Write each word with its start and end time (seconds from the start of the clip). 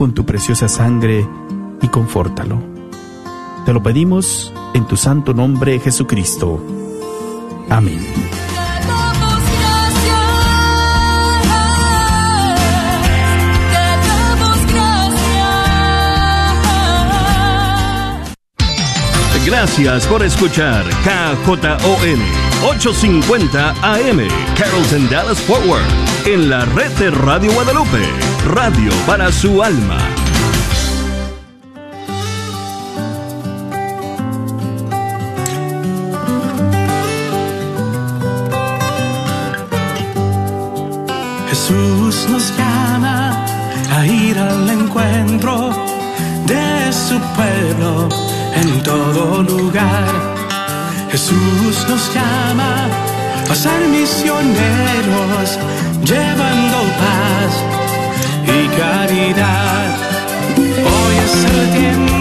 con 0.00 0.14
tu 0.14 0.24
preciosa 0.24 0.66
sangre 0.66 1.28
y 1.82 1.88
confórtalo. 1.88 2.58
Te 3.66 3.74
lo 3.74 3.82
pedimos 3.82 4.50
en 4.72 4.86
tu 4.86 4.96
santo 4.96 5.34
nombre, 5.34 5.78
Jesucristo. 5.78 6.58
Amén. 7.68 8.00
Gracias 19.44 20.06
por 20.06 20.22
escuchar 20.22 20.86
KJON 21.04 22.20
850 22.70 23.70
AM 23.82 24.20
Carrollton 24.56 25.10
Dallas 25.10 25.40
Forward 25.42 26.09
en 26.26 26.50
la 26.50 26.64
red 26.64 26.90
de 26.98 27.10
Radio 27.10 27.52
Guadalupe, 27.52 28.02
radio 28.46 28.92
para 29.06 29.30
su 29.32 29.62
alma. 29.62 29.98
Jesús 41.48 42.26
nos 42.30 42.56
llama 42.56 43.44
a 43.92 44.06
ir 44.06 44.38
al 44.38 44.68
encuentro 44.70 45.70
de 46.46 46.92
su 46.92 47.18
pueblo 47.36 48.08
en 48.54 48.82
todo 48.82 49.42
lugar. 49.42 50.08
Jesús 51.10 51.86
nos 51.88 52.14
llama 52.14 52.88
a 53.50 53.54
ser 53.54 53.80
misioneros, 53.88 55.58
llevando 56.04 56.78
paz 57.00 57.52
y 58.46 58.68
caridad. 58.78 59.96
Hoy 60.56 61.14
es 61.24 61.44
el 61.44 61.78
tiempo 61.78 62.19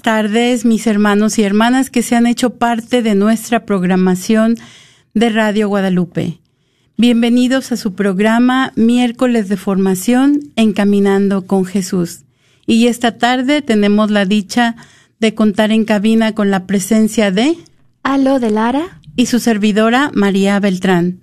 buenas 0.00 0.24
tardes, 0.24 0.64
mis 0.64 0.86
hermanos 0.86 1.38
y 1.38 1.42
hermanas 1.42 1.90
que 1.90 2.00
se 2.00 2.16
han 2.16 2.26
hecho 2.26 2.54
parte 2.54 3.02
de 3.02 3.14
nuestra 3.14 3.66
programación 3.66 4.56
de 5.12 5.28
Radio 5.28 5.68
Guadalupe. 5.68 6.38
Bienvenidos 6.96 7.70
a 7.70 7.76
su 7.76 7.92
programa 7.92 8.72
Miércoles 8.76 9.50
de 9.50 9.58
Formación 9.58 10.40
Encaminando 10.56 11.46
con 11.46 11.66
Jesús. 11.66 12.20
Y 12.66 12.86
esta 12.86 13.18
tarde 13.18 13.60
tenemos 13.60 14.10
la 14.10 14.24
dicha 14.24 14.74
de 15.18 15.34
contar 15.34 15.70
en 15.70 15.84
cabina 15.84 16.34
con 16.34 16.50
la 16.50 16.66
presencia 16.66 17.30
de 17.30 17.58
Aló 18.02 18.40
de 18.40 18.50
Lara. 18.50 19.00
y 19.16 19.26
su 19.26 19.38
servidora 19.38 20.10
María 20.14 20.58
Beltrán. 20.60 21.20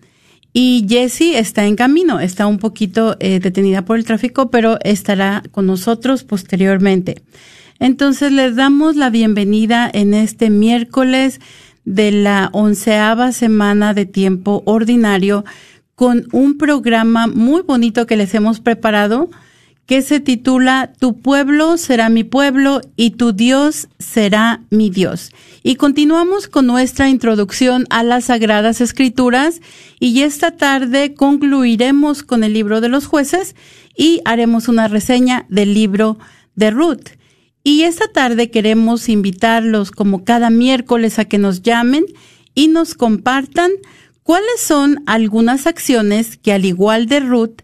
Y 0.53 0.85
Jessie 0.87 1.39
está 1.39 1.65
en 1.65 1.75
camino, 1.75 2.19
está 2.19 2.45
un 2.45 2.59
poquito 2.59 3.17
eh, 3.19 3.39
detenida 3.39 3.85
por 3.85 3.97
el 3.97 4.05
tráfico, 4.05 4.51
pero 4.51 4.77
estará 4.83 5.41
con 5.49 5.65
nosotros 5.65 6.23
posteriormente. 6.23 7.23
Entonces 7.79 8.31
les 8.31 8.55
damos 8.55 8.95
la 8.95 9.09
bienvenida 9.09 9.89
en 9.91 10.13
este 10.13 10.49
miércoles 10.49 11.39
de 11.85 12.11
la 12.11 12.49
onceava 12.53 13.31
semana 13.31 13.93
de 13.93 14.05
tiempo 14.05 14.63
ordinario 14.65 15.45
con 15.95 16.27
un 16.31 16.57
programa 16.57 17.27
muy 17.27 17.61
bonito 17.61 18.05
que 18.05 18.17
les 18.17 18.33
hemos 18.35 18.59
preparado 18.59 19.29
que 19.87 20.01
se 20.01 20.19
titula 20.19 20.91
Tu 20.99 21.17
pueblo 21.17 21.77
será 21.77 22.09
mi 22.09 22.25
pueblo 22.25 22.81
y 22.97 23.11
tu 23.11 23.31
Dios 23.31 23.87
será 23.99 24.61
mi 24.69 24.89
Dios. 24.89 25.31
Y 25.63 25.75
continuamos 25.75 26.49
con 26.49 26.67
nuestra 26.67 27.09
introducción 27.09 27.85
a 27.89 28.03
las 28.03 28.25
Sagradas 28.25 28.81
Escrituras 28.81 29.61
y 29.99 30.21
esta 30.21 30.51
tarde 30.51 31.13
concluiremos 31.13 32.21
con 32.21 32.43
el 32.43 32.53
libro 32.53 32.81
de 32.81 32.89
los 32.89 33.07
jueces 33.07 33.55
y 33.95 34.21
haremos 34.25 34.67
una 34.67 34.89
reseña 34.89 35.45
del 35.47 35.73
libro 35.73 36.19
de 36.55 36.69
Ruth. 36.69 37.16
Y 37.67 37.83
esta 37.83 38.07
tarde 38.07 38.49
queremos 38.49 39.09
invitarlos 39.09 39.91
como 39.91 40.23
cada 40.23 40.49
miércoles 40.49 41.19
a 41.19 41.25
que 41.25 41.37
nos 41.37 41.63
llamen 41.63 42.05
y 42.55 42.69
nos 42.69 42.93
compartan 42.93 43.71
cuáles 44.23 44.61
son 44.61 45.03
algunas 45.05 45.67
acciones 45.67 46.37
que 46.37 46.53
al 46.53 46.63
igual 46.63 47.07
de 47.07 47.19
Ruth, 47.19 47.63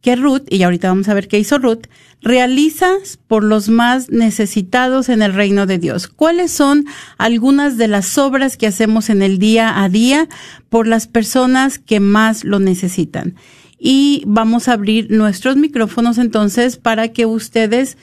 que 0.00 0.16
Ruth, 0.16 0.44
y 0.48 0.62
ahorita 0.62 0.88
vamos 0.88 1.10
a 1.10 1.14
ver 1.14 1.28
qué 1.28 1.38
hizo 1.38 1.58
Ruth, 1.58 1.88
realizas 2.22 3.18
por 3.26 3.44
los 3.44 3.68
más 3.68 4.08
necesitados 4.08 5.10
en 5.10 5.20
el 5.20 5.34
reino 5.34 5.66
de 5.66 5.76
Dios. 5.76 6.08
¿Cuáles 6.08 6.50
son 6.50 6.86
algunas 7.18 7.76
de 7.76 7.88
las 7.88 8.16
obras 8.16 8.56
que 8.56 8.66
hacemos 8.66 9.10
en 9.10 9.20
el 9.20 9.38
día 9.38 9.82
a 9.82 9.90
día 9.90 10.26
por 10.70 10.86
las 10.86 11.06
personas 11.06 11.78
que 11.78 12.00
más 12.00 12.44
lo 12.44 12.60
necesitan? 12.60 13.34
Y 13.78 14.22
vamos 14.26 14.68
a 14.68 14.72
abrir 14.72 15.10
nuestros 15.10 15.56
micrófonos 15.56 16.16
entonces 16.16 16.78
para 16.78 17.08
que 17.08 17.26
ustedes 17.26 17.98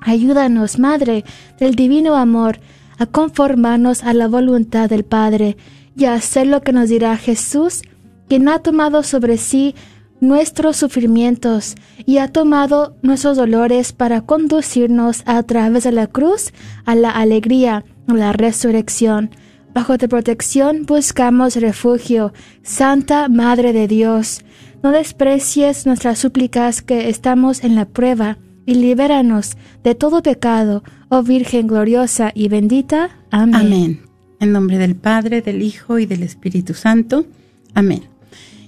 Ayúdanos, 0.00 0.78
Madre 0.78 1.22
del 1.58 1.74
Divino 1.74 2.16
Amor, 2.16 2.60
a 2.96 3.04
conformarnos 3.04 4.02
a 4.04 4.14
la 4.14 4.26
voluntad 4.26 4.88
del 4.88 5.04
Padre 5.04 5.58
y 5.94 6.06
a 6.06 6.14
hacer 6.14 6.46
lo 6.46 6.62
que 6.62 6.72
nos 6.72 6.88
dirá 6.88 7.14
Jesús, 7.18 7.82
quien 8.26 8.48
ha 8.48 8.60
tomado 8.60 9.02
sobre 9.02 9.36
sí 9.36 9.74
nuestros 10.20 10.78
sufrimientos 10.78 11.74
y 12.06 12.16
ha 12.16 12.28
tomado 12.28 12.96
nuestros 13.02 13.36
dolores 13.36 13.92
para 13.92 14.22
conducirnos 14.22 15.24
a 15.26 15.42
través 15.42 15.84
de 15.84 15.92
la 15.92 16.06
cruz 16.06 16.54
a 16.86 16.94
la 16.94 17.10
alegría, 17.10 17.84
a 18.08 18.14
la 18.14 18.32
resurrección. 18.32 19.28
Bajo 19.74 19.98
tu 19.98 20.08
protección 20.08 20.86
buscamos 20.86 21.56
refugio, 21.56 22.32
Santa 22.62 23.28
Madre 23.28 23.74
de 23.74 23.88
Dios. 23.88 24.42
No 24.84 24.92
desprecies 24.92 25.86
nuestras 25.86 26.18
súplicas 26.18 26.82
que 26.82 27.08
estamos 27.08 27.64
en 27.64 27.74
la 27.74 27.86
prueba 27.86 28.36
y 28.66 28.74
libéranos 28.74 29.56
de 29.82 29.94
todo 29.94 30.22
pecado, 30.22 30.84
oh 31.08 31.22
Virgen 31.22 31.68
gloriosa 31.68 32.32
y 32.34 32.48
bendita. 32.48 33.08
Amén. 33.30 33.54
Amén. 33.54 34.00
En 34.40 34.52
nombre 34.52 34.76
del 34.76 34.94
Padre, 34.94 35.40
del 35.40 35.62
Hijo 35.62 35.98
y 35.98 36.04
del 36.04 36.22
Espíritu 36.22 36.74
Santo. 36.74 37.24
Amén. 37.72 38.02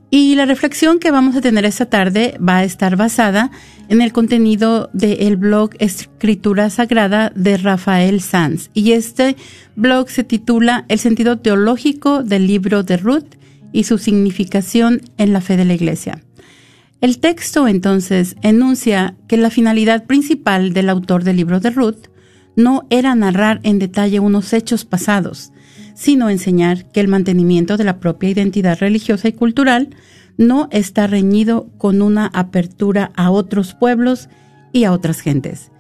Y 0.09 0.37
la 0.37 0.47
reflexión 0.47 1.01
que 1.01 1.11
vamos 1.11 1.37
a 1.37 1.43
tener 1.43 1.67
esta 1.67 1.85
tarde 1.85 2.39
va 2.41 2.57
a 2.57 2.65
estar 2.65 2.97
basada 2.97 3.51
en 3.91 4.01
el 4.01 4.15
contenido 4.15 4.89
del 4.95 5.37
blog 5.37 5.73
Escritura 5.81 6.71
Sagrada 6.71 7.31
de 7.37 7.59
Rafael 7.59 8.23
Sanz. 8.23 8.71
Y 8.73 8.93
este 8.93 9.37
blog 9.75 10.09
se 10.09 10.25
titula 10.25 10.87
El 10.89 10.99
sentido 10.99 11.37
teológico 11.41 12.23
del 12.23 12.47
libro 12.47 12.85
de 12.85 12.97
Ruth 12.97 13.37
y 13.77 13.85
su 13.85 13.99
significación 13.99 15.03
en 15.19 15.35
la 15.35 15.43
fe 15.43 15.59
de 15.59 15.67
la 15.67 15.75
Iglesia. 15.75 16.25
El 17.03 17.19
texto 17.19 17.69
entonces 17.69 18.35
enuncia 18.41 19.17
que 19.29 19.37
la 19.37 19.51
finalidad 19.51 20.07
principal 20.07 20.73
del 20.73 20.89
autor 20.89 21.25
del 21.25 21.37
libro 21.37 21.61
de 21.61 21.69
Ruth 21.69 22.07
no 22.57 22.87
era 22.89 23.15
narrar 23.15 23.61
en 23.65 23.79
detalle 23.79 24.19
unos 24.19 24.55
hechos 24.55 24.87
pasados, 24.87 25.53
sino 25.95 26.31
enseñar 26.31 26.91
que 26.91 27.01
el 27.01 27.09
mantenimiento 27.09 27.77
de 27.77 27.85
la 27.85 28.01
propia 28.01 28.31
identidad 28.31 28.79
religiosa 28.79 29.29
y 29.29 29.35
cultural 29.35 29.91
no 30.39 30.69
está 30.73 31.07
reñido 31.07 31.69
con 31.77 32.01
una 32.01 32.29
apertura 32.29 33.13
a 33.15 33.31
otros 33.31 33.75
pueblos 33.75 34.31
y 34.73 34.85
a 34.85 34.93
otras 34.93 35.21
gentes. 35.21 35.71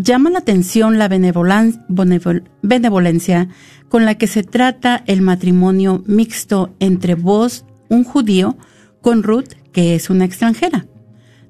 Llama 0.00 0.30
la 0.30 0.38
atención 0.38 0.96
la 0.96 1.08
benevolencia 1.08 3.48
con 3.88 4.04
la 4.04 4.14
que 4.14 4.28
se 4.28 4.44
trata 4.44 5.02
el 5.06 5.22
matrimonio 5.22 6.04
mixto 6.06 6.72
entre 6.78 7.16
vos, 7.16 7.64
un 7.88 8.04
judío, 8.04 8.56
con 9.02 9.24
Ruth, 9.24 9.54
que 9.72 9.96
es 9.96 10.08
una 10.08 10.24
extranjera. 10.24 10.86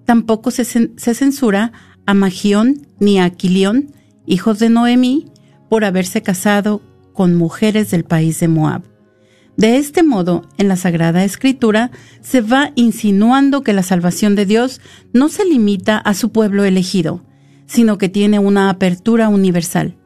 Tampoco 0.07 0.51
se, 0.51 0.65
censura 0.65 1.73
a 2.07 2.15
Magión 2.15 2.87
ni 2.99 3.21
a 3.21 3.25
Aquilión, 3.25 3.93
hijos 4.25 4.59
de 4.59 4.71
Noemí, 4.71 5.27
por 5.69 5.85
haberse 5.85 6.23
casado 6.23 6.81
con 7.13 7.35
mujeres 7.35 7.91
del 7.91 8.05
país 8.05 8.41
de 8.41 8.49
Moab. 8.49 8.83
De 9.59 9.77
este 9.77 10.03
modo, 10.03 10.49
en 10.57 10.69
la 10.69 10.77
Sagrada 10.77 11.23
Escritura 11.23 11.91
se 12.23 12.41
va 12.41 12.73
insinuando 12.77 13.63
que 13.63 13.75
la 13.75 13.83
salvación 13.83 14.37
de 14.37 14.47
Dios 14.47 14.81
no 15.13 15.29
se 15.29 15.45
limita 15.45 15.99
a 15.99 16.15
su 16.15 16.33
pueblo 16.33 16.65
elegido, 16.65 17.28
sino 17.69 17.99
que 17.99 18.09
tiene 18.09 18.41
una 18.41 18.71
apertura 18.71 19.29
universal. 19.29 19.97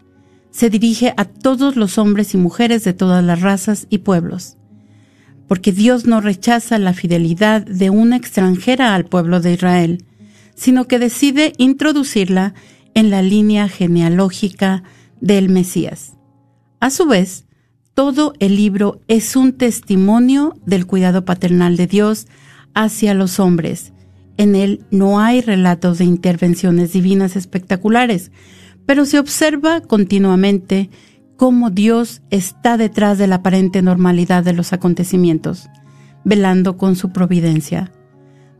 Se 0.50 0.68
dirige 0.68 1.14
a 1.16 1.24
todos 1.24 1.76
los 1.76 1.96
hombres 1.96 2.34
y 2.34 2.36
mujeres 2.36 2.84
de 2.84 2.92
todas 2.92 3.24
las 3.24 3.40
razas 3.40 3.86
y 3.88 3.98
pueblos. 3.98 4.58
Porque 5.48 5.72
Dios 5.72 6.04
no 6.04 6.20
rechaza 6.20 6.78
la 6.78 6.92
fidelidad 6.92 7.62
de 7.62 7.88
una 7.88 8.16
extranjera 8.16 8.94
al 8.94 9.06
pueblo 9.06 9.40
de 9.40 9.54
Israel, 9.54 10.04
sino 10.54 10.86
que 10.86 10.98
decide 10.98 11.54
introducirla 11.56 12.52
en 12.94 13.08
la 13.08 13.22
línea 13.22 13.68
genealógica 13.68 14.82
del 15.20 15.48
Mesías. 15.48 16.14
A 16.80 16.90
su 16.90 17.06
vez, 17.06 17.46
todo 17.94 18.34
el 18.40 18.56
libro 18.56 19.00
es 19.06 19.36
un 19.36 19.52
testimonio 19.52 20.54
del 20.66 20.86
cuidado 20.86 21.24
paternal 21.24 21.76
de 21.76 21.86
Dios 21.86 22.26
hacia 22.74 23.14
los 23.14 23.38
hombres. 23.38 23.92
En 24.42 24.56
él 24.56 24.84
no 24.90 25.20
hay 25.20 25.40
relatos 25.40 25.98
de 25.98 26.04
intervenciones 26.04 26.92
divinas 26.92 27.36
espectaculares, 27.36 28.32
pero 28.86 29.04
se 29.06 29.20
observa 29.20 29.82
continuamente 29.82 30.90
cómo 31.36 31.70
Dios 31.70 32.22
está 32.30 32.76
detrás 32.76 33.18
de 33.18 33.28
la 33.28 33.36
aparente 33.36 33.82
normalidad 33.82 34.42
de 34.42 34.52
los 34.52 34.72
acontecimientos, 34.72 35.68
velando 36.24 36.76
con 36.76 36.96
su 36.96 37.12
providencia. 37.12 37.92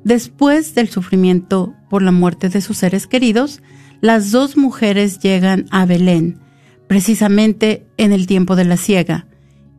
Después 0.04 0.76
del 0.76 0.88
sufrimiento 0.88 1.74
por 1.90 2.02
la 2.02 2.12
muerte 2.12 2.48
de 2.48 2.60
sus 2.60 2.76
seres 2.76 3.08
queridos, 3.08 3.60
las 4.00 4.30
dos 4.30 4.56
mujeres 4.56 5.18
llegan 5.18 5.66
a 5.72 5.84
Belén, 5.84 6.38
precisamente 6.86 7.88
en 7.96 8.12
el 8.12 8.28
tiempo 8.28 8.54
de 8.54 8.66
la 8.66 8.76
siega, 8.76 9.26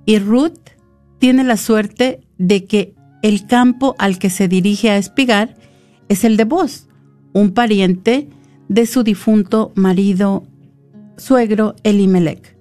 y 0.05 0.19
Ruth 0.19 0.71
tiene 1.17 1.45
la 1.45 1.55
suerte 1.55 2.19
de 2.37 2.65
que 2.65 2.93
el 3.21 3.47
campo 3.47 3.95
al 3.99 4.19
que 4.19 4.29
se 4.29 4.49
dirige 4.49 4.89
a 4.89 4.97
espigar 4.97 5.62
es 6.09 6.23
el 6.23 6.37
de 6.37 6.45
Boz, 6.45 6.87
un 7.33 7.51
pariente 7.51 8.29
de 8.69 8.85
su 8.85 9.03
difunto 9.03 9.71
marido 9.75 10.43
suegro 11.17 11.75
Elimelech. 11.83 12.55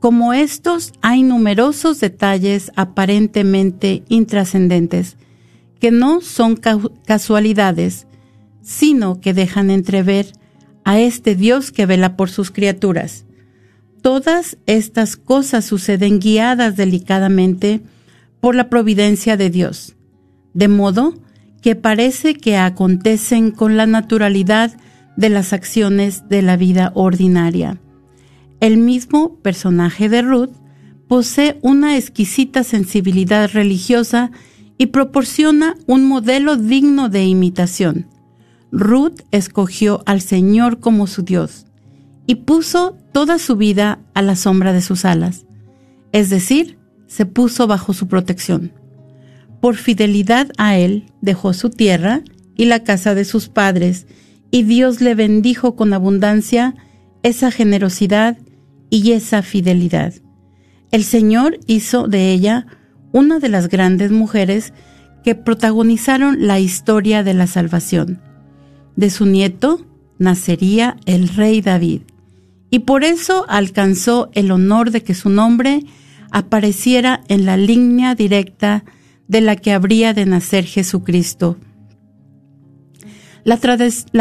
Como 0.00 0.32
estos, 0.32 0.92
hay 1.00 1.22
numerosos 1.22 2.00
detalles 2.00 2.70
aparentemente 2.76 4.02
intrascendentes 4.08 5.16
que 5.80 5.90
no 5.90 6.20
son 6.20 6.58
casualidades, 7.06 8.06
sino 8.62 9.20
que 9.20 9.34
dejan 9.34 9.70
entrever 9.70 10.32
a 10.84 10.98
este 11.00 11.34
Dios 11.34 11.72
que 11.72 11.86
vela 11.86 12.16
por 12.16 12.30
sus 12.30 12.50
criaturas 12.50 13.26
Todas 14.06 14.56
estas 14.66 15.16
cosas 15.16 15.64
suceden 15.64 16.20
guiadas 16.20 16.76
delicadamente 16.76 17.80
por 18.40 18.54
la 18.54 18.68
providencia 18.70 19.36
de 19.36 19.50
Dios, 19.50 19.96
de 20.54 20.68
modo 20.68 21.14
que 21.66 21.74
parece 21.74 22.34
que 22.34 22.56
acontecen 22.56 23.50
con 23.50 23.76
la 23.76 23.86
naturalidad 23.86 24.76
de 25.16 25.30
las 25.30 25.52
acciones 25.52 26.28
de 26.28 26.40
la 26.40 26.56
vida 26.56 26.92
ordinaria. 26.94 27.80
El 28.60 28.76
mismo 28.76 29.40
personaje 29.40 30.08
de 30.08 30.22
Ruth 30.22 30.52
posee 31.08 31.58
una 31.62 31.96
exquisita 31.96 32.62
sensibilidad 32.62 33.50
religiosa 33.52 34.30
y 34.78 34.86
proporciona 34.86 35.74
un 35.88 36.06
modelo 36.06 36.54
digno 36.54 37.08
de 37.08 37.24
imitación. 37.24 38.06
Ruth 38.70 39.22
escogió 39.32 40.04
al 40.06 40.20
Señor 40.20 40.78
como 40.78 41.08
su 41.08 41.22
Dios 41.22 41.66
y 42.28 42.36
puso 42.36 42.96
toda 43.12 43.40
su 43.40 43.56
vida 43.56 43.98
a 44.14 44.22
la 44.22 44.36
sombra 44.36 44.72
de 44.72 44.82
sus 44.82 45.04
alas, 45.04 45.46
es 46.12 46.30
decir, 46.30 46.78
se 47.08 47.26
puso 47.26 47.66
bajo 47.66 47.92
su 47.92 48.06
protección. 48.06 48.85
Por 49.60 49.76
fidelidad 49.76 50.50
a 50.58 50.76
él 50.76 51.06
dejó 51.20 51.52
su 51.52 51.70
tierra 51.70 52.22
y 52.56 52.66
la 52.66 52.84
casa 52.84 53.14
de 53.14 53.24
sus 53.24 53.48
padres, 53.48 54.06
y 54.50 54.62
Dios 54.62 55.00
le 55.00 55.14
bendijo 55.14 55.76
con 55.76 55.92
abundancia 55.92 56.74
esa 57.22 57.50
generosidad 57.50 58.38
y 58.90 59.12
esa 59.12 59.42
fidelidad. 59.42 60.14
El 60.92 61.04
Señor 61.04 61.58
hizo 61.66 62.06
de 62.06 62.32
ella 62.32 62.66
una 63.12 63.38
de 63.38 63.48
las 63.48 63.68
grandes 63.68 64.10
mujeres 64.10 64.72
que 65.24 65.34
protagonizaron 65.34 66.46
la 66.46 66.60
historia 66.60 67.24
de 67.24 67.34
la 67.34 67.46
salvación. 67.46 68.20
De 68.94 69.10
su 69.10 69.26
nieto 69.26 69.84
nacería 70.18 70.96
el 71.04 71.28
rey 71.28 71.60
David 71.60 72.02
y 72.70 72.80
por 72.80 73.04
eso 73.04 73.44
alcanzó 73.48 74.30
el 74.32 74.50
honor 74.50 74.90
de 74.90 75.02
que 75.02 75.14
su 75.14 75.28
nombre 75.28 75.84
apareciera 76.30 77.22
en 77.28 77.44
la 77.44 77.56
línea 77.56 78.14
directa 78.14 78.84
de 79.28 79.40
la 79.40 79.56
que 79.56 79.72
habría 79.72 80.14
de 80.14 80.26
nacer 80.26 80.64
Jesucristo. 80.64 81.56
La, 83.44 83.58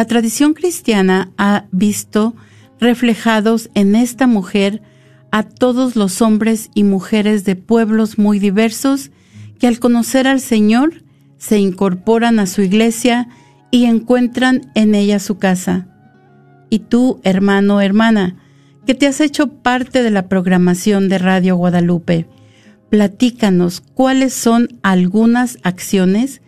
tradición 0.06 0.54
cristiana 0.54 1.32
ha 1.38 1.66
visto 1.72 2.36
reflejados 2.80 3.72
en 3.74 3.96
esta 3.96 4.28
mujer 4.28 4.84
a 5.32 5.42
todos 5.42 5.96
los 5.96 6.22
hombres 6.22 6.70
y 6.76 6.84
mujeres 6.84 7.44
de 7.44 7.56
pueblos 7.56 8.20
muy 8.20 8.38
diversos 8.38 9.10
que 9.60 9.66
al 9.66 9.80
conocer 9.80 10.28
al 10.28 10.40
Señor 10.40 11.04
se 11.38 11.58
incorporan 11.58 12.40
a 12.40 12.46
su 12.46 12.62
iglesia 12.62 13.28
y 13.72 13.86
encuentran 13.86 14.72
en 14.76 14.94
ella 14.94 15.20
su 15.20 15.38
casa. 15.38 15.88
y 16.70 16.80
tú, 16.80 17.20
hermano 17.24 17.80
hermana, 17.80 18.36
que 18.86 18.94
te 18.94 19.08
has 19.08 19.22
hecho 19.22 19.48
parte 19.48 20.04
de 20.04 20.12
la 20.12 20.28
programación 20.28 21.10
de 21.10 21.18
Radio 21.18 21.56
Guadalupe, 21.56 22.28
platícanos 22.90 23.82
cuáles 23.82 24.34
son 24.34 24.80
algunas 24.84 25.58
acciones 25.64 26.42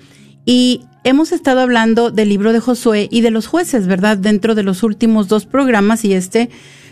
y 0.44 0.80
hemos 1.04 1.32
estado 1.32 1.60
hablando 1.60 2.10
del 2.10 2.28
libro 2.28 2.52
de 2.52 2.60
Josué 2.60 3.08
y 3.10 3.20
de 3.20 3.30
los 3.30 3.46
jueces, 3.46 3.86
¿verdad? 3.86 4.18
Dentro 4.18 4.54
de 4.54 4.62
los 4.62 4.82
últimos 4.82 5.28
dos 5.28 5.46
programas 5.46 6.04
y 6.04 6.12
este 6.14 6.50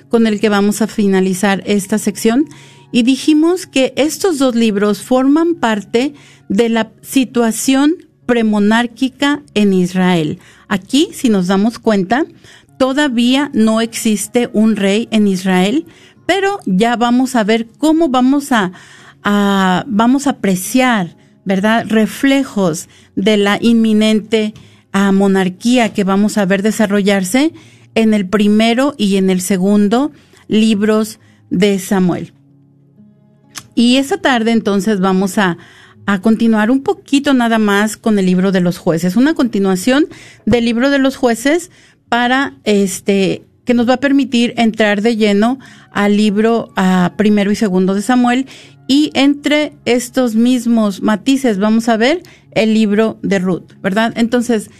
con 0.09 0.27
el 0.27 0.41
que 0.41 0.49
vamos 0.49 0.81
a 0.83 0.87
finalizar 0.87 1.63
esta 1.67 1.99
sección. 1.99 2.47
Y 2.91 3.03
dijimos 3.03 3.67
que 3.67 3.93
estos 3.97 4.39
dos 4.39 4.55
libros 4.55 5.03
forman 5.03 5.55
parte 5.55 6.15
de 6.49 6.69
la 6.71 6.91
situación 7.03 7.95
premonárquica 8.25 9.43
en 9.55 9.73
Israel. 9.73 10.39
Aquí, 10.69 11.11
si 11.13 11.29
nos 11.29 11.47
damos 11.47 11.79
cuenta, 11.79 12.25
todavía 12.79 13.51
no 13.53 13.81
existe 13.81 14.49
un 14.53 14.77
rey 14.77 15.09
en 15.11 15.29
Israel, 15.29 15.87
pero 16.27 16.61
ya 16.65 16.97
vamos 16.97 17.37
a 17.37 17.45
ver 17.45 17.67
cómo 17.79 18.09
vamos 18.09 18.53
a, 18.53 18.73
vamos 19.87 20.27
a 20.27 20.31
apreciar, 20.31 21.17
¿verdad? 21.49 21.87
Reflejos 21.89 22.91
de 23.17 23.39
la 23.39 23.59
inminente 23.59 24.53
ah, 24.93 25.13
monarquía 25.13 25.95
que 25.95 26.05
vamos 26.05 26.37
a 26.37 26.45
ver 26.45 26.63
desarrollarse 26.63 27.55
en 27.95 28.13
el 28.13 28.29
primero 28.29 28.95
y 28.99 29.17
en 29.17 29.31
el 29.31 29.41
segundo 29.41 30.13
libros 30.47 31.21
de 31.49 31.79
Samuel. 31.79 32.35
Y 33.75 33.97
esa 33.97 34.19
tarde 34.19 34.51
entonces 34.53 35.01
vamos 35.01 35.39
a, 35.39 35.57
a 36.05 36.21
continuar 36.21 36.71
un 36.71 36.83
poquito 36.83 37.33
nada 37.33 37.59
más 37.59 37.97
con 37.97 38.19
el 38.19 38.27
libro 38.27 38.53
de 38.53 38.61
los 38.61 38.77
jueces, 38.77 39.17
una 39.17 39.33
continuación 39.33 40.07
del 40.45 40.67
libro 40.67 40.91
de 40.91 40.99
los 40.99 41.17
jueces 41.17 41.71
para 42.11 42.59
este 42.65 43.47
que 43.65 43.73
nos 43.73 43.89
va 43.89 43.95
a 43.95 44.01
permitir 44.01 44.53
entrar 44.59 45.01
de 45.01 45.17
lleno 45.17 45.59
al 45.93 46.17
libro 46.17 46.73
a 46.77 47.15
primero 47.17 47.51
y 47.51 47.55
segundo 47.55 47.95
de 47.95 48.03
Samuel 48.03 48.47
y 48.89 49.11
entre 49.15 49.75
estos 49.85 50.35
mismos 50.35 51.03
matices 51.03 51.59
vamos 51.59 51.89
a 51.89 51.97
ver 51.97 52.23
el 52.53 52.75
libro 52.75 53.19
de 53.23 53.39
Ruth, 53.39 53.75
¿verdad? 53.81 54.13
Entonces, 54.17 54.71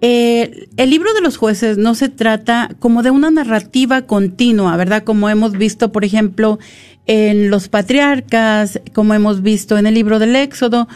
eh, 0.00 0.66
el 0.78 0.88
libro 0.88 1.12
de 1.12 1.20
los 1.20 1.36
jueces 1.36 1.76
no 1.76 1.94
se 1.94 2.08
trata 2.08 2.70
como 2.78 3.02
de 3.02 3.10
una 3.10 3.30
narrativa 3.30 4.02
continua, 4.02 4.76
¿verdad? 4.78 5.04
Como 5.04 5.28
hemos 5.28 5.52
visto, 5.52 5.92
por 5.92 6.06
ejemplo, 6.06 6.58
en 7.06 7.50
los 7.50 7.68
patriarcas, 7.68 8.80
como 8.94 9.12
hemos 9.12 9.42
visto 9.42 9.76
en 9.76 9.86
el 9.86 9.94
libro 9.94 10.18
del 10.18 10.36
Éxodo, 10.36 10.88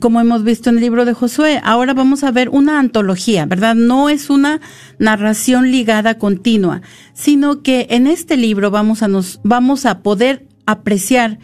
como 0.00 0.20
hemos 0.20 0.42
visto 0.42 0.70
en 0.70 0.76
el 0.76 0.82
libro 0.82 1.04
de 1.04 1.12
Josué. 1.12 1.60
Ahora 1.62 1.94
vamos 1.94 2.24
a 2.24 2.32
ver 2.32 2.48
una 2.48 2.80
antología, 2.80 3.46
¿verdad? 3.46 3.76
No 3.76 4.08
es 4.08 4.28
una 4.28 4.60
narración 4.98 5.70
ligada 5.70 6.18
continua, 6.18 6.82
sino 7.14 7.62
que 7.62 7.86
en 7.90 8.08
este 8.08 8.36
libro 8.36 8.72
vamos 8.72 9.04
a 9.04 9.08
nos 9.08 9.38
vamos 9.44 9.86
a 9.86 10.02
poder 10.02 10.48
apreciar 10.66 11.38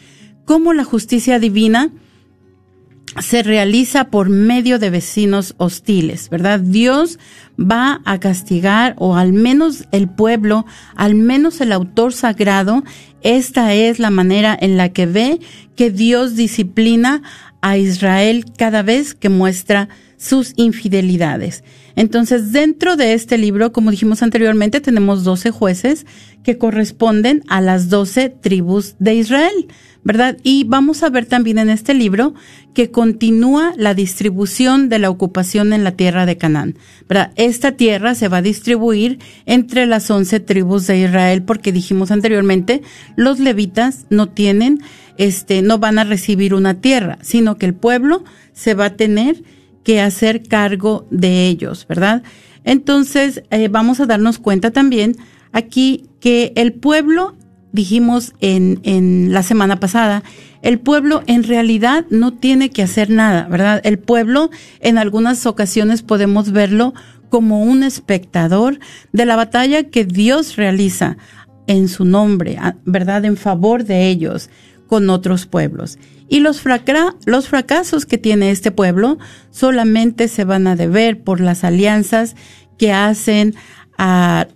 cómo 0.48 0.72
la 0.72 0.82
justicia 0.82 1.38
divina 1.38 1.90
se 3.20 3.42
realiza 3.42 4.04
por 4.04 4.30
medio 4.30 4.78
de 4.78 4.88
vecinos 4.88 5.54
hostiles, 5.58 6.30
¿verdad? 6.30 6.58
Dios 6.58 7.18
va 7.60 8.00
a 8.06 8.18
castigar, 8.18 8.94
o 8.96 9.14
al 9.14 9.34
menos 9.34 9.84
el 9.92 10.08
pueblo, 10.08 10.64
al 10.96 11.14
menos 11.14 11.60
el 11.60 11.70
autor 11.70 12.14
sagrado, 12.14 12.82
esta 13.20 13.74
es 13.74 13.98
la 13.98 14.08
manera 14.08 14.56
en 14.58 14.78
la 14.78 14.88
que 14.88 15.04
ve 15.04 15.38
que 15.76 15.90
Dios 15.90 16.34
disciplina 16.34 17.20
a 17.60 17.76
Israel 17.76 18.46
cada 18.56 18.82
vez 18.82 19.14
que 19.14 19.28
muestra 19.28 19.90
sus 20.16 20.54
infidelidades. 20.56 21.62
Entonces, 21.98 22.52
dentro 22.52 22.94
de 22.94 23.12
este 23.12 23.38
libro, 23.38 23.72
como 23.72 23.90
dijimos 23.90 24.22
anteriormente, 24.22 24.80
tenemos 24.80 25.24
12 25.24 25.50
jueces 25.50 26.06
que 26.44 26.56
corresponden 26.56 27.42
a 27.48 27.60
las 27.60 27.88
12 27.88 28.28
tribus 28.28 28.94
de 29.00 29.16
Israel, 29.16 29.66
¿verdad? 30.04 30.36
Y 30.44 30.62
vamos 30.62 31.02
a 31.02 31.10
ver 31.10 31.26
también 31.26 31.58
en 31.58 31.70
este 31.70 31.94
libro 31.94 32.34
que 32.72 32.92
continúa 32.92 33.72
la 33.76 33.94
distribución 33.94 34.88
de 34.88 35.00
la 35.00 35.10
ocupación 35.10 35.72
en 35.72 35.82
la 35.82 35.90
tierra 35.90 36.24
de 36.24 36.36
Canaán, 36.36 36.76
¿verdad? 37.08 37.32
Esta 37.34 37.72
tierra 37.72 38.14
se 38.14 38.28
va 38.28 38.36
a 38.36 38.42
distribuir 38.42 39.18
entre 39.44 39.84
las 39.86 40.08
11 40.08 40.38
tribus 40.38 40.86
de 40.86 41.00
Israel 41.00 41.42
porque 41.42 41.72
dijimos 41.72 42.12
anteriormente, 42.12 42.80
los 43.16 43.40
levitas 43.40 44.06
no 44.08 44.28
tienen 44.28 44.78
este, 45.16 45.62
no 45.62 45.78
van 45.80 45.98
a 45.98 46.04
recibir 46.04 46.54
una 46.54 46.74
tierra, 46.74 47.18
sino 47.22 47.58
que 47.58 47.66
el 47.66 47.74
pueblo 47.74 48.22
se 48.52 48.74
va 48.74 48.84
a 48.84 48.94
tener 48.94 49.42
que 49.88 50.02
hacer 50.02 50.42
cargo 50.42 51.06
de 51.10 51.48
ellos, 51.48 51.86
¿verdad? 51.88 52.22
Entonces, 52.62 53.42
eh, 53.50 53.68
vamos 53.68 54.00
a 54.00 54.04
darnos 54.04 54.38
cuenta 54.38 54.70
también 54.70 55.16
aquí 55.50 56.04
que 56.20 56.52
el 56.56 56.74
pueblo, 56.74 57.34
dijimos 57.72 58.34
en, 58.42 58.80
en 58.82 59.32
la 59.32 59.42
semana 59.42 59.80
pasada, 59.80 60.22
el 60.60 60.78
pueblo 60.78 61.22
en 61.26 61.42
realidad 61.42 62.04
no 62.10 62.34
tiene 62.34 62.68
que 62.68 62.82
hacer 62.82 63.08
nada, 63.08 63.48
¿verdad? 63.48 63.80
El 63.82 63.98
pueblo 63.98 64.50
en 64.80 64.98
algunas 64.98 65.46
ocasiones 65.46 66.02
podemos 66.02 66.52
verlo 66.52 66.92
como 67.30 67.62
un 67.62 67.82
espectador 67.82 68.80
de 69.14 69.24
la 69.24 69.36
batalla 69.36 69.84
que 69.84 70.04
Dios 70.04 70.56
realiza 70.56 71.16
en 71.66 71.88
su 71.88 72.04
nombre, 72.04 72.58
¿verdad? 72.84 73.24
En 73.24 73.38
favor 73.38 73.84
de 73.84 74.08
ellos 74.08 74.50
con 74.88 75.08
otros 75.10 75.46
pueblos. 75.46 75.98
Y 76.28 76.40
los, 76.40 76.60
fracasos 76.60 78.06
que 78.06 78.18
tiene 78.18 78.50
este 78.50 78.70
pueblo 78.70 79.18
solamente 79.50 80.28
se 80.28 80.44
van 80.44 80.66
a 80.66 80.76
deber 80.76 81.22
por 81.22 81.40
las 81.40 81.62
alianzas 81.62 82.34
que 82.76 82.92
hacen 82.92 83.54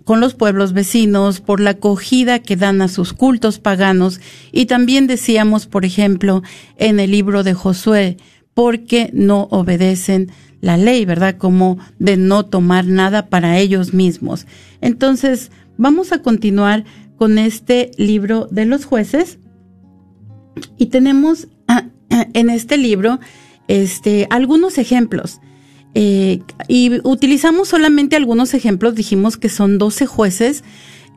con 0.05 0.21
los 0.21 0.35
pueblos 0.35 0.71
vecinos, 0.71 1.41
por 1.41 1.59
la 1.59 1.71
acogida 1.71 2.39
que 2.39 2.55
dan 2.55 2.81
a 2.81 2.87
sus 2.87 3.11
cultos 3.11 3.59
paganos. 3.59 4.21
Y 4.51 4.67
también 4.67 5.07
decíamos, 5.07 5.67
por 5.67 5.83
ejemplo, 5.83 6.43
en 6.77 6.99
el 6.99 7.11
libro 7.11 7.43
de 7.43 7.53
Josué, 7.53 8.17
porque 8.53 9.09
no 9.13 9.47
obedecen 9.51 10.31
la 10.61 10.77
ley, 10.77 11.03
¿verdad? 11.03 11.35
Como 11.37 11.77
de 11.99 12.15
no 12.15 12.45
tomar 12.45 12.85
nada 12.85 13.27
para 13.27 13.57
ellos 13.57 13.93
mismos. 13.93 14.47
Entonces, 14.79 15.51
vamos 15.77 16.13
a 16.13 16.21
continuar 16.21 16.85
con 17.17 17.37
este 17.37 17.91
libro 17.97 18.47
de 18.49 18.65
los 18.65 18.85
jueces 18.85 19.39
y 20.77 20.87
tenemos 20.87 21.47
ah, 21.67 21.85
en 22.09 22.49
este 22.49 22.77
libro 22.77 23.19
este, 23.67 24.27
algunos 24.29 24.77
ejemplos. 24.77 25.39
Eh, 25.95 26.41
y 26.67 26.99
utilizamos 27.07 27.67
solamente 27.67 28.15
algunos 28.15 28.53
ejemplos, 28.53 28.95
dijimos 28.95 29.37
que 29.37 29.49
son 29.49 29.77
12 29.77 30.07
jueces, 30.07 30.63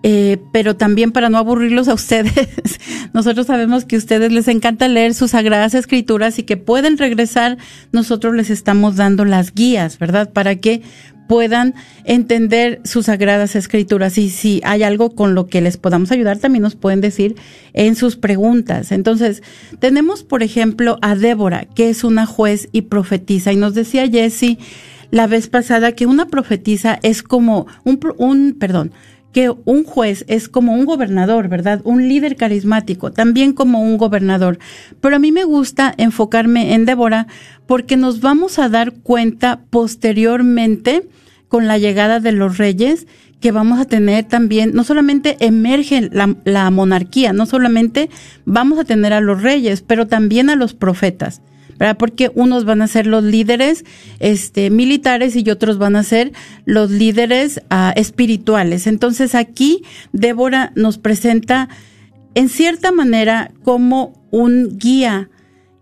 eh, 0.03 0.39
pero 0.53 0.77
también 0.77 1.13
para 1.13 1.31
no 1.31 1.39
aburrirlos 1.39 1.89
a 1.89 1.95
ustedes, 1.95 2.79
nosotros 3.15 3.47
sabemos 3.47 3.87
que 3.87 3.97
a 3.97 3.99
ustedes 3.99 4.31
les 4.31 4.49
encanta 4.49 4.87
leer 4.87 5.15
sus 5.15 5.31
sagradas 5.31 5.75
escrituras 5.75 6.39
y 6.39 6.43
que 6.43 6.59
pueden 6.59 6.99
regresar, 6.99 7.57
nosotros 7.93 8.35
les 8.35 8.51
estamos 8.51 8.97
dando 8.97 9.25
las 9.25 9.55
guías, 9.55 9.99
¿verdad? 9.99 10.31
Para 10.33 10.57
que 10.57 10.83
puedan 11.27 11.75
entender 12.05 12.81
sus 12.85 13.07
sagradas 13.07 13.57
escrituras 13.57 14.19
y 14.19 14.31
si 14.31 14.61
hay 14.65 14.83
algo 14.83 15.15
con 15.15 15.35
lo 15.35 15.47
que 15.47 15.61
les 15.61 15.77
podamos 15.77 16.13
ayudar, 16.13 16.39
también 16.39 16.63
nos 16.63 16.77
pueden 16.77 17.01
decir 17.01 17.37
en 17.73 17.97
sus 17.97 18.17
preguntas. 18.17 18.93
Entonces, 18.93 19.43
tenemos, 19.79 20.23
por 20.23 20.43
ejemplo, 20.43 20.99
a 21.03 21.15
Débora, 21.15 21.65
que 21.65 21.91
es 21.91 22.05
una 22.05 22.27
juez 22.27 22.69
y 22.73 22.83
profetiza, 22.83 23.53
y 23.53 23.57
nos 23.57 23.75
decía 23.75 24.09
Jessie 24.09 24.59
la 25.11 25.27
vez 25.27 25.49
pasada 25.49 25.93
que 25.93 26.07
una 26.07 26.27
profetisa 26.27 26.99
es 27.03 27.23
como 27.23 27.67
un, 27.85 28.01
un 28.19 28.57
perdón, 28.59 28.93
que 29.33 29.53
un 29.65 29.85
juez 29.85 30.25
es 30.29 30.49
como 30.49 30.73
un 30.73 30.87
gobernador, 30.87 31.49
¿verdad? 31.49 31.81
Un 31.85 32.09
líder 32.09 32.37
carismático, 32.37 33.13
también 33.13 33.53
como 33.53 33.83
un 33.83 33.99
gobernador. 33.99 34.59
Pero 35.01 35.17
a 35.17 35.19
mí 35.19 35.31
me 35.31 35.45
gusta 35.45 35.93
enfocarme 35.97 36.75
en 36.75 36.87
Débora 36.87 37.27
porque 37.67 37.97
nos 37.97 38.21
vamos 38.21 38.59
a 38.59 38.69
dar 38.69 38.93
cuenta 38.93 39.61
posteriormente 39.71 41.09
con 41.49 41.67
la 41.67 41.79
llegada 41.79 42.21
de 42.21 42.33
los 42.33 42.59
reyes 42.59 43.07
que 43.41 43.53
vamos 43.53 43.79
a 43.79 43.85
tener 43.85 44.25
también, 44.25 44.73
no 44.73 44.83
solamente 44.83 45.37
emerge 45.41 46.09
la, 46.11 46.35
la 46.45 46.71
monarquía, 46.71 47.33
no 47.33 47.45
solamente 47.47 48.09
vamos 48.45 48.79
a 48.79 48.85
tener 48.85 49.13
a 49.13 49.21
los 49.21 49.43
reyes, 49.43 49.83
pero 49.83 50.07
también 50.07 50.49
a 50.49 50.57
los 50.57 50.75
profetas. 50.75 51.43
Porque 51.99 52.31
unos 52.35 52.65
van 52.65 52.83
a 52.83 52.89
ser 52.89 53.07
los 53.07 53.25
líderes 53.25 53.85
este, 54.19 54.71
militares 54.71 55.37
y 55.37 55.49
otros 55.51 55.79
van 55.79 55.97
a 55.97 56.03
ser 56.03 56.33
los 56.65 56.91
líderes 56.91 57.61
ah, 57.71 57.93
espirituales. 57.97 58.87
Entonces 58.87 59.35
aquí 59.35 59.83
Débora 60.13 60.73
nos 60.75 60.99
presenta 60.99 61.69
en 62.35 62.49
cierta 62.49 62.93
manera 62.93 63.51
como 63.63 64.13
un 64.31 64.79
guía 64.79 65.31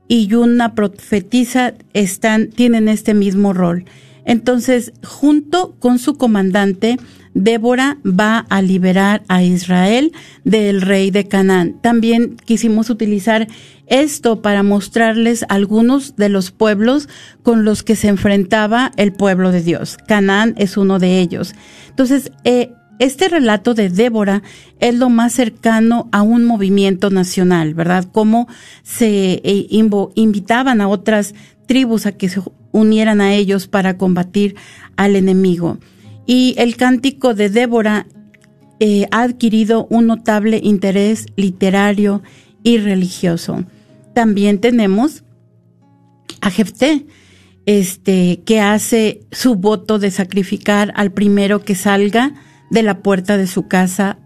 y 0.08 0.34
una 0.34 0.74
profetisa 0.74 1.74
están, 1.92 2.50
tienen 2.50 2.88
este 2.88 3.14
mismo 3.14 3.52
rol. 3.52 3.84
Entonces, 4.24 4.92
junto 5.02 5.74
con 5.78 5.98
su 5.98 6.14
comandante, 6.14 6.96
Débora 7.34 7.98
va 8.04 8.46
a 8.48 8.62
liberar 8.62 9.22
a 9.28 9.42
Israel 9.42 10.12
del 10.44 10.80
rey 10.80 11.10
de 11.10 11.26
Canaán. 11.26 11.74
También 11.80 12.36
quisimos 12.44 12.90
utilizar 12.90 13.48
esto 13.86 14.40
para 14.40 14.62
mostrarles 14.62 15.44
algunos 15.48 16.16
de 16.16 16.28
los 16.28 16.52
pueblos 16.52 17.08
con 17.42 17.64
los 17.64 17.82
que 17.82 17.96
se 17.96 18.08
enfrentaba 18.08 18.92
el 18.96 19.12
pueblo 19.12 19.52
de 19.52 19.62
Dios. 19.62 19.98
Canaán 20.06 20.54
es 20.56 20.76
uno 20.76 20.98
de 20.98 21.18
ellos. 21.18 21.54
Entonces, 21.90 22.32
eh, 22.44 22.70
este 23.00 23.28
relato 23.28 23.74
de 23.74 23.90
Débora 23.90 24.42
es 24.78 24.94
lo 24.94 25.10
más 25.10 25.32
cercano 25.32 26.08
a 26.12 26.22
un 26.22 26.44
movimiento 26.44 27.10
nacional, 27.10 27.74
¿verdad? 27.74 28.06
Cómo 28.10 28.46
se 28.84 29.42
eh, 29.44 29.66
invitaban 30.14 30.80
a 30.80 30.88
otras 30.88 31.34
tribus 31.66 32.06
a 32.06 32.12
que 32.12 32.28
se 32.28 32.40
unieran 32.70 33.20
a 33.20 33.34
ellos 33.34 33.66
para 33.66 33.98
combatir 33.98 34.54
al 34.96 35.16
enemigo. 35.16 35.78
Y 36.26 36.54
el 36.58 36.76
cántico 36.76 37.34
de 37.34 37.50
Débora 37.50 38.06
eh, 38.80 39.06
ha 39.10 39.22
adquirido 39.22 39.86
un 39.90 40.06
notable 40.06 40.60
interés 40.62 41.26
literario 41.36 42.22
y 42.62 42.78
religioso. 42.78 43.64
También 44.14 44.58
tenemos 44.58 45.24
a 46.40 46.50
Jefté, 46.50 47.06
este, 47.66 48.42
que 48.44 48.60
hace 48.60 49.22
su 49.30 49.54
voto 49.54 49.98
de 49.98 50.10
sacrificar 50.10 50.92
al 50.96 51.12
primero 51.12 51.64
que 51.64 51.74
salga 51.74 52.34
de 52.70 52.82
la 52.82 52.98
puerta 52.98 53.36
de 53.36 53.46
su 53.46 53.68
casa 53.68 54.18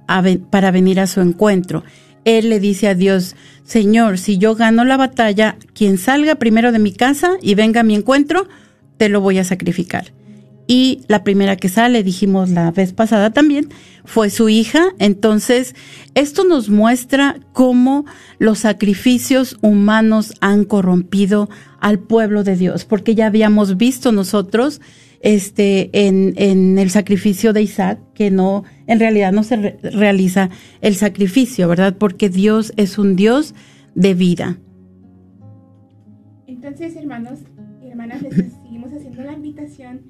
para 0.50 0.70
venir 0.70 0.98
a 1.00 1.06
su 1.06 1.20
encuentro. 1.20 1.84
Él 2.24 2.48
le 2.48 2.58
dice 2.60 2.88
a 2.88 2.94
Dios, 2.94 3.36
Señor, 3.64 4.18
si 4.18 4.38
yo 4.38 4.54
gano 4.54 4.84
la 4.84 4.96
batalla, 4.96 5.56
quien 5.72 5.98
salga 5.98 6.34
primero 6.36 6.72
de 6.72 6.78
mi 6.78 6.92
casa 6.92 7.32
y 7.42 7.54
venga 7.54 7.80
a 7.80 7.84
mi 7.84 7.94
encuentro, 7.94 8.48
te 8.96 9.08
lo 9.08 9.20
voy 9.20 9.38
a 9.38 9.44
sacrificar 9.44 10.12
y 10.70 11.00
la 11.08 11.24
primera 11.24 11.56
que 11.56 11.70
sale, 11.70 12.02
dijimos 12.02 12.50
la 12.50 12.70
vez 12.70 12.92
pasada 12.92 13.32
también, 13.32 13.70
fue 14.04 14.28
su 14.28 14.50
hija. 14.50 14.90
Entonces, 14.98 15.74
esto 16.14 16.44
nos 16.44 16.68
muestra 16.68 17.40
cómo 17.54 18.04
los 18.38 18.60
sacrificios 18.60 19.56
humanos 19.62 20.34
han 20.40 20.66
corrompido 20.66 21.48
al 21.80 21.98
pueblo 21.98 22.44
de 22.44 22.54
Dios, 22.54 22.84
porque 22.84 23.14
ya 23.14 23.26
habíamos 23.26 23.78
visto 23.78 24.12
nosotros 24.12 24.82
este 25.20 26.06
en, 26.06 26.78
el 26.78 26.90
sacrificio 26.90 27.52
de 27.52 27.62
Isaac 27.62 27.98
que 28.14 28.30
no 28.30 28.62
en 28.86 29.00
realidad 29.00 29.32
no 29.32 29.44
se 29.44 29.78
realiza 29.82 30.50
el 30.82 30.96
sacrificio, 30.96 31.66
¿verdad? 31.66 31.96
Porque 31.96 32.28
Dios 32.28 32.74
es 32.76 32.98
un 32.98 33.16
Dios 33.16 33.54
de 33.94 34.12
vida. 34.12 34.58
Entonces, 36.46 36.94
hermanos 36.94 37.40
y 37.82 37.88
hermanas, 37.88 38.20
seguimos 38.20 38.92
haciendo 38.92 39.22
la 39.22 39.32
invitación 39.32 40.02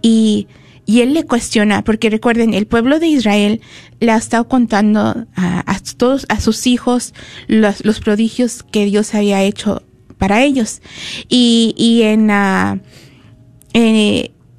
Y 0.00 0.48
y 0.90 1.02
él 1.02 1.14
le 1.14 1.24
cuestiona, 1.24 1.84
porque 1.84 2.10
recuerden, 2.10 2.52
el 2.52 2.66
pueblo 2.66 2.98
de 2.98 3.06
Israel 3.06 3.60
le 4.00 4.10
ha 4.10 4.16
estado 4.16 4.48
contando 4.48 5.24
a, 5.36 5.80
todos, 5.96 6.26
a 6.28 6.40
sus 6.40 6.66
hijos, 6.66 7.14
los, 7.46 8.00
prodigios 8.00 8.64
que 8.64 8.86
Dios 8.86 9.14
había 9.14 9.40
hecho 9.40 9.84
para 10.18 10.42
ellos. 10.42 10.82
Y, 11.28 11.76
y 11.78 12.02
en, 12.02 12.28
uh, 12.28 12.80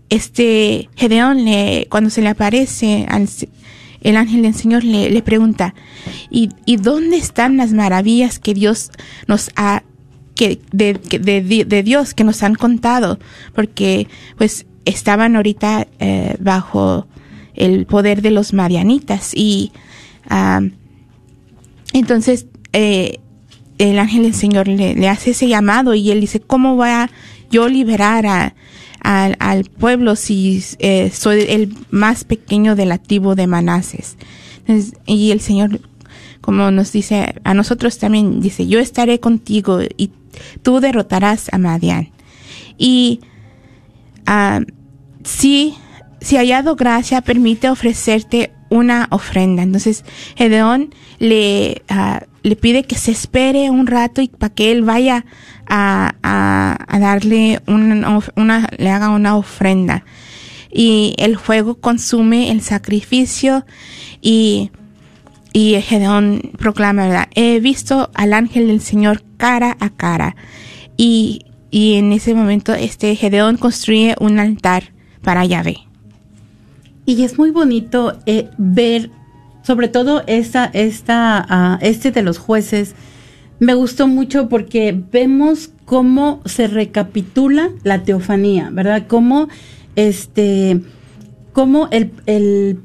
este 0.08 0.88
Gedeón, 0.96 1.44
le, 1.44 1.88
cuando 1.90 2.10
se 2.10 2.22
le 2.22 2.30
aparece 2.30 3.06
el 4.00 4.16
ángel 4.16 4.44
del 4.44 4.54
Señor, 4.54 4.86
le, 4.86 5.10
le 5.10 5.22
pregunta, 5.22 5.76
¿y, 6.30 6.48
¿y 6.66 6.78
dónde 6.78 7.18
están 7.18 7.58
las 7.58 7.74
maravillas 7.74 8.40
que 8.40 8.54
Dios 8.54 8.92
nos 9.28 9.52
ha 9.58 9.84
que 10.34 10.62
de, 10.72 10.94
de, 10.94 11.66
de, 11.66 11.84
Dios 11.84 12.14
que 12.14 12.24
nos 12.24 12.42
han 12.42 12.56
contado, 12.56 13.20
porque 13.54 14.08
pues 14.38 14.66
estaban 14.86 15.36
ahorita 15.36 15.88
eh, 16.00 16.36
bajo 16.40 17.08
el 17.54 17.86
poder 17.86 18.22
de 18.22 18.32
los 18.32 18.54
marianitas 18.54 19.34
y 19.36 19.72
entonces 21.94 22.48
eh, 22.74 23.20
el 23.78 24.00
ángel 24.00 24.24
del 24.24 24.34
Señor 24.34 24.68
le, 24.68 25.10
hace 25.10 25.32
ese 25.32 25.48
llamado 25.48 25.94
y 25.94 26.12
él 26.12 26.22
dice, 26.22 26.40
¿cómo 26.40 26.76
voy 26.76 26.90
a 26.90 27.10
yo 27.50 27.68
liberar 27.68 28.26
a, 28.26 28.54
al 29.02 29.64
pueblo 29.66 30.16
si 30.16 30.64
eh, 30.80 31.12
soy 31.14 31.46
el 31.50 31.76
más 31.90 32.24
pequeño 32.24 32.76
de 32.76 32.86
la 32.86 32.98
tribu 32.98 33.36
de 33.36 33.48
Manases? 33.48 34.18
y 35.06 35.32
el 35.32 35.42
Señor, 35.42 35.82
como 36.40 36.72
nos 36.72 36.92
dice 36.94 37.34
a 37.44 37.54
nosotros 37.54 37.98
también, 37.98 38.40
dice, 38.40 38.68
yo 38.68 38.80
estaré 38.80 39.20
contigo 39.20 39.80
y 39.98 40.12
tú 40.62 40.80
derrotarás 40.80 41.52
a 41.52 41.58
Madian. 41.58 42.10
Y 42.78 43.20
uh, 44.32 44.64
si, 45.24 45.76
si 46.20 46.38
hallado 46.38 46.76
gracia, 46.76 47.22
permite 47.22 47.70
ofrecerte 47.70 48.52
una 48.70 49.08
ofrenda. 49.12 49.64
Entonces, 49.64 50.06
Gedeón 50.36 50.96
le, 51.20 51.84
ah, 51.90 52.24
pide 52.62 52.84
que 52.84 52.96
se 52.96 53.12
espere 53.12 53.70
un 53.70 53.86
rato 53.86 54.22
y 54.22 54.30
para 54.30 54.54
que 54.54 54.72
él 54.72 54.82
vaya 54.82 55.26
a, 55.68 56.78
darle 57.00 57.62
una, 57.68 58.20
una, 58.36 58.70
le 58.78 58.90
haga 58.90 59.10
una 59.10 59.36
ofrenda. 59.36 60.06
Y 60.74 61.16
el 61.18 61.38
fuego 61.38 61.76
consume 61.76 62.50
el 62.50 62.62
sacrificio 62.62 63.66
y, 64.22 64.72
y 65.52 65.76
Gedeón 65.82 66.52
proclama, 66.58 67.08
¿verdad? 67.08 67.28
He 67.36 67.60
visto 67.60 68.10
al 68.14 68.34
ángel 68.34 68.68
del 68.68 68.80
Señor 68.80 69.22
cara 69.36 69.76
a 69.82 69.90
cara. 69.90 70.38
Y, 70.96 71.46
y 71.72 71.96
en 71.96 72.12
ese 72.12 72.36
momento, 72.36 72.74
este 72.74 73.16
Gedeón 73.16 73.58
construye 73.58 74.16
un 74.20 74.40
altar 74.40 74.92
para 75.24 75.46
Yahvé. 75.46 75.78
Y 77.06 77.24
es 77.24 77.38
muy 77.38 77.52
bonito 77.52 78.20
eh, 78.26 78.50
ver, 78.58 79.10
sobre 79.64 79.88
todo 79.88 80.24
esta, 80.28 80.66
esta, 80.66 81.80
uh, 81.82 81.86
este 81.86 82.12
de 82.12 82.22
los 82.22 82.38
jueces, 82.38 82.94
me 83.60 83.74
gustó 83.74 84.08
mucho 84.08 84.50
porque 84.50 85.02
vemos 85.12 85.72
cómo 85.86 86.42
se 86.46 86.68
recapitula 86.68 87.70
la 87.84 88.04
teofanía, 88.04 88.70
¿verdad? 88.72 89.06
Cómo 89.08 89.48
este, 89.96 90.82
cómo 91.54 91.88
el, 91.92 92.12
el 92.26 92.80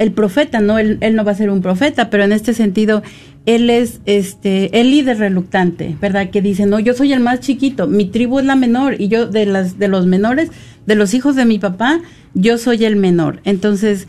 el 0.00 0.12
profeta, 0.12 0.60
¿no? 0.60 0.78
Él, 0.78 0.96
él, 1.02 1.14
no 1.14 1.24
va 1.24 1.32
a 1.32 1.34
ser 1.34 1.50
un 1.50 1.60
profeta, 1.60 2.08
pero 2.08 2.24
en 2.24 2.32
este 2.32 2.54
sentido, 2.54 3.02
él 3.46 3.70
es 3.70 4.00
este, 4.04 4.80
el 4.80 4.90
líder 4.90 5.18
reluctante, 5.18 5.96
¿verdad? 6.00 6.30
Que 6.30 6.42
dice, 6.42 6.66
no, 6.66 6.78
yo 6.78 6.94
soy 6.94 7.12
el 7.12 7.20
más 7.20 7.40
chiquito, 7.40 7.86
mi 7.86 8.06
tribu 8.06 8.38
es 8.38 8.44
la 8.44 8.56
menor, 8.56 9.00
y 9.00 9.08
yo 9.08 9.26
de 9.26 9.46
las, 9.46 9.78
de 9.78 9.88
los 9.88 10.06
menores, 10.06 10.50
de 10.86 10.94
los 10.94 11.14
hijos 11.14 11.36
de 11.36 11.44
mi 11.44 11.58
papá, 11.58 12.00
yo 12.34 12.58
soy 12.58 12.84
el 12.84 12.96
menor. 12.96 13.40
Entonces, 13.44 14.06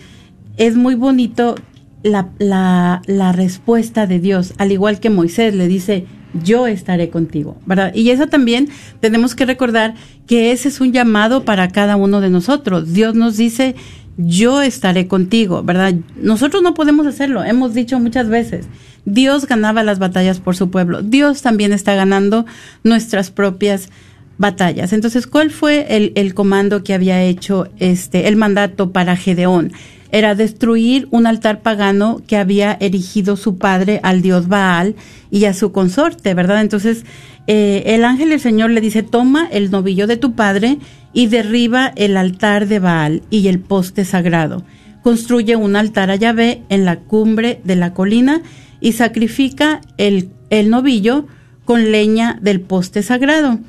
es 0.58 0.76
muy 0.76 0.96
bonito 0.96 1.56
la, 2.04 2.30
la, 2.40 3.02
la 3.06 3.32
respuesta 3.32 4.06
de 4.06 4.20
Dios, 4.20 4.54
al 4.58 4.72
igual 4.72 5.00
que 5.00 5.10
Moisés 5.10 5.56
le 5.56 5.68
dice, 5.68 6.06
yo 6.44 6.68
estaré 6.68 7.10
contigo, 7.10 7.58
¿verdad? 7.66 7.94
Y 7.94 8.10
eso 8.10 8.28
también 8.28 8.70
tenemos 9.00 9.36
que 9.36 9.46
recordar 9.46 9.96
que 10.28 10.52
ese 10.52 10.70
es 10.70 10.80
un 10.80 10.94
llamado 10.94 11.44
para 11.44 11.68
cada 11.70 11.96
uno 11.98 12.22
de 12.22 12.30
nosotros. 12.30 12.94
Dios 12.94 13.16
nos 13.16 13.38
dice, 13.38 13.76
yo 14.18 14.62
estaré 14.62 15.08
contigo, 15.08 15.64
¿verdad? 15.64 15.96
Nosotros 16.16 16.64
no 16.64 16.74
podemos 16.74 17.06
hacerlo, 17.06 17.44
hemos 17.44 17.74
dicho 17.74 18.00
muchas 18.00 18.30
veces. 18.30 18.68
Dios 19.06 19.48
ganaba 19.48 19.84
las 19.84 20.00
batallas 20.00 20.40
por 20.40 20.56
su 20.56 20.70
pueblo. 20.70 21.02
Dios 21.02 21.42
también 21.42 21.74
está 21.74 21.96
ganando 21.96 22.46
nuestras 22.84 23.32
propias 23.32 23.90
batallas. 24.38 24.94
Entonces, 24.94 25.28
¿cuál 25.28 25.52
fue 25.52 26.14
el, 26.16 26.34
comando 26.34 26.84
que 26.84 26.94
había 26.94 27.24
hecho 27.24 27.68
este, 27.80 28.28
el 28.28 28.36
mandato 28.36 28.92
para 28.92 29.16
Gedeón? 29.16 29.72
Era 30.12 30.36
destruir 30.36 31.08
un 31.12 31.26
altar 31.26 31.62
pagano 31.62 32.22
que 32.28 32.36
había 32.36 32.74
erigido 32.82 33.38
su 33.38 33.58
padre 33.58 34.02
al 34.04 34.22
dios 34.22 34.50
Baal 34.50 34.96
y 35.30 35.46
a 35.46 35.54
su 35.54 35.72
consorte, 35.72 36.34
¿verdad? 36.34 36.60
Entonces, 36.60 37.06
eh, 37.48 37.84
el 37.86 38.04
ángel 38.04 38.30
del 38.30 38.42
Señor 38.42 38.72
le 38.72 38.82
dice, 38.82 39.04
toma 39.04 39.48
el 39.52 39.72
novillo 39.72 40.08
de 40.08 40.18
tu 40.18 40.34
padre 40.34 40.80
y 41.14 41.28
derriba 41.28 41.94
el 41.96 42.18
altar 42.18 42.68
de 42.68 42.80
Baal 42.80 43.24
y 43.30 43.48
el 43.48 43.60
poste 43.60 44.04
sagrado. 44.04 44.64
Construye 45.02 45.56
un 45.56 45.76
altar 45.76 46.12
a 46.12 46.16
Yahvé 46.16 46.62
en 46.70 46.84
la 46.84 46.98
cumbre 47.00 47.62
de 47.64 47.76
la 47.76 47.94
colina 47.94 48.42
y 48.82 48.92
sacrifica 48.94 49.80
el, 49.98 50.32
novillo 50.70 51.28
con 51.64 51.92
leña 51.92 52.38
del 52.42 52.60
poste 52.60 53.04
sagrado. 53.04 53.60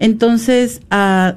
Entonces, 0.00 0.80
a 0.90 1.36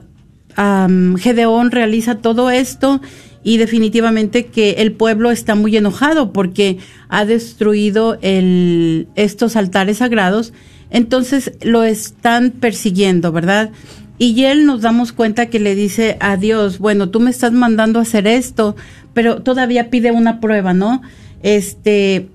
Gedeón 0.56 1.72
realiza 1.72 2.16
todo 2.16 2.50
esto 2.50 3.02
y 3.44 3.58
definitivamente 3.58 4.48
que 4.48 4.72
el 4.80 4.94
pueblo 4.94 5.30
está 5.30 5.54
muy 5.54 5.78
enojado 5.78 6.34
porque 6.34 6.80
ha 7.10 7.26
destruido 7.26 8.18
estos 8.22 9.56
altares 9.56 9.98
sagrados, 9.98 10.52
entonces 10.90 11.52
lo 11.62 11.84
están 11.84 12.50
persiguiendo, 12.52 13.32
¿verdad? 13.32 13.70
Y 14.18 14.46
él 14.46 14.66
nos 14.66 14.82
damos 14.82 15.12
cuenta 15.12 15.46
que 15.48 15.60
le 15.60 15.76
dice 15.76 16.18
a 16.22 16.38
Dios, 16.38 16.80
bueno, 16.80 17.10
tú 17.10 17.20
me 17.20 17.30
estás 17.30 17.52
mandando 17.52 18.00
a 18.00 18.02
hacer 18.02 18.26
esto, 18.26 18.76
pero 19.14 19.44
todavía 19.44 19.92
pide 19.92 20.12
una 20.12 20.40
prueba, 20.40 20.74
¿no? 20.74 21.04
Este, 21.44 22.30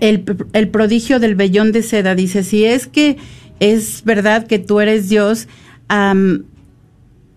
el, 0.00 0.24
el 0.52 0.68
prodigio 0.68 1.18
del 1.18 1.34
vellón 1.34 1.72
de 1.72 1.82
seda 1.82 2.14
dice, 2.14 2.42
si 2.42 2.64
es 2.64 2.86
que 2.86 3.16
es 3.60 4.02
verdad 4.04 4.46
que 4.46 4.58
tú 4.58 4.80
eres 4.80 5.08
Dios, 5.08 5.48
um, 5.90 6.44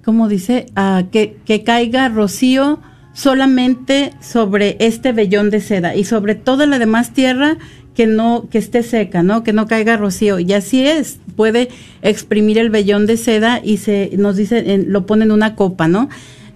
¿cómo 0.03 0.27
dice? 0.27 0.67
Ah, 0.75 1.03
que, 1.11 1.37
que 1.45 1.63
caiga 1.63 2.09
rocío 2.09 2.79
solamente 3.13 4.13
sobre 4.21 4.77
este 4.79 5.11
vellón 5.11 5.49
de 5.49 5.59
seda 5.59 5.95
y 5.95 6.03
sobre 6.03 6.35
toda 6.35 6.67
la 6.67 6.79
demás 6.79 7.13
tierra 7.13 7.57
que 7.95 8.05
no 8.05 8.47
que 8.51 8.59
esté 8.59 8.83
seca, 8.83 9.23
¿no? 9.23 9.43
Que 9.43 9.53
no 9.53 9.65
caiga 9.65 9.97
rocío 9.97 10.37
y 10.37 10.53
así 10.53 10.85
es, 10.85 11.19
puede 11.35 11.69
exprimir 12.03 12.59
el 12.59 12.69
vellón 12.69 13.07
de 13.07 13.17
seda 13.17 13.59
y 13.63 13.77
se 13.77 14.11
nos 14.15 14.35
dice 14.35 14.83
lo 14.85 15.07
pone 15.07 15.25
en 15.25 15.31
una 15.31 15.55
copa, 15.55 15.87
¿no? 15.87 16.07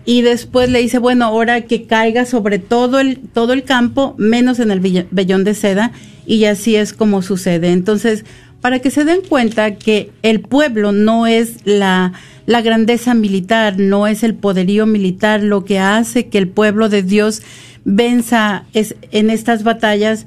Y 0.05 0.21
después 0.21 0.69
le 0.69 0.79
dice, 0.79 0.97
bueno, 0.97 1.25
ahora 1.25 1.61
que 1.61 1.85
caiga 1.85 2.25
sobre 2.25 2.59
todo 2.59 2.99
el 2.99 3.19
todo 3.19 3.53
el 3.53 3.63
campo 3.63 4.15
menos 4.17 4.59
en 4.59 4.71
el 4.71 4.79
vellón 5.11 5.43
de 5.43 5.53
seda 5.53 5.91
y 6.25 6.45
así 6.45 6.75
es 6.75 6.93
como 6.93 7.21
sucede. 7.21 7.71
Entonces, 7.71 8.25
para 8.61 8.79
que 8.79 8.91
se 8.91 9.05
den 9.05 9.21
cuenta 9.27 9.75
que 9.75 10.11
el 10.23 10.41
pueblo 10.41 10.91
no 10.91 11.27
es 11.27 11.57
la 11.65 12.13
la 12.45 12.61
grandeza 12.61 13.13
militar, 13.13 13.79
no 13.79 14.07
es 14.07 14.23
el 14.23 14.35
poderío 14.35 14.85
militar 14.85 15.43
lo 15.43 15.63
que 15.63 15.79
hace 15.79 16.27
que 16.27 16.37
el 16.37 16.47
pueblo 16.47 16.89
de 16.89 17.03
Dios 17.03 17.41
venza 17.85 18.65
es, 18.73 18.95
en 19.11 19.29
estas 19.29 19.63
batallas 19.63 20.25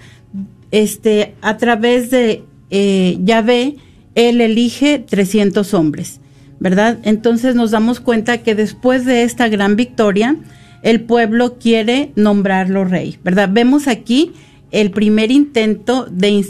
este, 0.70 1.34
a 1.40 1.56
través 1.56 2.10
de 2.10 2.42
eh, 2.70 3.18
Yahvé, 3.22 3.76
él 4.14 4.40
elige 4.40 4.98
300 4.98 5.74
hombres, 5.74 6.20
¿verdad? 6.60 6.98
Entonces 7.02 7.54
nos 7.54 7.70
damos 7.70 8.00
cuenta 8.00 8.38
que 8.38 8.54
después 8.54 9.04
de 9.04 9.22
esta 9.22 9.48
gran 9.48 9.76
victoria, 9.76 10.36
el 10.82 11.00
pueblo 11.00 11.58
quiere 11.58 12.12
nombrarlo 12.14 12.84
rey, 12.84 13.18
¿verdad? 13.24 13.48
Vemos 13.52 13.88
aquí 13.88 14.32
el 14.70 14.90
primer 14.90 15.30
intento 15.30 16.06
de, 16.10 16.44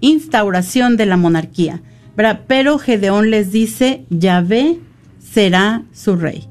instauración 0.00 0.96
de 0.96 1.06
la 1.06 1.16
monarquía. 1.16 1.82
Pero 2.46 2.78
Gedeón 2.78 3.30
les 3.30 3.50
dice, 3.50 4.04
Yahvé 4.10 4.78
será 5.18 5.82
su 5.92 6.16
rey. 6.16 6.46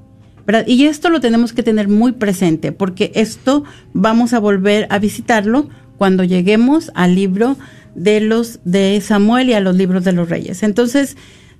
Y 0.65 0.85
esto 0.85 1.09
lo 1.09 1.21
tenemos 1.21 1.53
que 1.53 1.63
tener 1.63 1.87
muy 1.87 2.11
presente, 2.11 2.71
porque 2.71 3.11
esto 3.15 3.63
vamos 3.93 4.33
a 4.33 4.39
volver 4.39 4.87
a 4.89 4.99
visitarlo 4.99 5.69
cuando 5.97 6.23
lleguemos 6.23 6.91
al 6.93 7.15
libro 7.15 7.55
de 7.95 8.19
los 8.19 8.59
de 8.65 8.99
Samuel 9.01 9.49
y 9.49 9.53
a 9.53 9.59
los 9.59 9.75
libros 9.75 10.03
de 10.03 10.11
los 10.11 10.29
reyes. 10.29 10.63
Entonces, 10.63 11.17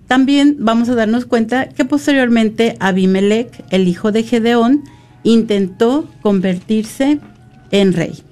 también 0.10 0.56
vamos 0.58 0.90
a 0.90 0.96
darnos 0.96 1.26
cuenta 1.26 1.70
que 1.70 1.86
posteriormente 1.86 2.76
Abimelech, 2.80 3.64
el 3.70 3.88
hijo 3.88 4.12
de 4.12 4.24
Gedeón, 4.24 4.84
intentó 5.22 6.10
convertirse 6.24 7.20
en 7.70 7.94
rey. 7.94 8.24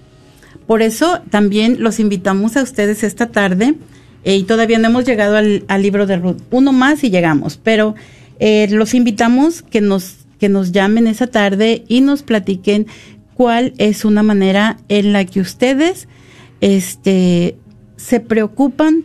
Por 0.65 0.81
eso 0.81 1.21
también 1.29 1.77
los 1.79 1.99
invitamos 1.99 2.57
a 2.57 2.63
ustedes 2.63 3.03
esta 3.03 3.27
tarde 3.27 3.75
eh, 4.23 4.37
y 4.37 4.43
todavía 4.43 4.79
no 4.79 4.87
hemos 4.87 5.05
llegado 5.05 5.37
al, 5.37 5.81
libro 5.83 6.07
de 6.07 6.15
Ruth. 6.15 6.41
Uno 6.49 6.73
más 6.73 7.03
y 7.03 7.11
llegamos, 7.11 7.59
pero 7.61 7.93
eh, 8.39 8.67
los 8.71 8.95
invitamos 8.95 9.61
que 9.61 9.79
nos, 9.79 10.25
que 10.39 10.49
nos 10.49 10.71
llamen 10.71 11.05
esa 11.05 11.27
tarde 11.27 11.83
y 11.87 12.01
nos 12.01 12.23
platiquen 12.23 12.87
cuál 13.35 13.75
es 13.77 14.03
una 14.03 14.23
manera 14.23 14.77
en 14.89 15.13
la 15.13 15.25
que 15.25 15.41
ustedes 15.41 16.07
este, 16.59 17.55
se 17.97 18.19
preocupan. 18.19 19.03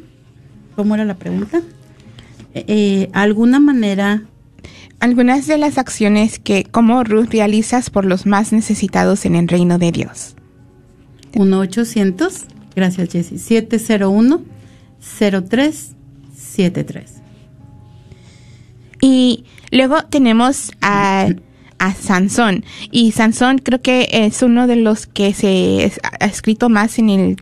¿Cómo 0.74 0.94
era 0.94 1.04
la 1.04 1.16
pregunta? 1.16 1.61
Eh, 2.55 3.09
¿Alguna 3.12 3.61
manera 3.61 4.23
algunas 5.03 5.47
de 5.49 5.59
las 5.59 5.77
acciones 5.79 6.38
que 6.38 6.62
como 6.62 7.03
Ruth 7.03 7.31
realizas 7.33 7.91
por 7.91 8.05
los 8.05 8.25
más 8.25 8.53
necesitados 8.53 9.27
en 9.27 9.35
el 9.35 9.49
reino 9.49 9.79
de 9.79 9.91
Dios. 9.91 10.37
1-800, 11.33 12.45
gracias 12.77 13.09
Jessy, 13.11 13.38
701 13.38 14.45
0373. 15.01 17.15
Y 19.01 19.45
luego 19.73 20.05
tenemos 20.05 20.71
a, 20.81 21.31
a 21.79 21.95
Sansón. 21.95 22.65
Y 22.93 23.11
Sansón 23.11 23.59
creo 23.59 23.83
que 23.83 24.09
es 24.09 24.41
uno 24.43 24.69
de 24.69 24.77
los 24.77 25.09
que 25.09 25.35
se 25.35 25.91
ha 26.05 26.27
escrito 26.27 26.69
más 26.69 27.01
en 27.01 27.11
el 27.11 27.37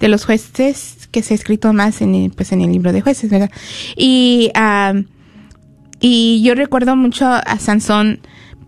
de 0.00 0.08
los 0.08 0.24
jueces 0.24 0.95
que 1.16 1.22
se 1.22 1.32
ha 1.32 1.34
escrito 1.34 1.72
más 1.72 2.02
en 2.02 2.14
el, 2.14 2.30
pues 2.30 2.52
en 2.52 2.60
el 2.60 2.70
libro 2.70 2.92
de 2.92 3.00
jueces, 3.00 3.30
¿verdad? 3.30 3.50
Y, 3.96 4.52
y 5.98 6.42
yo 6.42 6.54
recuerdo 6.54 6.94
mucho 6.94 7.24
a 7.24 7.58
Sansón 7.58 8.20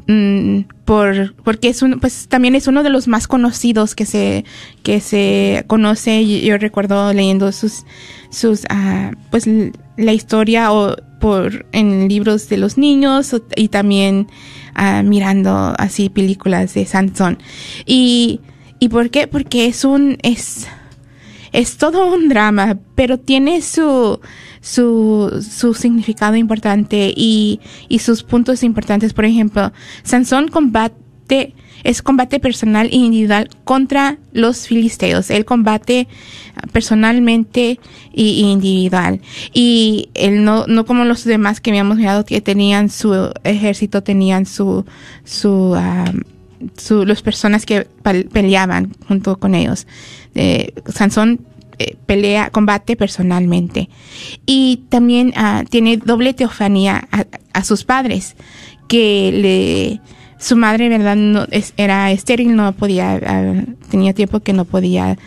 mm, 0.07 0.61
por 0.87 1.35
porque 1.45 1.69
es 1.69 1.83
un 1.83 2.01
pues 2.01 2.27
también 2.29 2.55
es 2.55 2.67
uno 2.67 2.83
de 2.83 2.89
los 2.89 3.07
más 3.07 3.29
conocidos 3.29 3.95
que 3.95 4.07
se 4.07 4.47
que 4.83 5.01
se 5.01 5.65
conoce. 5.67 6.27
Yo 6.41 6.57
recuerdo 6.57 7.13
leyendo 7.13 7.53
sus 7.53 7.85
sus 8.31 8.65
uh, 8.65 9.15
pues 9.31 9.47
la 9.99 10.15
historia 10.15 10.73
o 10.73 10.97
por 11.21 11.67
en 11.73 12.09
libros 12.09 12.49
de 12.49 12.57
los 12.57 12.79
niños 12.79 13.37
y 13.57 13.69
también 13.69 14.27
uh, 14.75 15.03
mirando 15.03 15.75
así 15.77 16.09
películas 16.09 16.73
de 16.73 16.87
Sansón. 16.87 17.37
Y 17.85 18.41
y 18.81 18.89
por 18.89 19.11
qué 19.11 19.27
porque 19.27 19.67
es 19.67 19.85
un 19.85 20.17
es 20.23 20.67
es 21.53 21.77
todo 21.77 22.13
un 22.13 22.29
drama 22.29 22.79
pero 22.95 23.19
tiene 23.19 23.63
su 23.63 24.21
su, 24.61 25.45
su 25.49 25.75
significado 25.75 26.37
importante 26.37 27.13
y, 27.15 27.61
y 27.89 28.01
sus 28.01 28.23
puntos 28.23 28.63
importantes. 28.63 29.13
Por 29.13 29.25
ejemplo, 29.25 29.73
Sansón 30.03 30.49
combate, 30.49 31.55
es 31.85 32.03
combate 32.03 32.41
personal 32.41 32.89
e 32.89 32.97
individual 32.97 33.49
contra 33.65 34.19
los 34.33 34.67
filisteos. 34.67 35.31
Él 35.31 35.45
combate 35.45 36.09
personalmente 36.73 37.79
y, 38.13 38.41
individual. 38.41 39.21
Y 39.53 40.11
él 40.15 40.45
no, 40.45 40.67
no 40.67 40.85
como 40.85 41.05
los 41.05 41.25
demás 41.25 41.61
que 41.61 41.71
habíamos 41.71 41.99
mirado 41.99 42.25
que 42.25 42.41
tenían 42.41 42.91
su 42.91 43.33
ejército, 43.45 44.03
tenían 44.03 44.47
su, 44.47 44.85
su, 45.25 45.77
su 46.77 47.05
los 47.05 47.23
personas 47.23 47.67
que 47.67 47.87
peleaban 48.33 48.95
junto 49.07 49.39
con 49.39 49.55
ellos. 49.55 49.87
Eh, 50.35 50.73
Sansón 50.87 51.41
pelea, 52.07 52.51
combate 52.51 52.97
personalmente. 52.97 53.89
Y 54.47 54.85
también 54.89 55.33
ah, 55.37 55.65
tiene 55.69 55.97
doble 55.97 56.35
teofanía 56.35 57.07
a, 57.53 57.63
sus 57.65 57.85
padres, 57.85 58.35
que 58.89 59.31
le 59.33 60.01
su 60.41 60.57
madre, 60.57 60.89
¿verdad? 60.89 61.17
No, 61.17 61.47
era 61.77 62.11
estéril, 62.11 62.55
no 62.57 62.73
podía, 62.73 63.21
ah, 63.27 63.63
tenía 63.91 64.13
tiempo 64.13 64.41
que 64.41 64.53
no 64.53 64.65
podía 64.65 65.19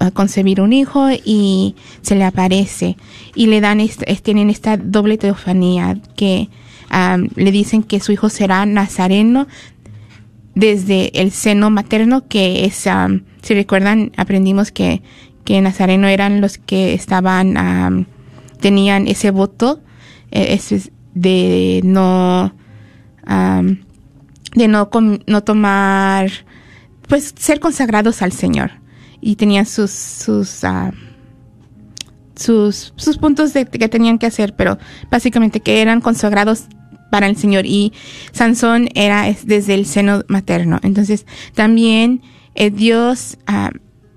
ah, 0.00 0.10
concebir 0.10 0.60
un 0.60 0.72
hijo 0.72 1.08
y 1.24 1.74
se 2.02 2.14
le 2.16 2.24
aparece 2.24 2.96
y 3.34 3.46
le 3.46 3.60
dan, 3.60 3.80
est- 3.80 4.02
es- 4.06 4.22
tienen 4.22 4.50
esta 4.50 4.76
doble 4.76 5.16
teofanía 5.18 5.98
que 6.16 6.48
le 7.36 7.52
dicen 7.52 7.82
que 7.82 8.00
su 8.00 8.12
hijo 8.12 8.30
será 8.30 8.64
nazareno 8.64 9.46
desde 10.58 11.20
el 11.20 11.30
seno 11.30 11.70
materno, 11.70 12.26
que 12.26 12.64
es, 12.64 12.86
ah, 12.88 13.08
si 13.42 13.54
recuerdan, 13.54 14.10
aprendimos 14.16 14.72
que, 14.72 15.02
que 15.44 15.60
nazareno 15.60 16.08
eran 16.08 16.40
los 16.40 16.58
que 16.58 16.94
estaban, 16.94 17.56
ah, 17.56 17.90
tenían 18.60 19.06
ese 19.06 19.30
voto 19.30 19.80
eh, 20.32 20.58
de 21.14 21.80
no, 21.84 22.52
ah, 23.24 23.62
de 24.56 24.66
no, 24.66 24.90
com- 24.90 25.20
no 25.28 25.44
tomar, 25.44 26.28
pues 27.06 27.34
ser 27.38 27.60
consagrados 27.60 28.20
al 28.20 28.32
Señor. 28.32 28.72
Y 29.20 29.36
tenían 29.36 29.64
sus, 29.64 29.92
sus, 29.92 30.64
ah, 30.64 30.90
sus, 32.34 32.92
sus 32.96 33.16
puntos 33.18 33.52
de, 33.52 33.64
que 33.66 33.88
tenían 33.88 34.18
que 34.18 34.26
hacer, 34.26 34.56
pero 34.56 34.76
básicamente 35.08 35.60
que 35.60 35.82
eran 35.82 36.00
consagrados 36.00 36.64
para 37.10 37.26
el 37.26 37.36
Señor. 37.36 37.66
Y 37.66 37.92
Sansón 38.32 38.88
era 38.94 39.28
es 39.28 39.46
desde 39.46 39.74
el 39.74 39.86
seno 39.86 40.22
materno. 40.28 40.78
Entonces, 40.82 41.26
también 41.54 42.22
eh, 42.54 42.70
Dios, 42.70 43.38
ah, 43.46 43.70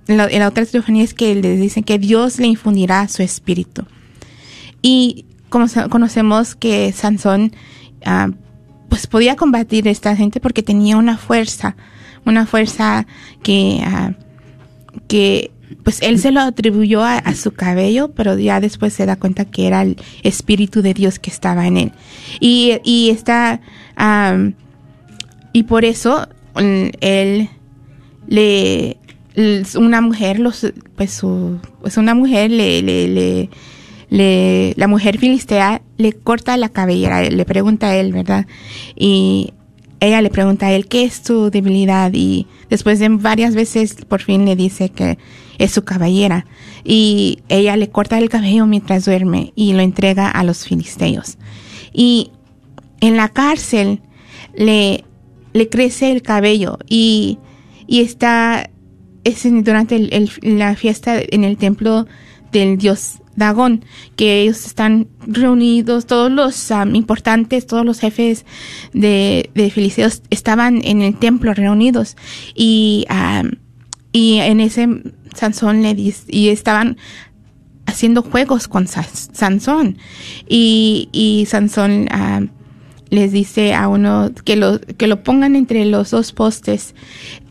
la, 0.08 0.48
otra 0.48 0.66
teofanía 0.66 1.04
es 1.04 1.14
que 1.14 1.36
les 1.36 1.60
dicen 1.60 1.84
que 1.84 2.00
Dios 2.00 2.40
le 2.40 2.48
infundirá 2.48 3.08
su 3.08 3.24
espíritu. 3.24 3.86
Y 4.82 5.26
como 5.50 5.68
conocemos 5.90 6.56
que 6.56 6.92
Sansón, 6.92 7.54
ah, 8.06 8.30
pues 8.90 9.08
podía 9.08 9.36
combatir 9.36 9.88
a 9.88 9.92
esta 9.92 10.16
gente 10.16 10.40
porque 10.40 10.64
tenía 10.64 10.98
una 10.98 11.18
fuerza, 11.18 11.76
una 12.26 12.46
fuerza 12.46 13.08
que, 13.44 13.82
ah, 13.86 14.14
que 15.08 15.52
pues 15.84 16.02
él 16.02 16.20
se 16.20 16.32
lo 16.32 16.42
atribuyó 16.42 17.04
a, 17.04 17.34
su 17.34 17.52
cabello, 17.52 18.12
pero 18.12 18.38
ya 18.38 18.60
después 18.60 18.94
se 18.94 19.06
da 19.06 19.16
cuenta 19.16 19.46
que 19.46 19.68
era 19.68 19.82
el 19.82 19.98
espíritu 20.24 20.82
de 20.82 20.94
Dios 20.94 21.20
que 21.20 21.30
estaba 21.30 21.68
en 21.68 21.78
él. 21.78 21.92
Y, 22.40 22.80
está, 23.10 23.62
y 25.54 25.64
por 25.64 25.86
eso 25.86 26.28
mm, 26.56 26.88
él 27.02 27.50
le, 28.28 28.98
una 29.78 30.02
mujer, 30.02 30.40
los, 30.40 30.66
pues 30.96 31.12
su, 31.12 31.60
pues 31.82 31.98
una 31.98 32.14
mujer 32.16 32.52
le, 32.52 32.82
le, 32.82 33.08
le, 33.08 33.50
le- 34.10 34.74
la 34.78 34.88
mujer 34.88 35.18
filistea 35.18 35.82
le 35.98 36.14
corta 36.14 36.58
la 36.58 36.70
cabellera, 36.70 37.22
le 37.30 37.46
pregunta 37.46 37.88
a 37.90 37.96
él, 37.96 38.12
¿verdad? 38.14 38.46
Y 38.96 39.54
ella 40.02 40.22
le 40.22 40.32
pregunta 40.32 40.66
a 40.66 40.72
él, 40.74 40.88
¿qué 40.88 41.04
es 41.04 41.22
tu 41.22 41.52
debilidad? 41.52 42.12
Y 42.14 42.48
después 42.70 42.98
de 43.00 43.08
varias 43.08 43.54
veces 43.54 43.96
por 44.08 44.22
fin 44.22 44.46
le 44.46 44.56
dice 44.56 44.90
que 44.90 45.20
es 45.60 45.72
su 45.72 45.84
cabellera. 45.84 46.48
Y 46.84 47.44
ella 47.50 47.78
le 47.78 47.90
corta 47.90 48.18
el 48.18 48.28
cabello 48.28 48.66
mientras 48.66 49.06
duerme 49.06 49.54
y 49.56 49.74
lo 49.74 49.82
entrega 49.82 50.28
a 50.30 50.44
los 50.44 50.66
filisteos. 50.66 51.38
Y 51.94 52.32
en 53.00 53.16
la 53.16 53.30
cárcel 53.30 54.02
le, 54.56 55.06
le 55.54 55.70
crece 55.70 56.12
el 56.12 56.24
cabello 56.24 56.80
y, 56.90 57.38
y 57.86 58.02
está 58.02 58.72
es 59.24 59.44
durante 59.44 60.28
la 60.42 60.76
fiesta 60.76 61.20
en 61.22 61.44
el 61.44 61.58
templo 61.58 62.08
del 62.52 62.80
dios 62.80 63.21
Dagón, 63.36 63.86
que 64.16 64.42
ellos 64.42 64.66
están 64.66 65.08
reunidos, 65.26 66.06
todos 66.06 66.32
los 66.32 66.70
importantes, 66.94 67.66
todos 67.66 67.86
los 67.86 68.00
jefes 68.00 68.46
de, 68.94 69.50
de 69.56 70.22
estaban 70.30 70.82
en 70.84 71.02
el 71.02 71.18
templo 71.18 71.54
reunidos 71.54 72.18
y, 72.56 73.06
y 74.12 74.38
en 74.38 74.60
ese 74.60 74.88
Sansón 75.34 75.82
le 75.82 75.96
dice, 75.96 76.24
y 76.28 76.50
estaban 76.50 76.98
haciendo 77.86 78.22
juegos 78.22 78.68
con 78.68 78.88
Sa- 78.88 79.04
Sansón. 79.04 79.98
Y, 80.48 81.10
y 81.12 81.46
Sansón 81.48 82.08
les 83.10 83.32
dice 83.32 83.74
a 83.74 83.88
uno 83.88 84.32
que 84.46 84.56
lo, 84.56 84.80
que 84.80 85.08
lo 85.08 85.24
pongan 85.24 85.56
entre 85.56 85.84
los 85.86 86.12
dos 86.12 86.32
postes 86.32 86.96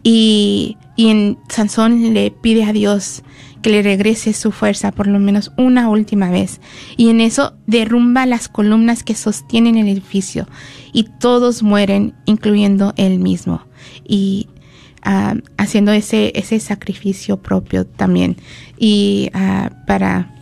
y, 0.03 0.77
y 0.97 1.09
en 1.09 1.38
Sansón 1.49 2.14
le 2.14 2.31
pide 2.31 2.64
a 2.64 2.73
Dios 2.73 3.23
que 3.62 3.70
le 3.70 3.83
regrese 3.83 4.33
su 4.33 4.53
fuerza 4.53 4.92
por 4.92 5.07
lo 5.07 5.18
menos 5.18 5.53
una 5.57 5.88
última 5.88 6.31
vez. 6.31 6.61
Y 6.96 7.11
en 7.11 7.20
eso 7.20 7.55
derrumba 7.66 8.27
las 8.27 8.49
columnas 8.49 9.03
que 9.03 9.14
sostienen 9.14 9.77
el 9.77 9.88
edificio 9.88 10.49
y 10.92 11.05
todos 11.05 11.62
mueren, 11.62 12.14
incluyendo 12.27 12.94
él 12.96 13.18
mismo. 13.18 13.62
Y 14.07 14.49
ah, 15.03 15.35
haciendo 15.57 15.92
ese, 15.92 16.33
ese 16.35 16.61
sacrificio 16.61 17.37
propio 17.38 17.87
también. 17.87 18.37
Y 18.79 19.31
ah, 19.35 19.70
para 19.87 20.35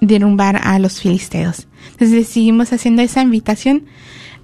derrumbar 0.00 0.60
a 0.62 0.78
los 0.78 1.00
filisteos. 1.00 1.68
Entonces 1.92 2.28
seguimos 2.28 2.72
haciendo 2.72 3.02
esa 3.02 3.22
invitación 3.22 3.84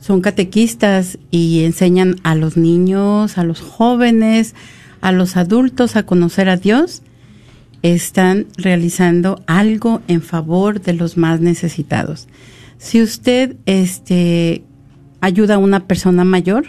son 0.00 0.20
catequistas 0.20 1.18
y 1.30 1.62
enseñan 1.62 2.16
a 2.24 2.34
los 2.34 2.56
niños, 2.56 3.38
a 3.38 3.44
los 3.44 3.60
jóvenes, 3.60 4.56
a 5.00 5.12
los 5.12 5.36
adultos 5.36 5.94
a 5.94 6.02
conocer 6.02 6.48
a 6.48 6.56
Dios, 6.56 7.02
están 7.82 8.46
realizando 8.56 9.40
algo 9.46 10.02
en 10.08 10.20
favor 10.20 10.80
de 10.80 10.94
los 10.94 11.16
más 11.16 11.40
necesitados. 11.40 12.26
Si 12.76 13.00
usted 13.00 13.54
este 13.64 14.64
ayuda 15.20 15.54
a 15.54 15.58
una 15.58 15.86
persona 15.86 16.24
mayor, 16.24 16.66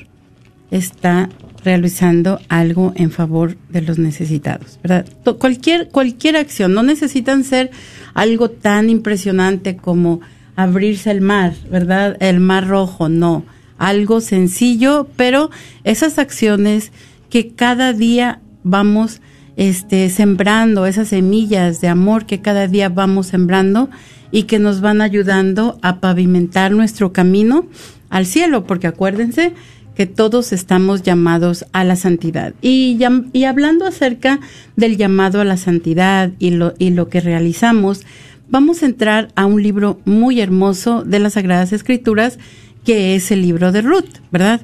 está 0.70 1.30
realizando 1.68 2.40
algo 2.48 2.94
en 2.96 3.12
favor 3.12 3.58
de 3.68 3.82
los 3.82 4.00
necesitados, 4.00 4.80
¿verdad? 4.82 5.06
Cualquier, 5.38 5.90
cualquier 5.90 6.38
acción, 6.38 6.74
no 6.74 6.82
necesitan 6.82 7.44
ser 7.44 7.72
algo 8.14 8.50
tan 8.50 8.90
impresionante 8.90 9.76
como 9.76 10.22
abrirse 10.56 11.12
el 11.12 11.20
mar, 11.20 11.56
¿verdad? 11.70 12.16
El 12.22 12.40
mar 12.40 12.68
rojo, 12.70 13.10
no. 13.10 13.44
Algo 13.78 14.22
sencillo, 14.22 15.10
pero 15.18 15.52
esas 15.84 16.20
acciones 16.20 16.94
que 17.30 17.50
cada 17.50 17.92
día 17.92 18.40
vamos 18.64 19.20
este, 19.58 20.10
sembrando, 20.10 20.86
esas 20.86 21.10
semillas 21.10 21.82
de 21.82 21.90
amor 21.90 22.26
que 22.26 22.40
cada 22.40 22.68
día 22.68 22.88
vamos 22.88 23.28
sembrando 23.28 23.90
y 24.32 24.44
que 24.44 24.58
nos 24.58 24.80
van 24.80 25.02
ayudando 25.02 25.80
a 25.82 26.00
pavimentar 26.00 26.72
nuestro 26.72 27.12
camino 27.12 27.68
al 28.10 28.26
cielo, 28.26 28.66
porque 28.66 28.88
acuérdense 28.88 29.54
que 29.98 30.06
todos 30.06 30.54
estamos 30.54 31.02
llamados 31.02 31.66
a 31.72 31.84
la 31.84 31.96
santidad. 31.96 32.54
Y, 32.62 33.00
y 33.34 33.44
hablando 33.46 33.88
acerca 33.88 34.40
del 34.76 34.96
llamado 34.96 35.42
a 35.42 35.44
la 35.44 35.58
santidad 35.58 36.32
y 36.38 36.52
lo, 36.52 36.76
y 36.78 36.92
lo 36.92 37.10
que 37.10 37.20
realizamos, 37.20 38.06
vamos 38.48 38.84
a 38.84 38.86
entrar 38.86 39.30
a 39.34 39.48
un 39.48 39.64
libro 39.64 40.00
muy 40.06 40.40
hermoso 40.40 41.04
de 41.04 41.18
las 41.18 41.34
Sagradas 41.34 41.74
Escrituras, 41.74 42.38
que 42.86 43.16
es 43.16 43.32
el 43.32 43.42
libro 43.42 43.72
de 43.72 43.82
Ruth, 43.82 44.20
¿verdad? 44.32 44.62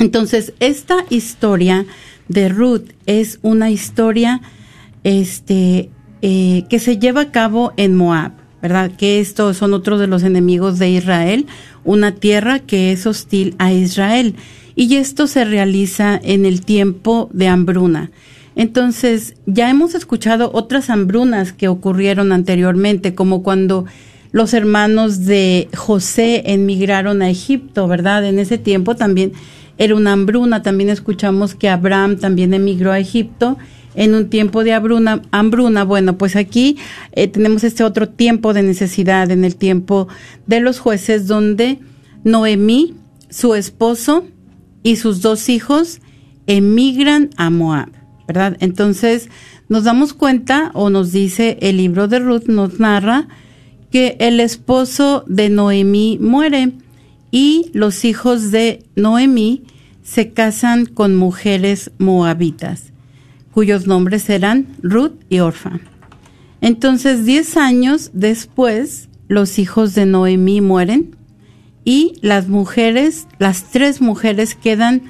Entonces, 0.00 0.54
esta 0.58 1.04
historia 1.10 1.84
de 2.28 2.48
Ruth 2.48 2.94
es 3.04 3.40
una 3.42 3.70
historia 3.70 4.40
este, 5.04 5.90
eh, 6.22 6.64
que 6.70 6.78
se 6.78 6.96
lleva 6.96 7.20
a 7.20 7.30
cabo 7.30 7.74
en 7.76 7.94
Moab, 7.94 8.32
¿verdad? 8.62 8.90
Que 8.96 9.20
estos 9.20 9.58
son 9.58 9.74
otros 9.74 10.00
de 10.00 10.06
los 10.06 10.22
enemigos 10.22 10.78
de 10.78 10.88
Israel, 10.88 11.44
una 11.84 12.14
tierra 12.14 12.58
que 12.60 12.92
es 12.92 13.06
hostil 13.06 13.54
a 13.58 13.72
Israel. 13.72 14.34
Y 14.76 14.96
esto 14.96 15.26
se 15.26 15.44
realiza 15.44 16.20
en 16.22 16.46
el 16.46 16.64
tiempo 16.64 17.30
de 17.32 17.48
hambruna. 17.48 18.10
Entonces, 18.56 19.34
ya 19.46 19.70
hemos 19.70 19.94
escuchado 19.94 20.50
otras 20.52 20.90
hambrunas 20.90 21.52
que 21.52 21.68
ocurrieron 21.68 22.32
anteriormente, 22.32 23.14
como 23.14 23.42
cuando 23.42 23.84
los 24.32 24.54
hermanos 24.54 25.24
de 25.24 25.68
José 25.76 26.42
emigraron 26.46 27.22
a 27.22 27.30
Egipto, 27.30 27.86
¿verdad? 27.86 28.24
En 28.24 28.38
ese 28.38 28.58
tiempo 28.58 28.96
también 28.96 29.32
era 29.78 29.94
una 29.94 30.12
hambruna. 30.12 30.62
También 30.62 30.90
escuchamos 30.90 31.54
que 31.54 31.68
Abraham 31.68 32.16
también 32.18 32.54
emigró 32.54 32.92
a 32.92 32.98
Egipto 32.98 33.58
en 33.94 34.14
un 34.14 34.28
tiempo 34.28 34.64
de 34.64 34.72
hambruna. 34.72 35.84
Bueno, 35.84 36.18
pues 36.18 36.36
aquí 36.36 36.76
eh, 37.12 37.28
tenemos 37.28 37.64
este 37.64 37.84
otro 37.84 38.08
tiempo 38.08 38.52
de 38.52 38.62
necesidad, 38.62 39.30
en 39.30 39.44
el 39.44 39.56
tiempo 39.56 40.08
de 40.46 40.60
los 40.60 40.78
jueces, 40.78 41.26
donde 41.26 41.78
Noemí 42.24 42.94
su 43.30 43.54
esposo 43.54 44.24
y 44.82 44.96
sus 44.96 45.20
dos 45.20 45.48
hijos 45.48 46.00
emigran 46.46 47.30
a 47.36 47.50
Moab, 47.50 47.90
¿verdad? 48.28 48.56
Entonces 48.60 49.28
nos 49.68 49.84
damos 49.84 50.14
cuenta 50.14 50.70
o 50.74 50.90
nos 50.90 51.12
dice 51.12 51.58
el 51.60 51.78
libro 51.78 52.06
de 52.06 52.18
Ruth, 52.18 52.46
nos 52.46 52.78
narra 52.78 53.28
que 53.90 54.16
el 54.20 54.40
esposo 54.40 55.24
de 55.26 55.48
Noemí 55.48 56.18
muere 56.20 56.72
y 57.30 57.70
los 57.72 58.04
hijos 58.04 58.50
de 58.50 58.84
Noemí 58.96 59.64
se 60.02 60.32
casan 60.32 60.86
con 60.86 61.16
mujeres 61.16 61.90
moabitas, 61.98 62.92
cuyos 63.54 63.86
nombres 63.86 64.28
eran 64.28 64.66
Ruth 64.82 65.14
y 65.28 65.38
Orfa. 65.38 65.78
Entonces, 66.60 67.24
diez 67.24 67.56
años 67.56 68.10
después, 68.12 69.08
los 69.28 69.58
hijos 69.60 69.94
de 69.94 70.06
Noemí 70.06 70.60
mueren 70.60 71.16
y 71.84 72.18
las 72.20 72.48
mujeres, 72.48 73.28
las 73.38 73.70
tres 73.70 74.00
mujeres 74.00 74.56
quedan 74.56 75.02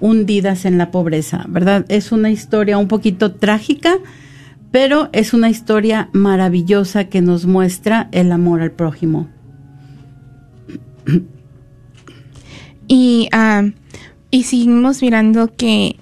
hundidas 0.00 0.64
en 0.64 0.78
la 0.78 0.90
pobreza, 0.90 1.44
¿verdad? 1.48 1.86
Es 1.88 2.10
una 2.10 2.30
historia 2.30 2.76
un 2.76 2.88
poquito 2.88 3.34
trágica, 3.34 3.94
pero 4.72 5.10
es 5.12 5.32
una 5.32 5.48
historia 5.48 6.08
maravillosa 6.12 7.04
que 7.04 7.20
nos 7.20 7.46
muestra 7.46 8.08
el 8.10 8.32
amor 8.32 8.62
al 8.62 8.72
prójimo. 8.72 9.28
Y, 12.88 13.28
ah, 13.32 13.62
y 14.30 14.42
seguimos 14.42 15.02
mirando 15.02 15.54
que 15.54 15.96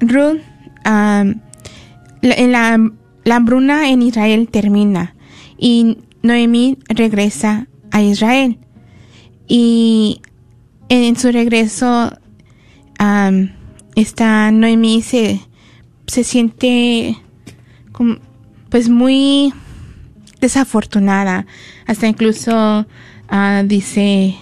Ruth, 0.00 0.40
la, 0.86 2.78
la, 3.24 3.36
hambruna 3.36 3.90
en 3.90 4.02
Israel 4.02 4.48
termina 4.48 5.14
y 5.58 5.98
Noemí 6.22 6.78
regresa 6.88 7.66
a 7.90 8.02
Israel. 8.02 8.58
Y 9.48 10.20
en 10.88 11.16
su 11.16 11.32
regreso, 11.32 12.12
esta 13.94 14.50
Noemí 14.50 15.02
se, 15.02 15.40
se 16.06 16.24
siente 16.24 17.16
pues 18.68 18.88
muy 18.88 19.52
desafortunada. 20.40 21.46
Hasta 21.86 22.06
incluso 22.08 22.86
ah, 23.28 23.62
dice 23.64 24.36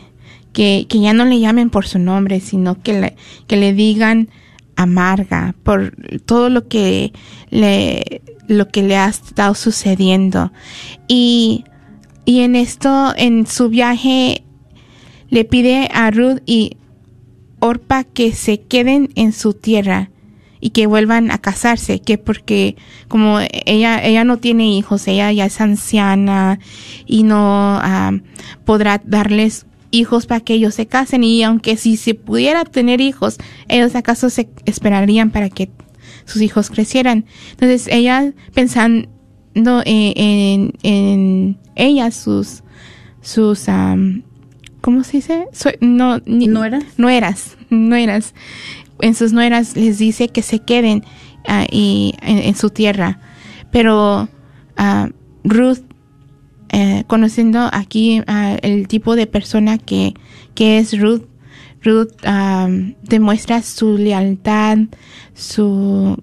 que, 0.52 0.87
que, 0.88 1.00
ya 1.00 1.12
no 1.12 1.24
le 1.24 1.40
llamen 1.40 1.70
por 1.70 1.87
su 1.87 1.98
nombre, 1.98 2.40
sino 2.40 2.83
que 2.83 3.14
que 3.46 3.57
le 3.57 3.72
digan 3.72 4.28
amarga 4.76 5.54
por 5.62 5.94
todo 6.24 6.48
lo 6.48 6.68
que 6.68 7.12
le, 7.50 8.22
lo 8.48 8.68
que 8.68 8.82
le 8.82 8.96
ha 8.96 9.08
estado 9.08 9.54
sucediendo. 9.54 10.52
Y, 11.08 11.64
y 12.24 12.40
en 12.40 12.56
esto, 12.56 13.12
en 13.16 13.46
su 13.46 13.68
viaje, 13.68 14.44
le 15.28 15.44
pide 15.44 15.88
a 15.92 16.10
Ruth 16.10 16.40
y 16.46 16.76
Orpa 17.60 18.04
que 18.04 18.32
se 18.32 18.60
queden 18.60 19.10
en 19.14 19.32
su 19.32 19.54
tierra 19.54 20.10
y 20.60 20.70
que 20.70 20.87
vuelvan 20.87 21.30
a 21.30 21.38
casarse, 21.38 22.00
que 22.00 22.16
porque 22.16 22.76
como 23.08 23.38
ella 23.66 24.02
ella 24.02 24.24
no 24.24 24.38
tiene 24.38 24.68
hijos, 24.76 25.06
ella 25.08 25.30
ya 25.32 25.44
es 25.44 25.60
anciana 25.60 26.58
y 27.04 27.22
no 27.22 27.80
podrá 28.64 29.00
darles 29.04 29.66
hijos 29.94 30.26
para 30.26 30.40
que 30.40 30.54
ellos 30.54 30.74
se 30.74 30.87
casen 30.87 31.24
y 31.24 31.42
aunque 31.42 31.76
si 31.76 31.96
se 31.96 32.14
pudiera 32.14 32.64
tener 32.64 33.00
hijos, 33.00 33.38
ellos 33.68 33.94
acaso 33.94 34.28
se 34.30 34.48
esperarían 34.64 35.30
para 35.30 35.48
que 35.48 35.70
sus 36.24 36.42
hijos 36.42 36.70
crecieran. 36.70 37.24
Entonces 37.52 37.87
ella 37.88 38.33
pensando 38.52 39.09
en, 39.85 40.72
en, 40.83 41.59
ella, 41.76 42.11
sus, 42.11 42.62
sus 43.20 43.66
¿cómo 44.80 45.04
se 45.04 45.18
dice? 45.18 45.46
no, 45.80 46.20
no 46.26 46.64
eras. 46.64 46.85
No 46.96 47.09
eras, 47.09 47.57
no 47.70 47.96
eras. 47.96 48.35
En 49.00 49.14
sus 49.14 49.33
nueras 49.33 49.76
les 49.76 49.98
dice 49.98 50.28
que 50.28 50.42
se 50.42 50.61
queden 50.61 51.04
uh, 51.48 51.66
y, 51.70 52.14
en, 52.22 52.54
su 52.54 52.70
tierra. 52.70 53.18
Pero 53.70 54.28
uh, 54.78 55.09
Ruth, 55.42 55.78
eh, 55.78 55.93
conociendo 57.07 57.69
aquí 57.73 58.21
uh, 58.21 58.57
el 58.62 58.88
tipo 58.88 59.17
de 59.17 59.27
persona 59.27 59.79
que, 59.79 60.14
que 60.55 60.79
es 60.79 60.99
Ruth, 60.99 61.23
Ruth 61.83 62.12
demuestra 63.03 63.62
su 63.62 63.99
lealtad, 63.99 64.79
su, 65.35 66.17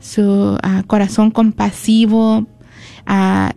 su 0.00 0.58
corazón 0.88 1.30
compasivo 1.30 2.46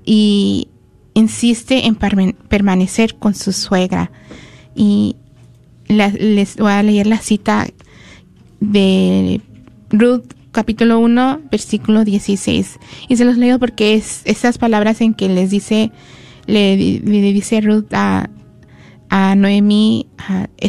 y 0.06 0.68
insiste 1.16 1.88
en 1.88 1.96
permanecer 1.96 3.16
con 3.16 3.34
su 3.34 3.52
suegra. 3.54 4.12
Y 4.76 5.16
les 5.88 6.58
voy 6.58 6.72
a 6.72 6.84
leer 6.84 7.08
la 7.08 7.18
cita 7.18 7.68
de 8.60 9.42
Ruth 9.90 10.34
capítulo 10.52 11.00
1, 11.00 11.42
versículo 11.52 12.04
16. 12.04 12.80
Y 13.08 13.18
se 13.18 13.26
los 13.26 13.38
leo 13.38 13.60
porque 13.60 13.96
es 13.96 14.22
esas 14.26 14.58
palabras 14.58 15.02
en 15.02 15.14
que 15.14 15.30
les 15.30 15.50
dice, 15.50 15.92
le, 16.48 16.78
dice 16.78 17.62
Ruth 17.62 17.94
a, 17.94 18.30
a 19.10 19.36
Noemí, 19.36 20.08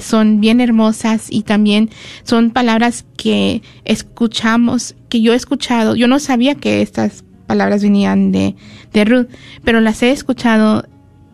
son 0.01 0.41
bien 0.41 0.61
hermosas 0.61 1.27
y 1.31 1.43
también 1.43 1.91
son 2.25 2.51
palabras 2.51 3.05
que 3.17 3.63
escuchamos, 3.85 4.97
que 5.09 5.21
yo 5.21 5.33
he 5.33 5.37
escuchado. 5.37 5.95
Yo 5.97 6.09
no 6.09 6.19
sabía 6.19 6.55
que 6.55 6.83
estas 6.83 7.25
palabras 7.47 7.83
venían 7.83 8.33
de, 8.33 8.57
de 8.93 9.05
Ruth, 9.05 9.29
pero 9.65 9.81
las 9.81 10.03
he 10.03 10.11
escuchado 10.11 10.85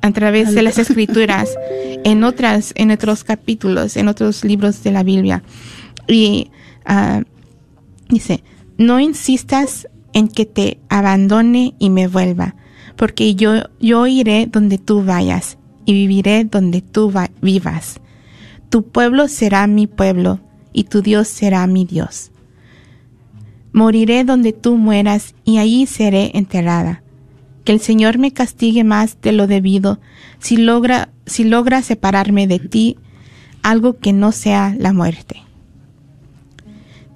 a 0.02 0.10
través 0.12 0.54
de 0.54 0.62
las 0.62 0.78
escrituras 0.84 1.56
en 2.04 2.24
otras, 2.24 2.72
en 2.76 2.90
otros 2.90 3.24
capítulos, 3.24 3.96
en 3.96 4.08
otros 4.08 4.44
libros 4.44 4.82
de 4.82 4.92
la 4.92 5.02
Biblia. 5.02 5.42
Y 6.06 6.50
uh, 6.88 7.22
dice, 8.08 8.42
no 8.76 9.00
insistas 9.00 9.88
en 10.12 10.28
que 10.28 10.46
te 10.46 10.78
abandone 10.88 11.74
y 11.78 11.90
me 11.90 12.08
vuelva, 12.08 12.56
porque 12.98 13.36
yo, 13.36 13.62
yo 13.78 14.08
iré 14.08 14.46
donde 14.50 14.76
tú 14.76 15.04
vayas 15.04 15.56
y 15.86 15.92
viviré 15.92 16.44
donde 16.44 16.82
tú 16.82 17.14
vivas. 17.40 18.00
Tu 18.70 18.82
pueblo 18.82 19.28
será 19.28 19.68
mi 19.68 19.86
pueblo 19.86 20.40
y 20.72 20.84
tu 20.84 21.00
Dios 21.00 21.28
será 21.28 21.64
mi 21.68 21.84
Dios. 21.84 22.32
Moriré 23.72 24.24
donde 24.24 24.52
tú 24.52 24.76
mueras 24.76 25.36
y 25.44 25.58
allí 25.58 25.86
seré 25.86 26.32
enterrada 26.34 27.02
que 27.64 27.72
el 27.72 27.80
Señor 27.80 28.18
me 28.18 28.32
castigue 28.32 28.82
más 28.82 29.20
de 29.20 29.30
lo 29.30 29.46
debido 29.46 30.00
si 30.40 30.56
logra, 30.56 31.10
si 31.26 31.44
logra 31.44 31.82
separarme 31.82 32.48
de 32.48 32.58
ti 32.58 32.96
algo 33.62 33.98
que 33.98 34.12
no 34.12 34.32
sea 34.32 34.74
la 34.76 34.92
muerte. 34.92 35.42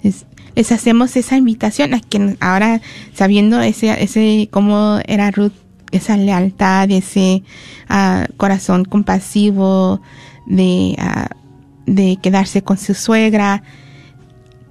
Les, 0.01 0.71
hacemos 0.71 1.17
esa 1.17 1.35
invitación 1.35 1.93
a 1.93 1.99
que 1.99 2.37
ahora 2.39 2.81
sabiendo 3.13 3.61
ese, 3.61 4.01
ese 4.01 4.47
cómo 4.49 4.99
era 5.07 5.31
Ruth, 5.31 5.53
esa 5.93 6.17
lealtad, 6.17 6.91
ese 6.91 7.43
uh, 7.89 8.31
corazón 8.37 8.85
compasivo 8.85 10.01
de, 10.45 10.95
uh, 10.99 11.91
de 11.91 12.17
quedarse 12.21 12.61
con 12.61 12.77
su 12.77 12.93
suegra, 12.93 13.63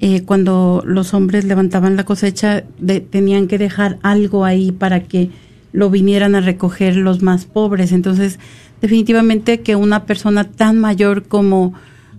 eh, 0.01 0.23
cuando 0.23 0.83
los 0.85 1.13
hombres 1.13 1.45
levantaban 1.45 1.95
la 1.95 2.03
cosecha, 2.03 2.65
tenían 3.09 3.47
que 3.47 3.57
dejar 3.57 3.97
algo 4.01 4.43
ahí 4.43 4.73
para 4.73 5.03
que 5.03 5.29
lo 5.71 5.89
vinieran 5.89 6.35
a 6.35 6.41
recoger 6.41 6.97
los 6.97 7.21
más 7.21 7.45
pobres. 7.45 7.93
Entonces, 7.93 8.39
definitivamente 8.81 9.61
que 9.61 9.77
una 9.77 10.03
persona 10.03 10.43
tan 10.43 10.79
mayor 10.79 11.23
como, 11.29 11.73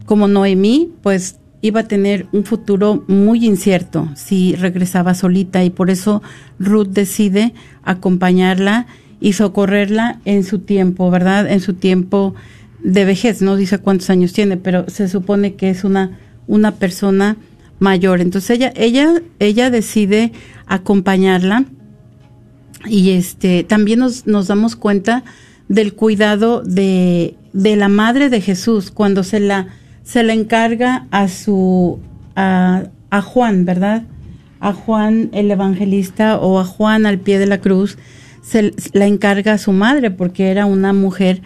como 0.07 0.27
Noemí, 0.27 0.91
pues 1.03 1.37
iba 1.65 1.81
a 1.81 1.89
tener 1.89 2.27
un 2.33 2.45
futuro 2.45 3.05
muy 3.09 3.47
incierto 3.47 4.11
si 4.17 4.55
regresaba 4.55 5.15
solita 5.15 5.65
y 5.65 5.71
por 5.71 5.89
eso 5.89 6.23
Ruth 6.59 6.89
decide 6.89 7.55
acompañarla 7.83 8.87
y 9.19 9.33
socorrerla 9.33 10.21
en 10.27 10.45
su 10.45 10.59
tiempo, 10.59 11.11
¿verdad? 11.11 11.51
En 11.51 11.61
su 11.61 11.73
tiempo 11.73 12.35
de 12.83 13.07
vejez, 13.07 13.41
no 13.41 13.57
dice 13.57 13.79
cuántos 13.79 14.11
años 14.11 14.35
tiene, 14.35 14.59
pero 14.59 14.85
se 14.91 15.09
supone 15.09 15.55
que 15.55 15.71
es 15.71 15.85
una, 15.85 16.19
una 16.47 16.73
persona 16.73 17.39
mayor. 17.79 18.21
Entonces 18.21 18.51
ella, 18.51 18.71
ella, 18.77 19.23
ella 19.39 19.71
decide 19.71 20.33
acompañarla 20.67 21.65
y 22.85 23.13
este 23.13 23.65
también 23.65 24.01
nos, 24.01 24.27
nos 24.27 24.49
damos 24.49 24.77
cuenta 24.77 25.25
del 25.69 25.95
cuidado 25.95 26.61
de, 26.61 27.37
de 27.55 27.77
la 27.77 27.89
madre 27.89 28.29
de 28.29 28.43
Jesús 28.43 28.91
cuando 28.91 29.23
se 29.23 29.41
la 29.41 29.69
se 30.05 30.23
la 30.23 30.33
encarga 30.33 31.07
a 31.11 31.27
su 31.29 31.99
a, 32.37 32.85
a 33.11 33.23
Juan, 33.23 33.65
¿verdad? 33.65 34.05
A 34.61 34.73
Juan 34.73 35.31
el 35.33 35.51
evangelista 35.51 36.39
o 36.39 36.61
a 36.61 36.65
Juan 36.65 37.07
al 37.07 37.19
pie 37.19 37.39
de 37.39 37.47
la 37.47 37.61
cruz 37.61 37.99
se 38.43 38.73
la 38.93 39.07
encarga 39.07 39.55
a 39.55 39.59
su 39.59 39.73
madre 39.73 40.11
porque 40.11 40.51
era 40.51 40.67
una 40.67 40.93
mujer 40.93 41.41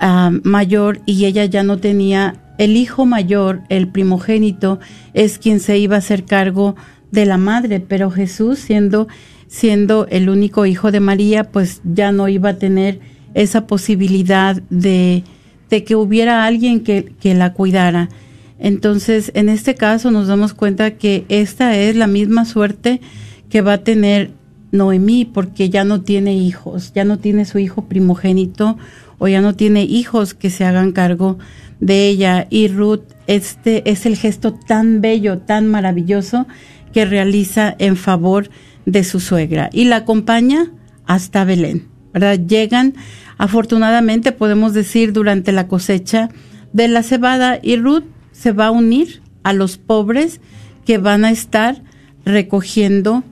ah, 0.00 0.30
mayor 0.42 1.00
y 1.06 1.24
ella 1.24 1.44
ya 1.44 1.62
no 1.62 1.78
tenía 1.78 2.34
el 2.58 2.76
hijo 2.76 3.06
mayor, 3.06 3.62
el 3.70 3.88
primogénito, 3.88 4.78
es 5.14 5.38
quien 5.38 5.60
se 5.60 5.78
iba 5.78 5.96
a 5.96 6.00
hacer 6.00 6.24
cargo 6.24 6.76
de 7.10 7.26
la 7.26 7.38
madre, 7.38 7.80
pero 7.80 8.10
Jesús 8.10 8.58
siendo 8.58 9.08
siendo 9.46 10.06
el 10.08 10.30
único 10.30 10.64
hijo 10.64 10.90
de 10.90 11.00
María, 11.00 11.44
pues 11.44 11.82
ya 11.84 12.10
no 12.10 12.28
iba 12.28 12.50
a 12.50 12.56
tener 12.56 13.00
esa 13.34 13.66
posibilidad 13.66 14.62
de, 14.70 15.24
de 15.72 15.84
que 15.84 15.96
hubiera 15.96 16.44
alguien 16.44 16.80
que, 16.80 17.14
que 17.18 17.34
la 17.34 17.54
cuidara. 17.54 18.10
Entonces, 18.58 19.32
en 19.34 19.48
este 19.48 19.74
caso 19.74 20.10
nos 20.10 20.26
damos 20.26 20.52
cuenta 20.52 20.98
que 20.98 21.24
esta 21.30 21.78
es 21.78 21.96
la 21.96 22.06
misma 22.06 22.44
suerte 22.44 23.00
que 23.48 23.62
va 23.62 23.72
a 23.72 23.78
tener 23.78 24.32
Noemí 24.70 25.24
porque 25.24 25.70
ya 25.70 25.84
no 25.84 26.02
tiene 26.02 26.34
hijos, 26.34 26.92
ya 26.92 27.04
no 27.04 27.18
tiene 27.18 27.46
su 27.46 27.58
hijo 27.58 27.86
primogénito 27.86 28.76
o 29.16 29.28
ya 29.28 29.40
no 29.40 29.54
tiene 29.54 29.84
hijos 29.84 30.34
que 30.34 30.50
se 30.50 30.66
hagan 30.66 30.92
cargo 30.92 31.38
de 31.80 32.06
ella. 32.06 32.46
Y 32.50 32.68
Ruth, 32.68 33.04
este 33.26 33.90
es 33.90 34.04
el 34.04 34.18
gesto 34.18 34.52
tan 34.52 35.00
bello, 35.00 35.38
tan 35.38 35.68
maravilloso 35.68 36.46
que 36.92 37.06
realiza 37.06 37.74
en 37.78 37.96
favor 37.96 38.50
de 38.84 39.04
su 39.04 39.20
suegra 39.20 39.70
y 39.72 39.86
la 39.86 39.96
acompaña 39.96 40.70
hasta 41.06 41.46
Belén. 41.46 41.92
¿verdad? 42.12 42.38
Llegan, 42.46 42.94
afortunadamente 43.42 44.30
podemos 44.30 44.72
decir, 44.72 45.12
durante 45.12 45.50
la 45.50 45.66
cosecha 45.66 46.28
de 46.72 46.86
la 46.86 47.02
cebada 47.02 47.58
y 47.60 47.76
Ruth 47.76 48.04
se 48.30 48.52
va 48.52 48.66
a 48.66 48.70
unir 48.70 49.20
a 49.42 49.52
los 49.52 49.78
pobres 49.78 50.40
que 50.86 50.98
van 50.98 51.24
a 51.24 51.32
estar 51.32 51.82
recogiendo 52.24 53.24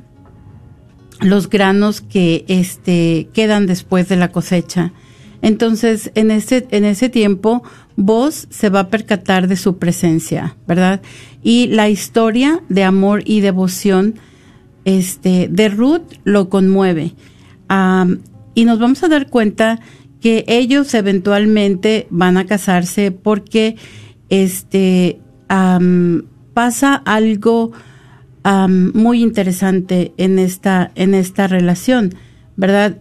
los 1.21 1.49
granos 1.49 2.01
que 2.01 2.45
este, 2.49 3.29
quedan 3.33 3.67
después 3.67 4.09
de 4.09 4.17
la 4.17 4.33
cosecha. 4.33 4.93
Entonces, 5.43 6.11
en 6.17 6.33
ese, 6.33 6.67
en 6.73 6.85
ese 6.85 7.09
tiempo, 7.09 7.63
vos 7.95 8.49
se 8.51 8.69
va 8.69 8.81
a 8.81 8.89
percatar 8.89 9.47
de 9.47 9.57
su 9.57 9.79
presencia, 9.79 10.57
¿verdad? 10.67 11.03
Y 11.45 11.69
la 11.69 11.89
historia 11.89 12.65
de 12.69 12.83
amor 12.83 13.23
y 13.27 13.43
devoción 13.43 14.17
este, 14.85 15.47
de 15.49 15.69
Ruth 15.69 16.15
lo 16.25 16.49
conmueve. 16.49 17.15
y 18.57 18.65
nos 18.65 18.81
vamos 18.81 19.05
a 19.05 19.09
dar 19.09 19.31
cuenta 19.31 19.79
que 20.21 20.45
ellos 20.49 20.93
eventualmente 20.95 22.07
van 22.11 22.37
a 22.37 22.47
casarse 22.47 23.11
porque 23.11 23.77
este, 24.29 25.21
pasa 26.55 26.95
algo 26.95 27.73
muy 28.45 29.23
interesante 29.23 30.12
en 30.16 30.39
esta, 30.39 30.93
en 30.95 31.14
esta 31.14 31.47
relación, 31.47 32.14
¿verdad? 32.57 32.99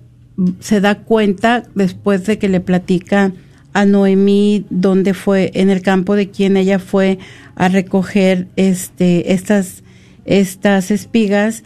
Se 0.59 0.81
da 0.81 0.99
cuenta 0.99 1.63
después 1.75 2.25
de 2.25 2.37
que 2.37 2.49
le 2.49 2.61
platica 2.61 3.33
a 3.73 3.85
Noemí 3.85 4.65
dónde 4.69 5.13
fue, 5.13 5.51
en 5.53 5.69
el 5.69 5.81
campo 5.81 6.15
de 6.15 6.29
quien 6.29 6.57
ella 6.57 6.79
fue 6.79 7.19
a 7.55 7.67
recoger 7.67 8.47
este, 8.55 9.33
estas 9.33 9.83
estas 10.29 10.91
espigas, 10.91 11.63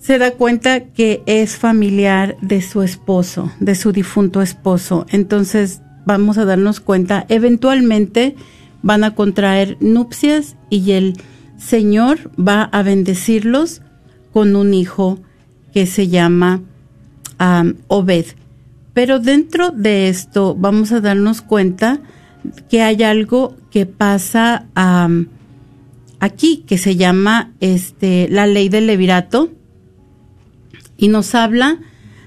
se 0.00 0.18
da 0.18 0.32
cuenta 0.32 0.80
que 0.80 1.22
es 1.26 1.56
familiar 1.56 2.36
de 2.40 2.62
su 2.62 2.82
esposo, 2.82 3.52
de 3.60 3.74
su 3.74 3.92
difunto 3.92 4.40
esposo. 4.40 5.06
Entonces 5.10 5.82
vamos 6.06 6.38
a 6.38 6.46
darnos 6.46 6.80
cuenta, 6.80 7.26
eventualmente 7.28 8.34
van 8.82 9.04
a 9.04 9.14
contraer 9.14 9.76
nupcias 9.80 10.56
y 10.70 10.92
el 10.92 11.20
Señor 11.58 12.30
va 12.40 12.62
a 12.62 12.82
bendecirlos 12.82 13.82
con 14.32 14.56
un 14.56 14.72
hijo 14.72 15.18
que 15.74 15.84
se 15.86 16.08
llama 16.08 16.62
Obed. 17.88 18.24
Pero 18.94 19.20
dentro 19.20 19.70
de 19.70 20.08
esto 20.08 20.56
vamos 20.58 20.92
a 20.92 21.00
darnos 21.00 21.42
cuenta 21.42 22.00
que 22.70 22.80
hay 22.80 23.02
algo 23.02 23.54
que 23.70 23.84
pasa 23.84 24.66
aquí 26.20 26.64
que 26.66 26.78
se 26.78 26.96
llama 26.96 27.52
este, 27.60 28.28
la 28.30 28.46
ley 28.46 28.70
del 28.70 28.86
levirato 28.86 29.50
y 31.00 31.08
nos 31.08 31.34
habla 31.34 31.78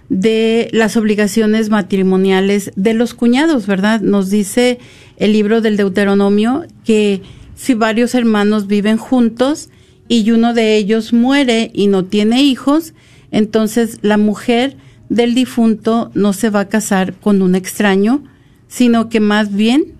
de 0.10 0.68
las 0.74 0.98
obligaciones 0.98 1.70
matrimoniales 1.70 2.72
de 2.76 2.94
los 2.94 3.14
cuñados, 3.14 3.68
¿verdad? 3.68 4.02
Nos 4.02 4.30
dice 4.30 4.80
el 5.18 5.32
libro 5.32 5.62
del 5.62 5.78
Deuteronomio 5.78 6.66
que 6.84 7.22
si 7.56 7.76
varios 7.76 8.16
hermanos 8.16 8.68
viven 8.68 8.98
juntos 8.98 9.70
y 10.08 10.30
uno 10.32 10.54
de 10.54 10.76
ellos 10.76 11.14
muere 11.14 11.72
y 11.74 11.88
no 11.88 12.04
tiene 12.06 12.42
hijos, 12.42 12.94
entonces 13.32 14.00
la 14.02 14.18
mujer 14.18 14.76
del 15.08 15.36
difunto 15.36 16.12
no 16.16 16.34
se 16.34 16.50
va 16.50 16.62
a 16.62 16.70
casar 16.70 17.14
con 17.14 17.42
un 17.42 17.56
extraño, 17.56 18.24
sino 18.68 19.08
que 19.08 19.20
más 19.20 19.54
bien 19.54 19.94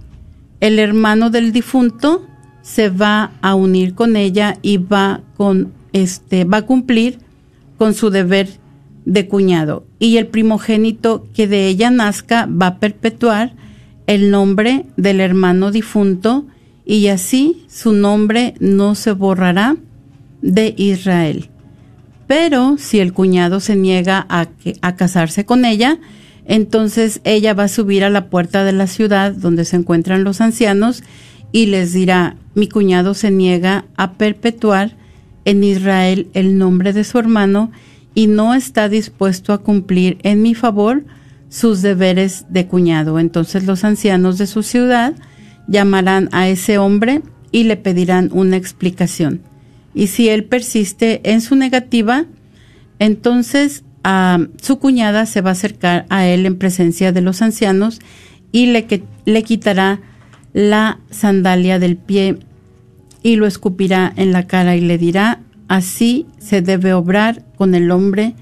el 0.60 0.80
hermano 0.80 1.30
del 1.30 1.52
difunto 1.52 2.26
se 2.64 2.90
va 2.90 3.34
a 3.42 3.54
unir 3.54 3.94
con 3.94 4.16
ella 4.16 4.58
y 4.64 4.78
va 4.78 5.22
con 5.38 5.74
este 5.92 6.46
va 6.46 6.58
a 6.58 6.66
cumplir 6.66 7.20
con 7.78 7.94
su 7.94 8.10
deber 8.10 8.63
de 9.06 9.28
cuñado 9.28 9.86
y 10.00 10.18
el 10.18 10.28
primogénito 10.28 11.28
que 11.34 11.48
de 11.48 11.68
ella 11.68 11.90
nazca 11.90 12.48
va 12.48 12.68
a 12.68 12.80
perpetuar 12.80 13.54
el 14.08 14.32
nombre 14.32 14.86
del 14.98 15.20
hermano 15.20 15.72
difunto 15.72 16.46
y 16.86 17.08
así 17.08 17.64
su 17.70 17.94
nombre 17.94 18.56
no 18.60 18.96
se 18.96 19.12
borrará 19.14 19.78
de 20.42 20.74
Israel. 20.78 21.50
Pero 22.28 22.78
si 22.78 23.00
el 23.00 23.14
cuñado 23.14 23.60
se 23.60 23.76
niega 23.76 24.26
a, 24.30 24.48
a 24.82 24.96
casarse 24.96 25.46
con 25.46 25.66
ella, 25.66 26.00
entonces 26.46 27.22
ella 27.24 27.54
va 27.54 27.64
a 27.66 27.70
subir 27.70 28.04
a 28.04 28.10
la 28.10 28.30
puerta 28.30 28.64
de 28.64 28.74
la 28.74 28.88
ciudad 28.88 29.34
donde 29.34 29.66
se 29.66 29.78
encuentran 29.78 30.24
los 30.24 30.42
ancianos 30.42 31.04
y 31.52 31.68
les 31.68 31.94
dirá, 31.94 32.36
mi 32.56 32.68
cuñado 32.68 33.14
se 33.14 33.32
niega 33.32 33.86
a 33.96 34.14
perpetuar 34.14 34.96
en 35.46 35.64
Israel 35.64 36.28
el 36.34 36.58
nombre 36.58 36.94
de 36.94 37.04
su 37.04 37.20
hermano 37.20 37.72
y 38.16 38.28
no 38.28 38.54
está 38.54 38.90
dispuesto 38.90 39.54
a 39.54 39.60
cumplir 39.60 40.18
en 40.24 40.42
mi 40.42 40.56
favor 40.56 41.04
sus 41.50 41.82
deberes 41.82 42.46
de 42.50 42.68
cuñado. 42.68 43.20
Entonces 43.20 43.66
los 43.66 43.84
ancianos 43.84 44.38
de 44.38 44.48
su 44.48 44.64
ciudad 44.64 45.14
llamarán 45.68 46.30
a 46.32 46.48
ese 46.48 46.78
hombre 46.78 47.22
y 47.52 47.64
le 47.64 47.78
pedirán 47.78 48.30
una 48.34 48.58
explicación. 48.58 49.42
Y 49.94 50.08
si 50.08 50.30
él 50.30 50.46
persiste 50.46 51.22
en 51.32 51.42
su 51.42 51.56
negativa, 51.56 52.26
entonces 53.00 53.84
su 54.62 54.80
cuñada 54.80 55.26
se 55.26 55.42
va 55.42 55.52
a 55.52 55.54
acercar 55.54 56.06
a 56.10 56.28
él 56.28 56.46
en 56.46 56.58
presencia 56.58 57.12
de 57.12 57.22
los 57.22 57.42
ancianos 57.42 58.00
y 58.52 58.66
le, 58.68 58.86
le 59.26 59.44
quitará 59.44 60.02
la 60.52 61.00
sandalia 61.10 61.80
del 61.80 61.96
pie 61.96 62.38
y 63.22 63.38
lo 63.38 63.48
escupirá 63.48 64.12
en 64.16 64.34
la 64.34 64.46
cara 64.46 64.76
y 64.76 64.82
le 64.82 64.98
dirá, 64.98 65.40
así 65.74 66.28
se 66.38 66.62
debe 66.62 66.94
obrar 66.94 67.42
con 67.56 67.74
el 67.74 67.90
hombre 67.90 68.36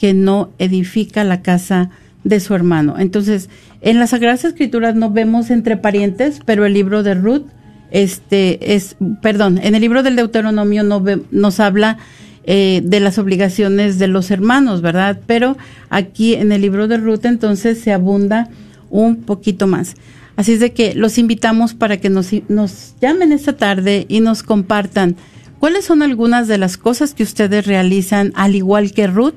que 0.00 0.14
no 0.14 0.50
edifica 0.58 1.22
la 1.22 1.40
casa 1.40 1.90
de 2.24 2.40
su 2.40 2.56
hermano. 2.56 2.96
Entonces, 2.98 3.48
en 3.82 4.00
las 4.00 4.10
Sagradas 4.10 4.44
Escrituras 4.44 4.96
no 4.96 5.12
vemos 5.12 5.50
entre 5.50 5.76
parientes, 5.76 6.40
pero 6.44 6.66
el 6.66 6.74
libro 6.74 7.04
de 7.04 7.14
Ruth, 7.14 7.44
este 7.92 8.74
es, 8.74 8.96
perdón, 9.20 9.60
en 9.62 9.76
el 9.76 9.80
libro 9.80 10.02
del 10.02 10.16
Deuteronomio 10.16 10.82
no 10.82 11.04
nos 11.30 11.60
habla 11.60 11.98
eh, 12.42 12.80
de 12.82 12.98
las 12.98 13.16
obligaciones 13.16 14.00
de 14.00 14.08
los 14.08 14.32
hermanos, 14.32 14.82
¿verdad? 14.82 15.20
Pero 15.28 15.56
aquí 15.88 16.34
en 16.34 16.50
el 16.50 16.62
libro 16.62 16.88
de 16.88 16.96
Ruth 16.96 17.24
entonces 17.26 17.80
se 17.80 17.92
abunda 17.92 18.48
un 18.90 19.22
poquito 19.22 19.68
más. 19.68 19.94
Así 20.34 20.54
es 20.54 20.58
de 20.58 20.72
que 20.72 20.96
los 20.96 21.16
invitamos 21.16 21.74
para 21.74 21.98
que 21.98 22.10
nos, 22.10 22.30
nos 22.48 22.96
llamen 23.00 23.30
esta 23.30 23.56
tarde 23.56 24.04
y 24.08 24.18
nos 24.18 24.42
compartan 24.42 25.14
cuáles 25.62 25.84
son 25.84 26.02
algunas 26.02 26.48
de 26.48 26.58
las 26.58 26.76
cosas 26.76 27.14
que 27.14 27.22
ustedes 27.22 27.68
realizan, 27.68 28.32
al 28.34 28.56
igual 28.56 28.90
que 28.90 29.06
Ruth, 29.06 29.36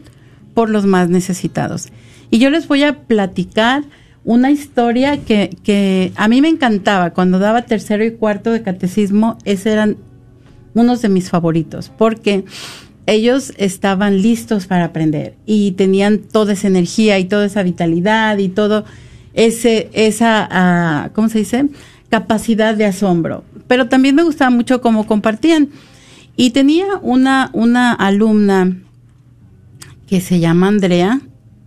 por 0.55 0.71
los 0.71 0.87
más 0.87 1.07
necesitados. 1.07 1.89
Y 2.31 2.39
yo 2.39 2.49
les 2.49 2.67
voy 2.67 2.81
a 2.81 3.01
platicar 3.01 3.83
una 4.23 4.49
historia 4.49 5.17
que, 5.17 5.55
que 5.61 6.13
a 6.15 6.27
mí 6.27 6.41
me 6.41 6.47
encantaba. 6.47 7.11
Cuando 7.11 7.37
daba 7.37 7.61
tercero 7.67 8.03
y 8.03 8.09
cuarto 8.09 8.51
de 8.51 8.63
catecismo, 8.63 9.37
esos 9.45 9.67
eran 9.67 9.97
unos 10.73 11.03
de 11.03 11.09
mis 11.09 11.29
favoritos, 11.29 11.91
porque 11.95 12.43
ellos 13.05 13.53
estaban 13.57 14.23
listos 14.23 14.65
para 14.65 14.85
aprender 14.85 15.35
y 15.45 15.73
tenían 15.73 16.17
toda 16.17 16.53
esa 16.53 16.65
energía 16.65 17.19
y 17.19 17.25
toda 17.25 17.45
esa 17.45 17.61
vitalidad 17.61 18.39
y 18.39 18.49
todo 18.49 18.83
ese, 19.35 19.91
esa, 19.93 21.05
uh, 21.05 21.13
¿cómo 21.13 21.29
se 21.29 21.37
dice? 21.37 21.67
Capacidad 22.09 22.73
de 22.73 22.85
asombro. 22.85 23.43
Pero 23.67 23.89
también 23.89 24.15
me 24.15 24.23
gustaba 24.23 24.49
mucho 24.49 24.81
cómo 24.81 25.05
compartían. 25.05 25.69
Y 26.37 26.51
tenía 26.51 26.85
una, 27.01 27.49
una 27.53 27.93
alumna 27.93 28.77
que 30.07 30.21
se 30.21 30.39
llama 30.39 30.67
Andrea, 30.67 31.21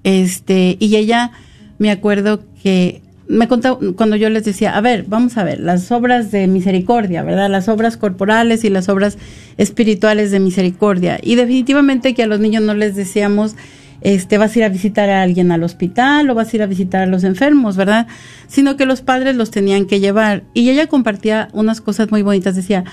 este, 0.04 0.76
y 0.78 0.96
ella 0.96 1.32
me 1.78 1.90
acuerdo 1.90 2.44
que 2.62 3.02
me 3.28 3.46
contaba 3.46 3.78
cuando 3.94 4.16
yo 4.16 4.30
les 4.30 4.44
decía, 4.44 4.76
a 4.76 4.80
ver, 4.80 5.04
vamos 5.06 5.36
a 5.36 5.44
ver, 5.44 5.60
las 5.60 5.92
obras 5.92 6.30
de 6.30 6.46
misericordia, 6.46 7.22
¿verdad? 7.22 7.50
Las 7.50 7.68
obras 7.68 7.96
corporales 7.96 8.64
y 8.64 8.70
las 8.70 8.88
obras 8.88 9.18
espirituales 9.58 10.30
de 10.30 10.40
misericordia. 10.40 11.18
Y 11.22 11.34
definitivamente 11.34 12.14
que 12.14 12.22
a 12.22 12.26
los 12.26 12.40
niños 12.40 12.62
no 12.62 12.72
les 12.72 12.96
decíamos, 12.96 13.54
este, 14.00 14.38
vas 14.38 14.54
a 14.54 14.58
ir 14.58 14.64
a 14.64 14.68
visitar 14.70 15.10
a 15.10 15.22
alguien 15.22 15.52
al 15.52 15.62
hospital 15.62 16.30
o 16.30 16.34
vas 16.34 16.52
a 16.52 16.56
ir 16.56 16.62
a 16.62 16.66
visitar 16.66 17.02
a 17.02 17.06
los 17.06 17.22
enfermos, 17.22 17.76
¿verdad? 17.76 18.06
Sino 18.46 18.76
que 18.76 18.86
los 18.86 19.02
padres 19.02 19.36
los 19.36 19.50
tenían 19.50 19.84
que 19.84 20.00
llevar. 20.00 20.44
Y 20.54 20.70
ella 20.70 20.86
compartía 20.86 21.48
unas 21.52 21.82
cosas 21.82 22.10
muy 22.10 22.22
bonitas, 22.22 22.56
decía, 22.56 22.84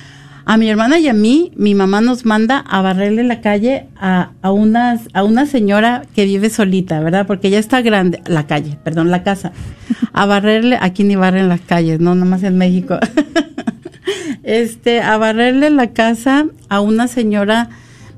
a 0.45 0.57
mi 0.57 0.69
hermana 0.69 0.99
y 0.99 1.07
a 1.07 1.13
mí, 1.13 1.51
mi 1.55 1.73
mamá 1.73 2.01
nos 2.01 2.23
manda 2.23 2.59
a 2.59 2.81
barrerle 2.83 3.23
la 3.23 3.41
calle 3.41 3.87
a, 3.97 4.29
a, 4.43 4.51
unas, 4.51 5.01
a 5.13 5.23
una 5.23 5.47
señora 5.47 6.03
que 6.15 6.25
vive 6.25 6.51
solita, 6.51 6.99
¿verdad? 6.99 7.25
Porque 7.25 7.49
ya 7.49 7.57
está 7.57 7.81
grande, 7.81 8.21
la 8.27 8.45
calle, 8.45 8.77
perdón, 8.83 9.09
la 9.09 9.23
casa. 9.23 9.51
A 10.13 10.27
barrerle, 10.27 10.77
aquí 10.79 11.03
ni 11.03 11.15
barren 11.15 11.49
las 11.49 11.61
calles, 11.61 11.99
no, 11.99 12.13
nada 12.13 12.29
más 12.29 12.43
en 12.43 12.59
México. 12.59 12.99
este, 14.43 15.01
a 15.01 15.17
barrerle 15.17 15.71
la 15.71 15.91
casa 15.93 16.45
a 16.69 16.79
una 16.79 17.07
señora 17.07 17.69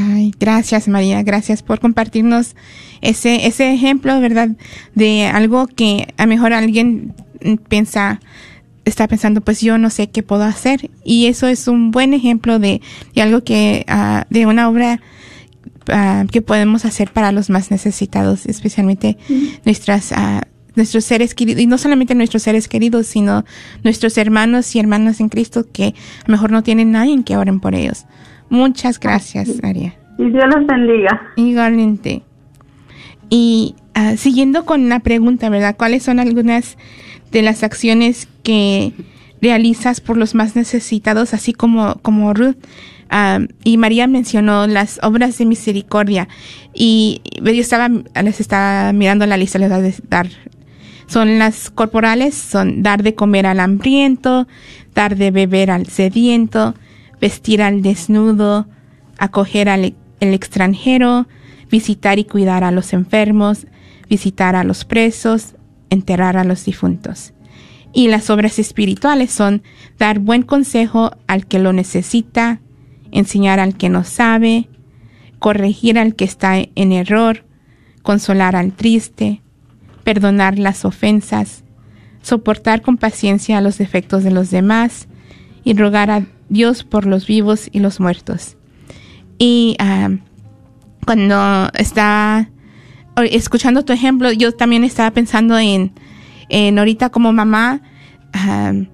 Ay, 0.00 0.32
gracias 0.38 0.86
María, 0.86 1.24
gracias 1.24 1.64
por 1.64 1.80
compartirnos 1.80 2.54
ese, 3.00 3.48
ese 3.48 3.72
ejemplo, 3.72 4.20
¿verdad? 4.20 4.50
De 4.94 5.26
algo 5.26 5.66
que 5.66 6.14
a 6.16 6.22
lo 6.22 6.28
mejor 6.28 6.52
alguien 6.52 7.14
piensa, 7.68 8.20
está 8.84 9.08
pensando, 9.08 9.40
pues 9.40 9.60
yo 9.60 9.76
no 9.76 9.90
sé 9.90 10.08
qué 10.08 10.22
puedo 10.22 10.44
hacer. 10.44 10.88
Y 11.02 11.26
eso 11.26 11.48
es 11.48 11.66
un 11.66 11.90
buen 11.90 12.14
ejemplo 12.14 12.60
de, 12.60 12.80
de 13.12 13.22
algo 13.22 13.42
que, 13.42 13.84
uh, 13.88 14.22
de 14.32 14.46
una 14.46 14.68
obra 14.68 15.00
uh, 15.88 16.28
que 16.28 16.42
podemos 16.42 16.84
hacer 16.84 17.12
para 17.12 17.32
los 17.32 17.50
más 17.50 17.72
necesitados, 17.72 18.46
especialmente 18.46 19.18
mm. 19.28 19.46
nuestras, 19.64 20.12
uh, 20.12 20.42
nuestros 20.76 21.06
seres 21.06 21.34
queridos, 21.34 21.60
y 21.60 21.66
no 21.66 21.76
solamente 21.76 22.14
nuestros 22.14 22.44
seres 22.44 22.68
queridos, 22.68 23.08
sino 23.08 23.44
nuestros 23.82 24.16
hermanos 24.16 24.76
y 24.76 24.78
hermanas 24.78 25.18
en 25.18 25.28
Cristo 25.28 25.66
que 25.72 25.86
a 25.86 26.28
lo 26.28 26.32
mejor 26.32 26.52
no 26.52 26.62
tienen 26.62 26.92
nadie 26.92 27.20
que 27.24 27.36
oren 27.36 27.58
por 27.58 27.74
ellos. 27.74 28.06
Muchas 28.50 28.98
gracias, 28.98 29.62
María. 29.62 29.94
Y 30.18 30.30
Dios 30.30 30.44
los 30.54 30.66
bendiga. 30.66 31.22
Igualmente. 31.36 32.22
Y 33.30 33.74
uh, 33.96 34.16
siguiendo 34.16 34.64
con 34.64 34.88
la 34.88 35.00
pregunta, 35.00 35.48
¿verdad? 35.48 35.76
¿Cuáles 35.76 36.02
son 36.02 36.18
algunas 36.18 36.76
de 37.30 37.42
las 37.42 37.62
acciones 37.62 38.28
que 38.42 38.92
realizas 39.40 40.00
por 40.00 40.16
los 40.16 40.34
más 40.34 40.56
necesitados, 40.56 41.34
así 41.34 41.52
como, 41.52 41.96
como 42.02 42.32
Ruth? 42.34 42.56
Uh, 43.10 43.46
y 43.64 43.76
María 43.76 44.06
mencionó 44.06 44.66
las 44.66 44.98
obras 45.02 45.38
de 45.38 45.44
misericordia. 45.44 46.28
Y 46.74 47.20
yo 47.42 47.50
estaba, 47.52 47.88
les 48.22 48.40
estaba 48.40 48.92
mirando 48.92 49.26
la 49.26 49.36
lista, 49.36 49.58
les 49.58 49.70
voy 49.70 49.88
a 49.88 49.92
dar. 50.08 50.28
Son 51.06 51.38
las 51.38 51.70
corporales, 51.70 52.34
son 52.34 52.82
dar 52.82 53.02
de 53.02 53.14
comer 53.14 53.46
al 53.46 53.60
hambriento, 53.60 54.46
dar 54.94 55.16
de 55.16 55.30
beber 55.30 55.70
al 55.70 55.86
sediento, 55.86 56.74
vestir 57.20 57.62
al 57.62 57.82
desnudo, 57.82 58.68
acoger 59.18 59.68
al 59.68 59.94
el 60.20 60.34
extranjero, 60.34 61.26
visitar 61.70 62.18
y 62.18 62.24
cuidar 62.24 62.64
a 62.64 62.70
los 62.70 62.92
enfermos, 62.92 63.66
visitar 64.08 64.56
a 64.56 64.64
los 64.64 64.84
presos, 64.84 65.54
enterrar 65.90 66.36
a 66.36 66.44
los 66.44 66.64
difuntos. 66.64 67.34
Y 67.92 68.08
las 68.08 68.30
obras 68.30 68.58
espirituales 68.58 69.30
son 69.30 69.62
dar 69.98 70.18
buen 70.18 70.42
consejo 70.42 71.12
al 71.26 71.46
que 71.46 71.58
lo 71.58 71.72
necesita, 71.72 72.60
enseñar 73.10 73.60
al 73.60 73.76
que 73.76 73.88
no 73.88 74.04
sabe, 74.04 74.68
corregir 75.38 75.98
al 75.98 76.14
que 76.14 76.24
está 76.24 76.56
en 76.74 76.92
error, 76.92 77.44
consolar 78.02 78.56
al 78.56 78.72
triste, 78.72 79.42
perdonar 80.04 80.58
las 80.58 80.84
ofensas, 80.84 81.64
soportar 82.22 82.82
con 82.82 82.96
paciencia 82.96 83.60
los 83.60 83.78
defectos 83.78 84.24
de 84.24 84.30
los 84.30 84.50
demás 84.50 85.08
y 85.64 85.74
rogar 85.74 86.10
a 86.10 86.26
Dios 86.48 86.84
por 86.84 87.06
los 87.06 87.26
vivos 87.26 87.68
y 87.72 87.80
los 87.80 88.00
muertos. 88.00 88.56
Y 89.38 89.76
uh, 89.80 90.18
cuando 91.04 91.70
estaba 91.74 92.48
escuchando 93.30 93.84
tu 93.84 93.92
ejemplo, 93.92 94.32
yo 94.32 94.52
también 94.52 94.84
estaba 94.84 95.10
pensando 95.10 95.58
en, 95.58 95.92
en 96.48 96.78
ahorita 96.78 97.10
como 97.10 97.32
mamá, 97.32 97.82
uh, 98.34 98.86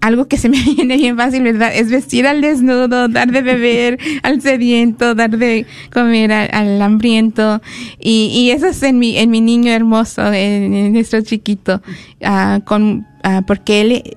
algo 0.00 0.28
que 0.28 0.36
se 0.36 0.48
me 0.48 0.62
viene 0.76 0.96
bien 0.96 1.16
fácil, 1.16 1.42
¿verdad? 1.42 1.72
Es 1.74 1.90
vestir 1.90 2.26
al 2.26 2.40
desnudo, 2.40 3.08
dar 3.08 3.30
de 3.30 3.42
beber 3.42 3.98
al 4.22 4.40
sediento, 4.40 5.14
dar 5.14 5.36
de 5.36 5.66
comer 5.92 6.32
al, 6.32 6.48
al 6.52 6.82
hambriento. 6.82 7.60
Y, 7.98 8.30
y, 8.32 8.50
eso 8.50 8.68
es 8.68 8.82
en 8.82 8.98
mi, 8.98 9.18
en 9.18 9.30
mi 9.30 9.40
niño 9.40 9.72
hermoso, 9.72 10.32
en, 10.32 10.74
en 10.74 10.92
nuestro 10.92 11.20
chiquito, 11.22 11.82
uh, 12.22 12.60
con, 12.64 13.06
uh, 13.24 13.42
porque 13.46 13.80
él 13.80 14.16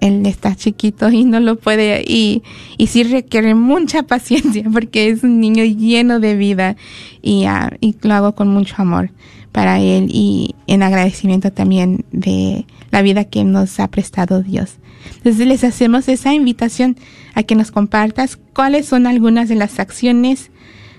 él 0.00 0.24
está 0.26 0.54
chiquito 0.54 1.10
y 1.10 1.24
no 1.24 1.40
lo 1.40 1.56
puede 1.56 2.04
y, 2.06 2.42
y 2.76 2.88
sí 2.88 3.02
requiere 3.02 3.54
mucha 3.54 4.02
paciencia 4.04 4.64
porque 4.72 5.08
es 5.08 5.22
un 5.22 5.40
niño 5.40 5.64
lleno 5.64 6.20
de 6.20 6.36
vida 6.36 6.76
y, 7.22 7.46
uh, 7.46 7.74
y 7.80 7.96
lo 8.02 8.14
hago 8.14 8.34
con 8.34 8.48
mucho 8.48 8.76
amor 8.78 9.10
para 9.52 9.80
él 9.80 10.08
y 10.10 10.54
en 10.66 10.82
agradecimiento 10.82 11.52
también 11.52 12.04
de 12.12 12.66
la 12.90 13.02
vida 13.02 13.24
que 13.24 13.44
nos 13.44 13.80
ha 13.80 13.88
prestado 13.88 14.42
Dios. 14.42 14.76
Entonces 15.16 15.46
les 15.46 15.64
hacemos 15.64 16.08
esa 16.08 16.34
invitación 16.34 16.96
a 17.34 17.42
que 17.42 17.54
nos 17.54 17.70
compartas 17.70 18.38
cuáles 18.54 18.86
son 18.86 19.06
algunas 19.06 19.48
de 19.48 19.54
las 19.54 19.80
acciones, 19.80 20.50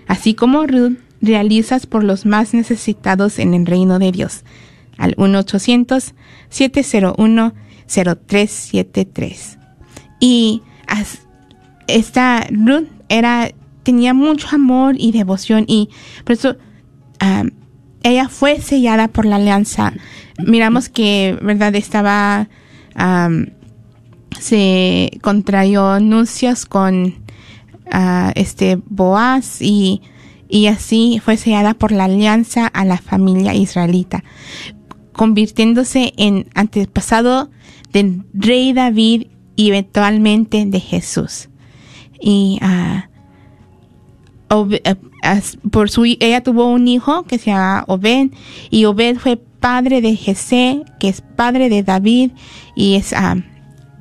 así 0.07 0.33
como 0.33 0.65
Ruth, 0.65 0.97
realizas 1.21 1.85
por 1.85 2.03
los 2.03 2.25
más 2.25 2.53
necesitados 2.53 3.37
en 3.39 3.53
el 3.53 3.65
reino 3.65 3.99
de 3.99 4.11
Dios. 4.11 4.43
Al 4.97 5.15
1-800-701 5.15 7.53
0373. 7.89 9.57
Y 10.19 10.61
esta 11.87 12.45
Ruth 12.51 12.87
era, 13.09 13.51
tenía 13.83 14.13
mucho 14.13 14.47
amor 14.55 14.95
y 14.97 15.11
devoción 15.11 15.65
y 15.67 15.89
por 16.23 16.33
eso 16.33 16.57
ella 18.03 18.29
fue 18.29 18.61
sellada 18.61 19.07
por 19.07 19.25
la 19.25 19.35
alianza. 19.35 19.93
Miramos 20.45 20.89
que, 20.89 21.37
¿verdad? 21.41 21.75
Estaba, 21.75 22.47
se 24.39 25.11
contrayó 25.21 25.99
nupcias 25.99 26.65
con 26.65 27.15
uh, 27.93 28.31
este 28.35 28.79
Boaz 28.85 29.61
y, 29.61 30.01
y 30.47 30.67
así 30.67 31.21
fue 31.23 31.37
sellada 31.37 31.73
por 31.73 31.91
la 31.91 32.05
alianza 32.05 32.67
a 32.67 32.85
la 32.85 32.97
familia 32.97 33.53
israelita, 33.53 34.23
convirtiéndose 35.11 36.13
en 36.17 36.47
antepasado 36.55 37.49
del 37.91 38.23
rey 38.33 38.73
David 38.73 39.27
y 39.55 39.69
eventualmente 39.69 40.65
de 40.65 40.79
Jesús. 40.79 41.49
Y 42.21 42.59
uh, 42.61 43.01
por 45.69 45.89
su 45.89 46.05
ella 46.05 46.41
tuvo 46.41 46.67
un 46.71 46.87
hijo 46.87 47.23
que 47.23 47.37
se 47.37 47.51
llama 47.51 47.83
Obed 47.87 48.29
y 48.69 48.85
Obed 48.85 49.17
fue 49.17 49.37
padre 49.37 50.01
de 50.01 50.15
Jesé, 50.15 50.81
que 50.99 51.09
es 51.09 51.21
padre 51.21 51.69
de 51.69 51.83
David 51.83 52.31
y 52.75 52.95
es 52.95 53.11
uh, 53.11 53.41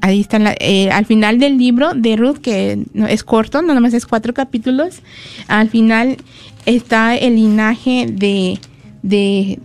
ahí 0.01 0.21
está 0.21 0.39
eh, 0.61 0.91
al 0.91 1.07
final 1.07 1.39
del 1.39 1.59
libro 1.59 1.93
de 1.95 2.17
Ruth, 2.17 2.39
que 2.39 2.85
es 3.09 3.25
corto, 3.25 3.63
no 3.63 3.75
nomás 3.75 3.95
es 3.95 4.07
cuatro 4.07 4.35
capítulos, 4.35 5.03
al 5.49 5.69
final 5.71 6.19
está 6.67 7.17
el 7.17 7.37
linaje 7.37 8.07
de, 8.11 8.59
de, 9.03 9.59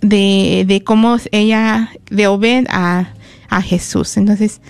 de, 0.00 0.64
de 0.66 0.84
cómo 0.84 1.16
ella, 1.32 1.90
de 2.10 2.26
Obed 2.26 2.66
a, 2.68 3.12
a 3.54 3.62
Jesús. 3.62 4.16
Entonces, 4.16 4.60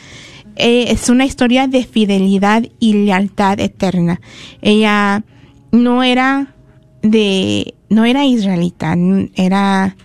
eh, 0.57 0.87
es 0.89 1.09
una 1.09 1.25
historia 1.25 1.67
de 1.67 1.85
fidelidad 1.85 2.65
y 2.79 2.93
lealtad 3.07 3.59
eterna. 3.61 4.21
Ella 4.63 5.25
no 5.73 6.03
era 6.03 6.55
de, 7.03 7.75
no 7.89 8.05
era 8.05 8.25
israelita, 8.25 8.95
era, 9.35 9.97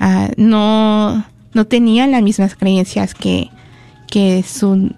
ah, 0.00 0.28
no, 0.36 1.24
no 1.54 1.66
tenía 1.66 2.06
las 2.06 2.22
mismas 2.22 2.56
creencias 2.56 3.14
que, 3.14 3.48
que 4.10 4.42
su, 4.42 4.92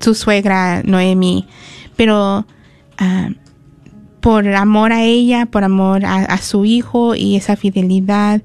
su 0.00 0.14
suegra 0.14 0.82
Noemi, 0.82 1.46
pero 1.96 2.46
ah, 2.98 3.28
por 4.20 4.48
amor 4.48 4.92
a 4.92 5.02
ella, 5.02 5.46
por 5.46 5.64
amor 5.64 6.04
a, 6.06 6.38
su 6.38 6.64
hijo 6.64 7.14
y 7.14 7.36
esa 7.36 7.56
fidelidad, 7.56 8.40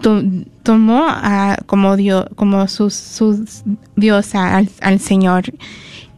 to- 0.00 0.22
tomó 0.62 1.06
como 1.66 1.96
Dios, 1.96 2.26
como 2.36 2.66
su, 2.68 2.90
su 2.90 3.44
Dios 3.96 4.34
al, 4.34 5.00
Señor. 5.00 5.44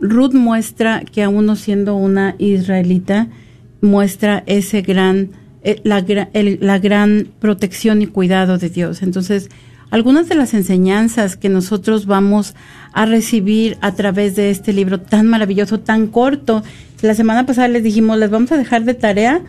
Ruth 0.00 0.32
muestra 0.32 1.02
que 1.04 1.22
aún 1.22 1.46
no 1.46 1.54
siendo 1.54 1.94
una 1.94 2.34
israelita, 2.38 3.28
muestra 3.82 4.42
ese 4.46 4.80
gran, 4.80 5.30
eh, 5.62 5.80
la, 5.84 6.78
gran 6.78 7.28
protección 7.40 8.00
y 8.00 8.06
cuidado 8.06 8.56
de 8.56 8.70
Dios. 8.70 9.02
Entonces, 9.02 9.50
algunas 9.90 10.28
de 10.30 10.34
las 10.34 10.54
enseñanzas 10.54 11.36
que 11.36 11.50
nosotros 11.50 12.06
vamos 12.06 12.54
a 12.94 13.04
recibir 13.04 13.76
a 13.82 13.94
través 13.94 14.34
de 14.34 14.50
este 14.50 14.72
libro 14.72 14.98
tan 14.98 15.26
maravilloso, 15.26 15.78
tan 15.78 16.06
corto. 16.06 16.62
La 17.02 17.14
semana 17.14 17.44
pasada 17.44 17.68
les 17.68 17.82
dijimos, 17.82 18.18
les 18.18 18.30
vamos 18.30 18.50
a 18.50 18.56
dejar 18.56 18.84
de 18.84 18.94
tarea 18.94 19.42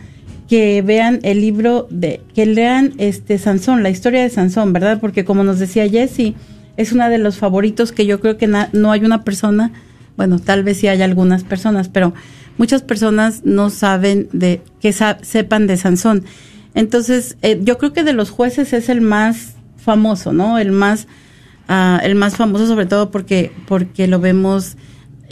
que 0.53 0.83
vean 0.83 1.19
el 1.23 1.41
libro 1.41 1.87
de, 1.89 2.21
que 2.35 2.45
lean 2.45 2.93
este 2.99 3.39
Sansón, 3.39 3.81
la 3.81 3.89
historia 3.89 4.21
de 4.21 4.29
Sansón, 4.29 4.71
¿verdad? 4.71 4.99
Porque 5.01 5.25
como 5.25 5.43
nos 5.43 5.57
decía 5.57 5.89
Jessie, 5.89 6.35
es 6.77 6.91
una 6.91 7.09
de 7.09 7.17
los 7.17 7.39
favoritos 7.39 7.91
que 7.91 8.05
yo 8.05 8.19
creo 8.19 8.37
que 8.37 8.45
no 8.45 8.91
hay 8.91 9.03
una 9.03 9.23
persona, 9.23 9.71
bueno, 10.15 10.37
tal 10.37 10.63
vez 10.63 10.77
sí 10.77 10.87
hay 10.87 11.01
algunas 11.01 11.43
personas, 11.43 11.89
pero 11.89 12.13
muchas 12.59 12.83
personas 12.83 13.41
no 13.45 13.71
saben 13.71 14.29
de, 14.31 14.61
que 14.79 14.93
sepan 14.93 15.65
de 15.65 15.75
Sansón. 15.75 16.23
Entonces, 16.75 17.35
eh, 17.41 17.59
yo 17.63 17.79
creo 17.79 17.91
que 17.91 18.03
de 18.03 18.13
los 18.13 18.29
jueces 18.29 18.73
es 18.73 18.89
el 18.89 19.01
más 19.01 19.55
famoso, 19.77 20.33
¿no? 20.33 20.59
El 20.59 20.71
más, 20.71 21.07
ah, 21.67 21.99
el 22.03 22.13
más 22.13 22.37
famoso 22.37 22.67
sobre 22.67 22.85
todo 22.85 23.09
porque, 23.09 23.51
porque 23.67 24.05
lo 24.05 24.19
vemos 24.19 24.77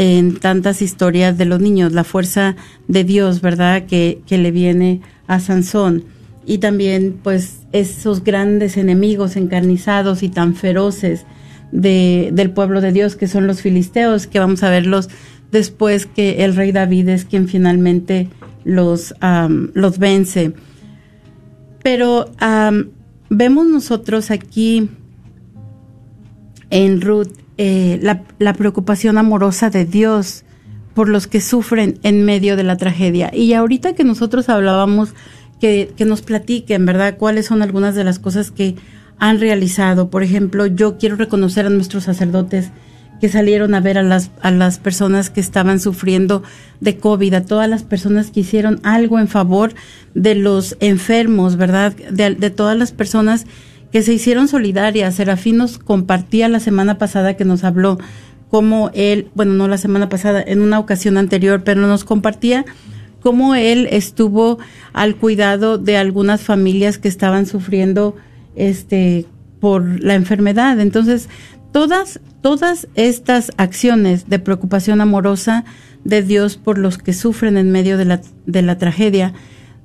en 0.02 0.40
tantas 0.40 0.82
historias 0.82 1.38
de 1.38 1.46
los 1.46 1.62
niños, 1.62 1.94
la 1.94 2.04
fuerza 2.04 2.56
de 2.88 3.04
Dios, 3.04 3.40
¿verdad? 3.40 3.86
Que, 3.86 4.24
que 4.26 4.40
le 4.40 4.50
viene 4.50 5.02
a 5.28 5.40
Sansón. 5.40 6.06
Y 6.44 6.58
también, 6.58 7.20
pues, 7.22 7.68
esos 7.72 8.24
grandes 8.24 8.78
enemigos 8.78 9.36
encarnizados 9.36 10.24
y 10.24 10.30
tan 10.30 10.56
feroces 10.56 11.28
de, 11.72 12.32
del 12.34 12.50
pueblo 12.50 12.82
de 12.82 12.92
Dios, 12.92 13.16
que 13.16 13.28
son 13.28 13.46
los 13.46 13.62
filisteos, 13.62 14.26
que 14.26 14.40
vamos 14.40 14.64
a 14.64 14.72
verlos 14.72 15.08
después 15.52 16.08
que 16.08 16.46
el 16.46 16.56
rey 16.56 16.72
David 16.72 17.10
es 17.10 17.26
quien 17.26 17.48
finalmente 17.48 18.28
los, 18.64 19.14
los 19.74 20.00
vence. 20.00 20.54
Pero 21.84 22.26
vemos 23.30 23.68
nosotros 23.68 24.32
aquí 24.32 24.90
en 26.72 27.02
Ruth 27.02 27.41
eh, 27.64 28.00
la, 28.02 28.54
preocupación 28.54 29.20
amorosa 29.20 29.70
de 29.70 29.86
Dios 29.86 30.46
por 30.96 31.08
los 31.08 31.28
que 31.28 31.42
sufren 31.42 32.00
en 32.02 32.26
medio 32.26 32.56
de 32.56 32.64
la 32.64 32.76
tragedia. 32.76 33.30
Y 33.32 33.54
ahorita 33.54 33.94
que 33.94 34.04
nosotros 34.04 34.50
hablábamos, 34.50 35.14
que, 35.60 35.94
que 35.96 36.06
nos 36.06 36.24
platiquen, 36.24 36.88
¿verdad? 36.88 37.18
¿Cuáles 37.20 37.46
son 37.46 37.62
algunas 37.62 37.94
de 37.94 38.04
las 38.04 38.18
cosas 38.18 38.50
que 38.50 38.78
han 39.20 39.40
realizado? 39.40 40.10
Por 40.10 40.24
ejemplo, 40.24 40.66
yo 40.66 40.98
quiero 40.98 41.18
reconocer 41.18 41.68
a 41.68 41.70
nuestros 41.70 42.06
sacerdotes 42.06 42.72
que 43.20 43.30
salieron 43.30 43.76
a 43.76 43.80
ver 43.80 44.00
a 44.00 44.04
las, 44.04 44.32
a 44.42 44.50
las 44.50 44.80
personas 44.80 45.30
que 45.30 45.40
estaban 45.40 45.80
sufriendo 45.80 46.42
de 46.80 46.98
COVID, 46.98 47.36
a 47.36 47.46
todas 47.46 47.70
las 47.70 47.84
personas 47.84 48.32
que 48.32 48.40
hicieron 48.40 48.80
algo 48.82 49.20
en 49.20 49.28
favor 49.28 49.76
de 50.16 50.34
los 50.34 50.78
enfermos, 50.80 51.58
¿verdad? 51.58 51.96
De, 51.96 52.34
de 52.34 52.50
todas 52.50 52.76
las 52.76 52.92
personas 52.92 53.46
que 53.92 54.02
se 54.02 54.14
hicieron 54.14 54.48
solidarias. 54.48 55.16
Serafín 55.16 55.58
nos 55.58 55.78
compartía 55.78 56.48
la 56.50 56.60
semana 56.60 56.98
pasada 56.98 57.36
que 57.36 57.46
nos 57.46 57.64
habló 57.64 57.98
cómo 58.50 58.92
él, 58.94 59.30
bueno, 59.34 59.54
no 59.54 59.68
la 59.68 59.78
semana 59.78 60.10
pasada, 60.10 60.44
en 60.46 60.62
una 60.62 60.80
ocasión 60.80 61.18
anterior, 61.18 61.64
pero 61.64 61.82
nos 61.88 62.04
compartía 62.04 62.66
cómo 63.22 63.56
él 63.56 63.88
estuvo 63.92 64.60
al 64.94 65.16
cuidado 65.16 65.78
de 65.78 65.96
algunas 65.96 66.42
familias 66.42 66.98
que 66.98 67.08
estaban 67.08 67.46
sufriendo 67.46 68.16
este 68.56 69.26
por 69.62 70.04
la 70.04 70.16
enfermedad. 70.16 70.80
Entonces, 70.80 71.30
todas 71.72 72.20
todas 72.42 72.88
estas 72.96 73.52
acciones 73.58 74.28
de 74.28 74.40
preocupación 74.40 75.00
amorosa 75.00 75.64
de 76.04 76.24
Dios 76.24 76.58
por 76.58 76.78
los 76.78 76.98
que 76.98 77.14
sufren 77.14 77.58
en 77.58 77.72
medio 77.72 77.98
de 77.98 78.06
la 78.06 78.22
de 78.46 78.62
la 78.64 78.78
tragedia, 78.78 79.34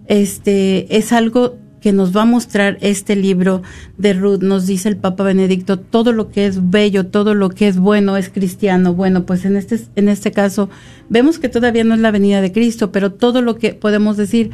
este 0.06 0.96
es 0.96 1.12
algo 1.12 1.58
que 1.86 1.92
nos 1.92 2.16
va 2.16 2.22
a 2.22 2.24
mostrar 2.24 2.78
este 2.80 3.14
libro 3.14 3.62
de 3.96 4.12
Ruth, 4.12 4.40
nos 4.42 4.66
dice 4.66 4.88
el 4.88 4.96
Papa 4.96 5.22
Benedicto, 5.22 5.78
todo 5.78 6.10
lo 6.10 6.30
que 6.30 6.46
es 6.46 6.68
bello, 6.72 7.06
todo 7.06 7.32
lo 7.32 7.48
que 7.48 7.68
es 7.68 7.78
bueno 7.78 8.16
es 8.16 8.28
cristiano. 8.28 8.92
Bueno, 8.92 9.24
pues 9.24 9.44
en 9.44 9.54
este, 9.54 9.78
en 9.94 10.08
este 10.08 10.32
caso 10.32 10.68
vemos 11.08 11.38
que 11.38 11.48
todavía 11.48 11.84
no 11.84 11.94
es 11.94 12.00
la 12.00 12.10
venida 12.10 12.40
de 12.40 12.50
Cristo, 12.50 12.90
pero 12.90 13.12
todo 13.12 13.40
lo 13.40 13.54
que 13.54 13.72
podemos 13.72 14.16
decir, 14.16 14.50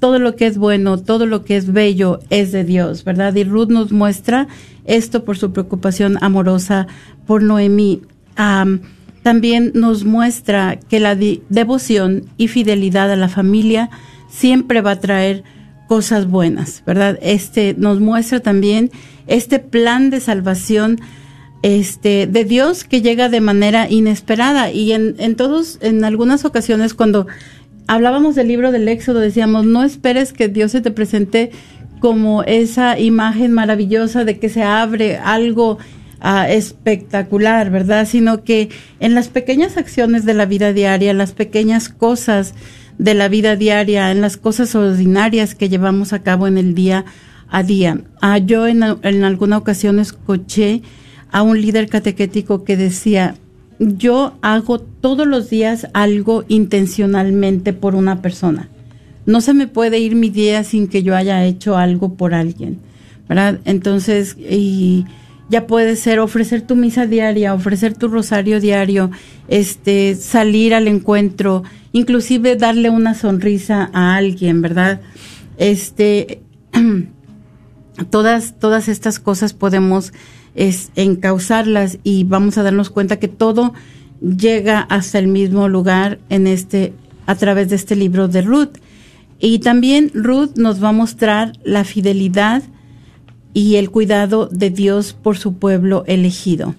todo 0.00 0.18
lo 0.18 0.34
que 0.34 0.46
es 0.46 0.58
bueno, 0.58 0.98
todo 0.98 1.26
lo 1.26 1.44
que 1.44 1.56
es 1.56 1.72
bello 1.72 2.18
es 2.28 2.50
de 2.50 2.64
Dios, 2.64 3.04
¿verdad? 3.04 3.32
Y 3.36 3.44
Ruth 3.44 3.68
nos 3.68 3.92
muestra 3.92 4.48
esto 4.84 5.24
por 5.24 5.38
su 5.38 5.52
preocupación 5.52 6.18
amorosa 6.22 6.88
por 7.24 7.40
Noemí. 7.40 8.02
Am, 8.34 8.80
también 9.22 9.70
nos 9.76 10.04
muestra 10.04 10.80
que 10.88 10.98
la 10.98 11.14
devoción 11.14 12.24
y 12.36 12.48
fidelidad 12.48 13.12
a 13.12 13.16
la 13.16 13.28
familia 13.28 13.90
siempre 14.28 14.80
va 14.80 14.90
a 14.90 14.98
traer 14.98 15.44
cosas 15.88 16.28
buenas, 16.28 16.82
¿verdad? 16.86 17.18
Este 17.22 17.74
nos 17.76 18.00
muestra 18.00 18.40
también 18.40 18.90
este 19.26 19.58
plan 19.58 20.10
de 20.10 20.20
salvación 20.20 21.00
este, 21.62 22.26
de 22.26 22.44
Dios 22.44 22.84
que 22.84 23.00
llega 23.00 23.28
de 23.28 23.40
manera 23.40 23.90
inesperada. 23.90 24.70
Y 24.70 24.92
en, 24.92 25.16
en 25.18 25.34
todos, 25.34 25.78
en 25.80 26.04
algunas 26.04 26.44
ocasiones 26.44 26.92
cuando 26.94 27.26
hablábamos 27.86 28.34
del 28.34 28.48
libro 28.48 28.70
del 28.70 28.88
Éxodo, 28.88 29.20
decíamos, 29.20 29.64
no 29.64 29.82
esperes 29.82 30.32
que 30.32 30.48
Dios 30.48 30.72
se 30.72 30.80
te 30.80 30.90
presente 30.90 31.50
como 32.00 32.42
esa 32.42 32.98
imagen 32.98 33.52
maravillosa 33.52 34.24
de 34.24 34.38
que 34.38 34.50
se 34.50 34.62
abre 34.62 35.16
algo 35.16 35.78
ah, 36.20 36.50
espectacular, 36.50 37.70
¿verdad? 37.70 38.06
Sino 38.06 38.44
que 38.44 38.68
en 39.00 39.14
las 39.14 39.28
pequeñas 39.28 39.78
acciones 39.78 40.26
de 40.26 40.34
la 40.34 40.44
vida 40.44 40.74
diaria, 40.74 41.14
las 41.14 41.32
pequeñas 41.32 41.88
cosas 41.88 42.54
de 42.98 43.14
la 43.14 43.28
vida 43.28 43.56
diaria, 43.56 44.10
en 44.10 44.20
las 44.20 44.36
cosas 44.36 44.74
ordinarias 44.74 45.54
que 45.54 45.68
llevamos 45.68 46.12
a 46.12 46.22
cabo 46.22 46.46
en 46.46 46.58
el 46.58 46.74
día 46.74 47.04
a 47.48 47.62
día. 47.62 48.00
Ah, 48.20 48.38
yo 48.38 48.66
en, 48.66 48.82
alguna 48.82 49.58
ocasión 49.58 49.98
escuché 49.98 50.82
a 51.30 51.42
un 51.42 51.60
líder 51.60 51.88
catequético 51.88 52.64
que 52.64 52.76
decía, 52.76 53.36
yo 53.78 54.34
hago 54.42 54.80
todos 54.80 55.26
los 55.26 55.50
días 55.50 55.88
algo 55.92 56.44
intencionalmente 56.48 57.72
por 57.72 57.94
una 57.94 58.22
persona. 58.22 58.68
No 59.26 59.40
se 59.40 59.54
me 59.54 59.66
puede 59.66 59.98
ir 59.98 60.14
mi 60.14 60.30
día 60.30 60.64
sin 60.64 60.88
que 60.88 61.02
yo 61.02 61.16
haya 61.16 61.44
hecho 61.44 61.76
algo 61.76 62.14
por 62.14 62.34
alguien. 62.34 62.78
Entonces, 63.64 64.36
y 64.38 65.06
ya 65.48 65.66
puede 65.66 65.96
ser 65.96 66.20
ofrecer 66.20 66.62
tu 66.62 66.76
misa 66.76 67.06
diaria, 67.06 67.54
ofrecer 67.54 67.94
tu 67.94 68.08
rosario 68.08 68.60
diario, 68.60 69.10
este, 69.48 70.14
salir 70.14 70.74
al 70.74 70.88
encuentro, 70.88 71.62
inclusive 71.92 72.56
darle 72.56 72.90
una 72.90 73.14
sonrisa 73.14 73.90
a 73.92 74.16
alguien, 74.16 74.62
¿verdad? 74.62 75.00
Este, 75.58 76.42
todas, 78.10 78.58
todas 78.58 78.88
estas 78.88 79.20
cosas 79.20 79.52
podemos 79.52 80.12
es 80.54 80.90
encauzarlas 80.94 81.98
y 82.04 82.24
vamos 82.24 82.58
a 82.58 82.62
darnos 82.62 82.90
cuenta 82.90 83.18
que 83.18 83.28
todo 83.28 83.74
llega 84.20 84.80
hasta 84.80 85.18
el 85.18 85.26
mismo 85.26 85.68
lugar 85.68 86.18
en 86.28 86.46
este 86.46 86.92
a 87.26 87.34
través 87.34 87.70
de 87.70 87.76
este 87.76 87.96
libro 87.96 88.28
de 88.28 88.42
Ruth. 88.42 88.78
Y 89.38 89.58
también 89.58 90.10
Ruth 90.14 90.56
nos 90.56 90.82
va 90.82 90.90
a 90.90 90.92
mostrar 90.92 91.52
la 91.64 91.84
fidelidad 91.84 92.62
y 93.54 93.76
el 93.76 93.90
cuidado 93.90 94.48
de 94.52 94.68
Dios 94.68 95.14
por 95.14 95.38
su 95.38 95.54
pueblo 95.54 96.04
elegido. 96.06 96.74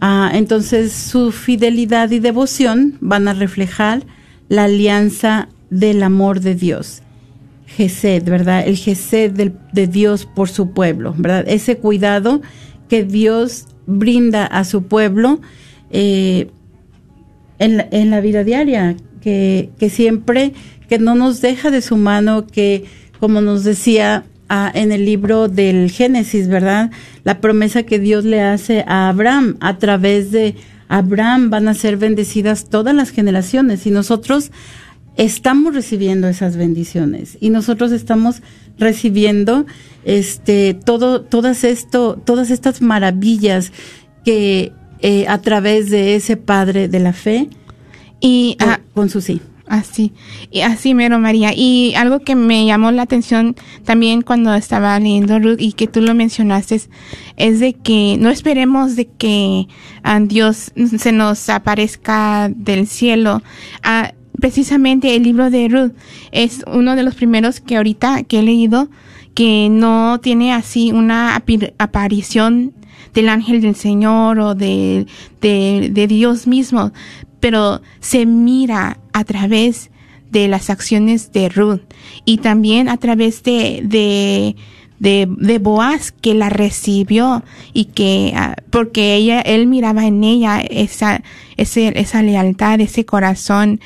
Ah, 0.00 0.30
entonces 0.34 0.92
su 0.92 1.32
fidelidad 1.32 2.10
y 2.10 2.18
devoción 2.18 2.98
van 3.00 3.26
a 3.28 3.32
reflejar 3.32 4.02
la 4.48 4.64
alianza 4.64 5.48
del 5.70 6.02
amor 6.02 6.40
de 6.40 6.54
Dios. 6.54 7.02
Gesed, 7.66 8.24
¿verdad? 8.24 8.66
El 8.66 8.76
Gesed 8.76 9.52
de 9.72 9.86
Dios 9.86 10.26
por 10.26 10.48
su 10.48 10.72
pueblo, 10.72 11.14
¿verdad? 11.16 11.44
Ese 11.48 11.78
cuidado 11.78 12.42
que 12.88 13.04
Dios 13.04 13.66
brinda 13.86 14.44
a 14.44 14.64
su 14.64 14.84
pueblo 14.84 15.40
eh, 15.90 16.50
en, 17.58 18.10
la, 18.10 18.20
vida 18.20 18.44
diaria, 18.44 18.96
que, 19.20 19.70
siempre, 19.90 20.52
que 20.88 20.98
no 20.98 21.14
nos 21.14 21.40
deja 21.40 21.70
de 21.70 21.82
su 21.82 21.96
mano, 21.96 22.46
que 22.46 22.84
como 23.18 23.40
nos 23.40 23.64
decía 23.64 24.24
ah, 24.48 24.70
en 24.74 24.92
el 24.92 25.04
libro 25.04 25.48
del 25.48 25.90
Génesis, 25.90 26.48
¿verdad? 26.48 26.90
La 27.24 27.40
promesa 27.40 27.82
que 27.82 27.98
Dios 27.98 28.24
le 28.24 28.42
hace 28.42 28.84
a 28.86 29.08
Abraham, 29.08 29.56
a 29.60 29.78
través 29.78 30.30
de 30.30 30.54
Abraham 30.88 31.50
van 31.50 31.68
a 31.68 31.74
ser 31.74 31.96
bendecidas 31.96 32.68
todas 32.68 32.94
las 32.94 33.10
generaciones 33.10 33.86
y 33.86 33.90
nosotros 33.90 34.50
estamos 35.16 35.74
recibiendo 35.74 36.28
esas 36.28 36.56
bendiciones 36.56 37.36
y 37.40 37.50
nosotros 37.50 37.92
estamos 37.92 38.40
recibiendo 38.78 39.66
este 40.04 40.74
todo 40.74 41.22
todas 41.22 41.64
esto 41.64 42.20
todas 42.24 42.50
estas 42.50 42.80
maravillas 42.80 43.72
que 44.24 44.72
eh, 45.00 45.26
a 45.28 45.38
través 45.38 45.90
de 45.90 46.14
ese 46.14 46.36
padre 46.36 46.88
de 46.88 47.00
la 47.00 47.12
fe 47.12 47.50
y 48.20 48.56
con, 48.94 49.10
su 49.10 49.20
sí 49.20 49.40
Así, 49.68 50.12
y 50.50 50.60
así 50.60 50.94
mero 50.94 51.18
María. 51.18 51.52
Y 51.54 51.94
algo 51.94 52.20
que 52.20 52.34
me 52.34 52.64
llamó 52.64 52.90
la 52.90 53.02
atención 53.02 53.54
también 53.84 54.22
cuando 54.22 54.54
estaba 54.54 54.98
leyendo 54.98 55.38
Ruth 55.38 55.60
y 55.60 55.72
que 55.72 55.86
tú 55.86 56.00
lo 56.00 56.14
mencionaste 56.14 56.80
es 57.36 57.60
de 57.60 57.74
que 57.74 58.16
no 58.18 58.30
esperemos 58.30 58.96
de 58.96 59.06
que 59.06 59.68
a 60.02 60.20
Dios 60.20 60.72
se 60.98 61.12
nos 61.12 61.48
aparezca 61.48 62.50
del 62.54 62.86
cielo. 62.86 63.42
Ah, 63.82 64.12
precisamente 64.40 65.16
el 65.16 65.24
libro 65.24 65.50
de 65.50 65.68
Ruth 65.68 65.92
es 66.32 66.64
uno 66.66 66.96
de 66.96 67.02
los 67.02 67.14
primeros 67.14 67.60
que 67.60 67.76
ahorita 67.76 68.22
que 68.22 68.38
he 68.38 68.42
leído 68.42 68.88
que 69.34 69.68
no 69.70 70.18
tiene 70.20 70.52
así 70.52 70.90
una 70.90 71.36
aparición 71.78 72.72
del 73.14 73.28
ángel 73.28 73.60
del 73.60 73.74
Señor 73.74 74.40
o 74.40 74.54
de, 74.54 75.06
de, 75.40 76.06
Dios 76.08 76.46
mismo, 76.46 76.92
pero 77.40 77.80
se 78.00 78.26
mira 78.26 78.98
a 79.12 79.24
través 79.24 79.90
de 80.30 80.48
las 80.48 80.70
acciones 80.70 81.32
de 81.32 81.48
Ruth 81.48 81.82
y 82.24 82.38
también 82.38 82.88
a 82.88 82.98
través 82.98 83.42
de, 83.42 83.80
de, 83.84 84.56
de, 84.98 85.58
Boaz 85.58 86.12
que 86.12 86.34
la 86.34 86.50
recibió 86.50 87.42
y 87.72 87.86
que 87.86 88.34
ah, 88.36 88.54
porque 88.70 89.14
ella 89.14 89.40
él 89.40 89.66
miraba 89.66 90.06
en 90.06 90.22
ella 90.24 90.60
esa 90.60 91.22
ese, 91.56 91.98
esa 91.98 92.22
lealtad 92.22 92.80
ese 92.80 93.06
corazón 93.06 93.80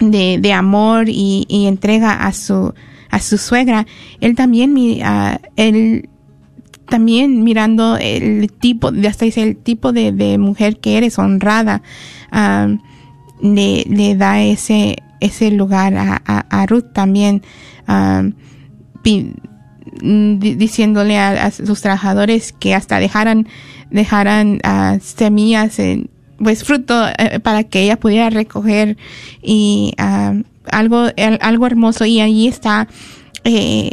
de, 0.00 0.38
de 0.38 0.52
amor 0.52 1.08
y, 1.08 1.44
y 1.48 1.66
entrega 1.66 2.24
a 2.24 2.32
su 2.32 2.72
a 3.10 3.20
su 3.20 3.38
suegra, 3.38 3.86
él 4.20 4.34
también, 4.34 4.76
uh, 4.76 5.38
él 5.56 6.08
también 6.88 7.44
mirando 7.44 7.96
el 7.96 8.50
tipo, 8.52 8.90
hasta 9.06 9.24
dice 9.24 9.42
el 9.42 9.56
tipo 9.56 9.92
de, 9.92 10.38
mujer 10.38 10.78
que 10.78 10.96
eres, 10.98 11.18
honrada, 11.18 11.82
le, 13.40 13.84
le, 13.88 14.16
da 14.16 14.40
ese, 14.42 14.96
ese 15.20 15.50
lugar 15.50 15.94
a, 15.96 16.66
Ruth 16.66 16.92
también, 16.92 17.42
diciéndole 20.00 21.18
a, 21.18 21.50
sus 21.50 21.80
trabajadores 21.80 22.52
que 22.52 22.74
hasta 22.74 22.98
dejaran, 22.98 23.48
dejaran 23.90 24.60
semillas 25.00 25.78
en, 25.78 26.10
pues 26.42 26.64
fruto 26.64 27.06
eh, 27.18 27.40
para 27.40 27.64
que 27.64 27.82
ella 27.82 27.98
pudiera 27.98 28.30
recoger 28.30 28.96
y 29.42 29.92
algo, 30.70 31.06
algo 31.40 31.66
hermoso. 31.66 32.04
Y 32.04 32.20
ahí 32.20 32.46
está 32.46 32.88
eh, 33.44 33.92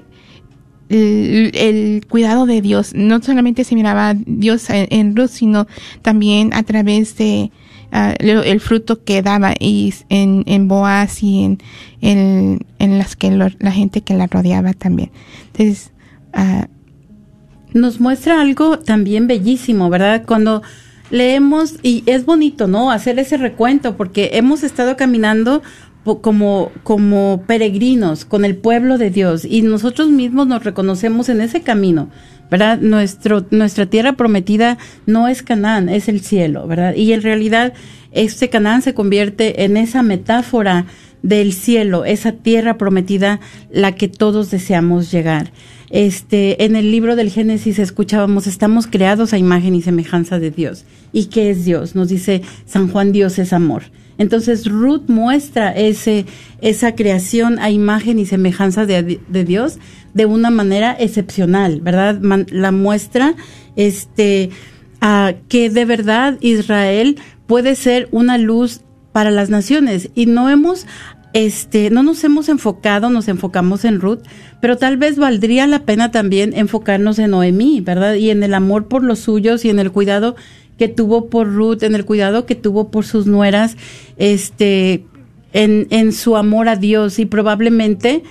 el, 0.90 2.06
cuidado 2.10 2.46
de 2.46 2.62
Dios. 2.62 2.94
No 2.94 3.22
solamente 3.22 3.64
se 3.64 3.76
miraba 3.76 4.14
Dios 4.16 4.68
en, 4.70 5.16
Ruth, 5.16 5.30
sino 5.30 5.68
también 6.02 6.54
a 6.54 6.64
través 6.64 7.18
de 7.18 7.52
ah, 7.92 8.14
el 8.20 8.60
fruto 8.60 9.04
que 9.04 9.22
daba 9.22 9.54
y 9.60 9.94
en, 10.10 10.44
en 10.48 10.68
Boaz 10.68 11.24
y 11.24 11.44
en, 11.44 11.60
en, 12.02 12.98
las 12.98 13.16
que 13.16 13.32
la 13.32 13.72
gente 13.72 14.02
que 14.02 14.14
la 14.14 14.28
rodeaba 14.28 14.74
también. 14.74 15.12
Entonces, 15.48 15.92
uh, 16.34 16.66
nos 17.74 18.00
muestra 18.00 18.40
algo 18.40 18.80
también 18.80 19.28
bellísimo, 19.28 19.90
¿verdad? 19.90 20.24
Cuando 20.26 20.62
leemos, 21.10 21.76
y 21.84 22.04
es 22.06 22.26
bonito, 22.26 22.68
¿no? 22.68 22.90
Hacer 22.90 23.20
ese 23.20 23.38
recuento, 23.38 23.98
porque 23.98 24.32
hemos 24.34 24.64
estado 24.64 24.96
caminando 24.96 25.62
como, 26.06 26.72
como 26.84 27.44
peregrinos 27.48 28.26
con 28.26 28.46
el 28.46 28.56
pueblo 28.56 28.98
de 28.98 29.10
Dios 29.10 29.44
y 29.44 29.64
nosotros 29.64 30.10
mismos 30.10 30.48
nos 30.48 30.64
reconocemos 30.64 31.30
en 31.30 31.42
ese 31.42 31.62
camino, 31.62 32.10
¿verdad? 32.52 32.80
Nuestro, 32.80 33.46
nuestra 33.50 33.88
tierra 33.88 34.14
prometida 34.14 34.78
no 35.08 35.28
es 35.28 35.42
Canaán, 35.42 35.90
es 35.90 36.08
el 36.08 36.22
cielo, 36.22 36.68
¿verdad? 36.68 36.96
Y 36.96 37.12
en 37.14 37.24
realidad 37.24 37.74
este 38.12 38.50
Canaán 38.50 38.84
se 38.84 38.94
convierte 38.94 39.64
en 39.64 39.78
esa 39.78 40.04
metáfora 40.04 40.86
del 41.24 41.54
cielo, 41.54 42.06
esa 42.06 42.34
tierra 42.34 42.78
prometida, 42.78 43.40
la 43.72 43.96
que 43.96 44.08
todos 44.08 44.52
deseamos 44.52 45.12
llegar. 45.12 45.52
Este, 45.90 46.66
en 46.66 46.76
el 46.76 46.92
libro 46.92 47.16
del 47.16 47.32
Génesis 47.32 47.80
escuchábamos, 47.80 48.46
estamos 48.46 48.86
creados 48.86 49.34
a 49.34 49.40
imagen 49.40 49.74
y 49.74 49.82
semejanza 49.82 50.38
de 50.38 50.52
Dios. 50.52 50.86
¿Y 51.12 51.26
qué 51.26 51.50
es 51.50 51.66
Dios? 51.66 51.96
Nos 51.96 52.10
dice 52.10 52.44
San 52.68 52.90
Juan, 52.90 53.12
Dios 53.12 53.40
es 53.40 53.54
amor. 53.54 53.84
Entonces 54.18 54.66
Ruth 54.68 55.04
muestra 55.08 55.72
ese, 55.72 56.26
esa 56.62 56.96
creación 56.96 57.60
a 57.60 57.70
imagen 57.70 58.20
y 58.20 58.26
semejanza 58.26 58.86
de, 58.86 59.20
Dios 59.30 59.80
de 60.14 60.26
una 60.26 60.50
manera 60.50 60.96
excepcional, 60.98 61.82
¿verdad? 61.82 62.20
la 62.50 62.72
muestra 62.72 63.36
este, 63.76 64.50
que 65.48 65.70
de 65.70 65.86
verdad 65.86 66.38
Israel 66.42 67.18
puede 67.48 67.76
ser 67.76 68.08
una 68.12 68.38
luz 68.38 68.82
para 69.12 69.32
las 69.32 69.50
naciones 69.50 70.10
y 70.16 70.26
no 70.26 70.50
hemos 70.50 70.86
este, 71.36 71.90
no 71.90 72.02
nos 72.02 72.24
hemos 72.24 72.48
enfocado, 72.48 73.10
nos 73.10 73.28
enfocamos 73.28 73.84
en 73.84 74.00
Ruth, 74.00 74.20
pero 74.62 74.78
tal 74.78 74.96
vez 74.96 75.18
valdría 75.18 75.68
la 75.68 75.80
pena 75.80 76.10
también 76.10 76.54
enfocarnos 76.56 77.20
en 77.20 77.32
Noemí, 77.32 77.82
¿verdad? 77.82 78.14
Y 78.14 78.30
en 78.30 78.42
el 78.42 78.54
amor 78.54 78.88
por 78.88 79.04
los 79.04 79.20
suyos 79.20 79.66
y 79.66 79.70
en 79.70 79.80
el 79.80 79.92
cuidado 79.92 80.38
que 80.78 80.88
tuvo 80.88 81.30
por 81.30 81.54
Ruth, 81.54 81.84
en 81.84 81.96
el 81.96 82.06
cuidado 82.06 82.46
que 82.46 82.56
tuvo 82.56 82.92
por 82.92 83.06
sus 83.06 83.28
nueras, 83.28 83.78
este, 84.18 85.06
en, 85.54 85.88
en 85.90 86.12
su 86.12 86.36
amor 86.36 86.68
a 86.68 86.76
Dios 86.76 87.20
y 87.20 87.26
probablemente 87.26 88.24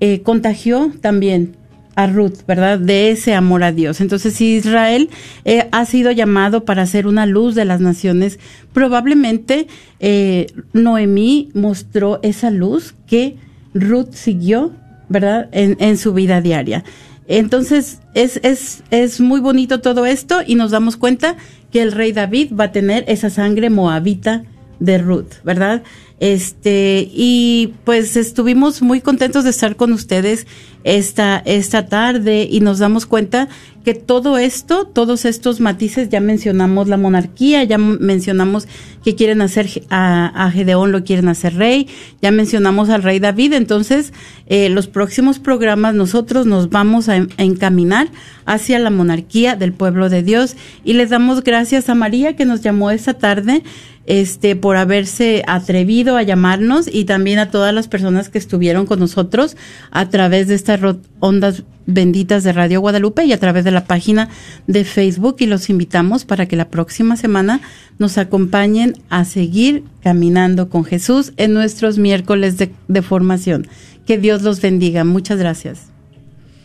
eh, 0.00 0.20
contagió 0.22 0.92
también 1.00 1.56
a 1.96 2.06
Ruth, 2.06 2.44
¿verdad? 2.46 2.78
De 2.78 3.10
ese 3.10 3.32
amor 3.32 3.64
a 3.64 3.72
Dios. 3.72 4.02
Entonces, 4.02 4.34
si 4.34 4.56
Israel 4.56 5.08
eh, 5.46 5.66
ha 5.72 5.86
sido 5.86 6.12
llamado 6.12 6.66
para 6.66 6.84
ser 6.84 7.06
una 7.06 7.24
luz 7.24 7.54
de 7.54 7.64
las 7.64 7.80
naciones, 7.80 8.38
probablemente 8.74 9.66
eh, 9.98 10.48
Noemí 10.74 11.48
mostró 11.54 12.20
esa 12.22 12.50
luz 12.50 12.94
que 13.06 13.36
Ruth 13.72 14.12
siguió, 14.12 14.72
¿verdad? 15.08 15.48
En, 15.52 15.78
en 15.80 15.96
su 15.96 16.12
vida 16.12 16.42
diaria. 16.42 16.84
Entonces, 17.28 18.00
es, 18.14 18.40
es, 18.42 18.84
es 18.90 19.20
muy 19.20 19.40
bonito 19.40 19.80
todo 19.80 20.04
esto 20.04 20.42
y 20.46 20.54
nos 20.54 20.70
damos 20.70 20.96
cuenta 20.98 21.36
que 21.70 21.82
el 21.82 21.92
rey 21.92 22.12
David 22.12 22.52
va 22.58 22.64
a 22.64 22.72
tener 22.72 23.04
esa 23.08 23.30
sangre 23.30 23.70
moabita 23.70 24.44
de 24.78 24.98
Ruth, 24.98 25.42
¿verdad? 25.44 25.82
Este, 26.18 27.10
y 27.12 27.74
pues 27.84 28.16
estuvimos 28.16 28.80
muy 28.80 29.02
contentos 29.02 29.44
de 29.44 29.50
estar 29.50 29.76
con 29.76 29.92
ustedes 29.92 30.46
esta, 30.82 31.42
esta 31.44 31.88
tarde 31.88 32.48
y 32.50 32.60
nos 32.60 32.78
damos 32.78 33.04
cuenta 33.04 33.48
que 33.84 33.92
todo 33.92 34.38
esto, 34.38 34.86
todos 34.86 35.26
estos 35.26 35.60
matices, 35.60 36.08
ya 36.08 36.20
mencionamos 36.20 36.88
la 36.88 36.96
monarquía, 36.96 37.64
ya 37.64 37.76
mencionamos 37.76 38.66
que 39.04 39.14
quieren 39.14 39.42
hacer 39.42 39.68
a, 39.90 40.50
Gedeón, 40.52 40.90
lo 40.90 41.04
quieren 41.04 41.28
hacer 41.28 41.54
rey, 41.54 41.86
ya 42.22 42.30
mencionamos 42.30 42.88
al 42.88 43.02
rey 43.02 43.20
David, 43.20 43.52
entonces 43.52 44.12
eh, 44.46 44.70
los 44.70 44.86
próximos 44.86 45.38
programas 45.38 45.94
nosotros 45.94 46.46
nos 46.46 46.70
vamos 46.70 47.08
a 47.08 47.16
encaminar 47.36 48.08
hacia 48.46 48.78
la 48.78 48.90
monarquía 48.90 49.54
del 49.54 49.72
pueblo 49.72 50.08
de 50.08 50.22
Dios. 50.22 50.56
Y 50.82 50.94
les 50.94 51.10
damos 51.10 51.44
gracias 51.44 51.88
a 51.88 51.94
María 51.94 52.36
que 52.36 52.44
nos 52.44 52.62
llamó 52.62 52.90
esta 52.90 53.14
tarde 53.14 53.62
este, 54.06 54.56
por 54.56 54.76
haberse 54.76 55.42
atrevido 55.46 56.16
a 56.16 56.22
llamarnos 56.22 56.88
y 56.92 57.04
también 57.04 57.38
a 57.38 57.50
todas 57.50 57.74
las 57.74 57.88
personas 57.88 58.28
que 58.28 58.38
estuvieron 58.38 58.86
con 58.86 59.00
nosotros 59.00 59.56
a 59.90 60.08
través 60.08 60.48
de 60.48 60.54
estas 60.54 60.80
ondas 61.20 61.64
benditas 61.86 62.44
de 62.44 62.52
Radio 62.52 62.80
Guadalupe 62.80 63.24
y 63.24 63.32
a 63.32 63.40
través 63.40 63.64
de 63.64 63.70
la 63.70 63.84
página 63.84 64.28
de 64.66 64.84
Facebook 64.84 65.36
y 65.38 65.46
los 65.46 65.70
invitamos 65.70 66.24
para 66.24 66.46
que 66.46 66.56
la 66.56 66.68
próxima 66.68 67.16
semana 67.16 67.60
nos 67.98 68.18
acompañen 68.18 68.94
a 69.08 69.24
seguir 69.24 69.84
caminando 70.02 70.68
con 70.68 70.84
Jesús 70.84 71.32
en 71.36 71.52
nuestros 71.52 71.98
miércoles 71.98 72.56
de, 72.58 73.02
formación. 73.02 73.68
Que 74.04 74.18
Dios 74.18 74.42
los 74.42 74.60
bendiga. 74.60 75.04
Muchas 75.04 75.38
gracias. 75.38 75.90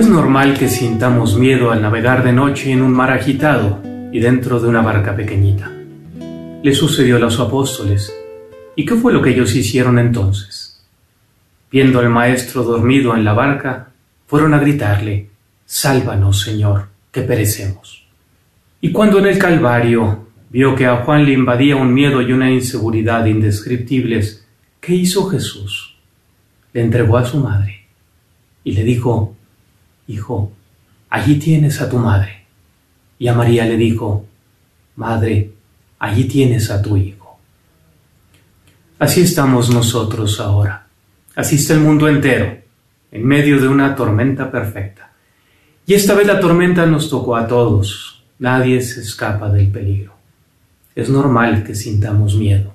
Es 0.00 0.08
normal 0.08 0.58
que 0.58 0.70
sintamos 0.70 1.36
miedo 1.36 1.70
al 1.70 1.82
navegar 1.82 2.24
de 2.24 2.32
noche 2.32 2.72
en 2.72 2.80
un 2.80 2.90
mar 2.90 3.10
agitado 3.10 3.82
y 4.10 4.18
dentro 4.18 4.58
de 4.58 4.66
una 4.66 4.80
barca 4.80 5.14
pequeñita. 5.14 5.70
Le 6.62 6.74
sucedió 6.74 7.16
a 7.16 7.18
los 7.18 7.38
apóstoles. 7.38 8.10
¿Y 8.76 8.86
qué 8.86 8.94
fue 8.94 9.12
lo 9.12 9.20
que 9.20 9.28
ellos 9.28 9.54
hicieron 9.54 9.98
entonces? 9.98 10.82
Viendo 11.70 12.00
al 12.00 12.08
maestro 12.08 12.62
dormido 12.64 13.14
en 13.14 13.26
la 13.26 13.34
barca, 13.34 13.90
fueron 14.26 14.54
a 14.54 14.58
gritarle, 14.58 15.28
Sálvanos, 15.66 16.40
Señor, 16.40 16.86
que 17.12 17.20
perecemos. 17.20 18.06
Y 18.80 18.92
cuando 18.92 19.18
en 19.18 19.26
el 19.26 19.36
Calvario 19.36 20.28
vio 20.48 20.74
que 20.74 20.86
a 20.86 21.04
Juan 21.04 21.26
le 21.26 21.32
invadía 21.32 21.76
un 21.76 21.92
miedo 21.92 22.22
y 22.22 22.32
una 22.32 22.50
inseguridad 22.50 23.26
indescriptibles, 23.26 24.46
¿qué 24.80 24.94
hizo 24.94 25.28
Jesús? 25.28 25.94
Le 26.72 26.80
entregó 26.80 27.18
a 27.18 27.26
su 27.26 27.36
madre 27.36 27.84
y 28.64 28.72
le 28.72 28.82
dijo, 28.82 29.36
Hijo, 30.10 30.52
allí 31.08 31.38
tienes 31.38 31.80
a 31.80 31.88
tu 31.88 31.98
madre. 31.98 32.44
Y 33.18 33.28
a 33.28 33.34
María 33.34 33.64
le 33.64 33.76
dijo, 33.76 34.26
Madre, 34.96 35.52
allí 35.98 36.24
tienes 36.24 36.70
a 36.70 36.82
tu 36.82 36.96
Hijo. 36.96 37.38
Así 38.98 39.22
estamos 39.22 39.72
nosotros 39.72 40.40
ahora. 40.40 40.86
Así 41.36 41.56
está 41.56 41.74
el 41.74 41.80
mundo 41.80 42.08
entero, 42.08 42.58
en 43.12 43.24
medio 43.24 43.60
de 43.60 43.68
una 43.68 43.94
tormenta 43.94 44.50
perfecta. 44.50 45.12
Y 45.86 45.94
esta 45.94 46.14
vez 46.14 46.26
la 46.26 46.40
tormenta 46.40 46.86
nos 46.86 47.08
tocó 47.08 47.36
a 47.36 47.46
todos. 47.46 48.24
Nadie 48.38 48.82
se 48.82 49.00
escapa 49.00 49.48
del 49.48 49.68
peligro. 49.68 50.14
Es 50.94 51.08
normal 51.08 51.62
que 51.62 51.74
sintamos 51.74 52.34
miedo. 52.34 52.74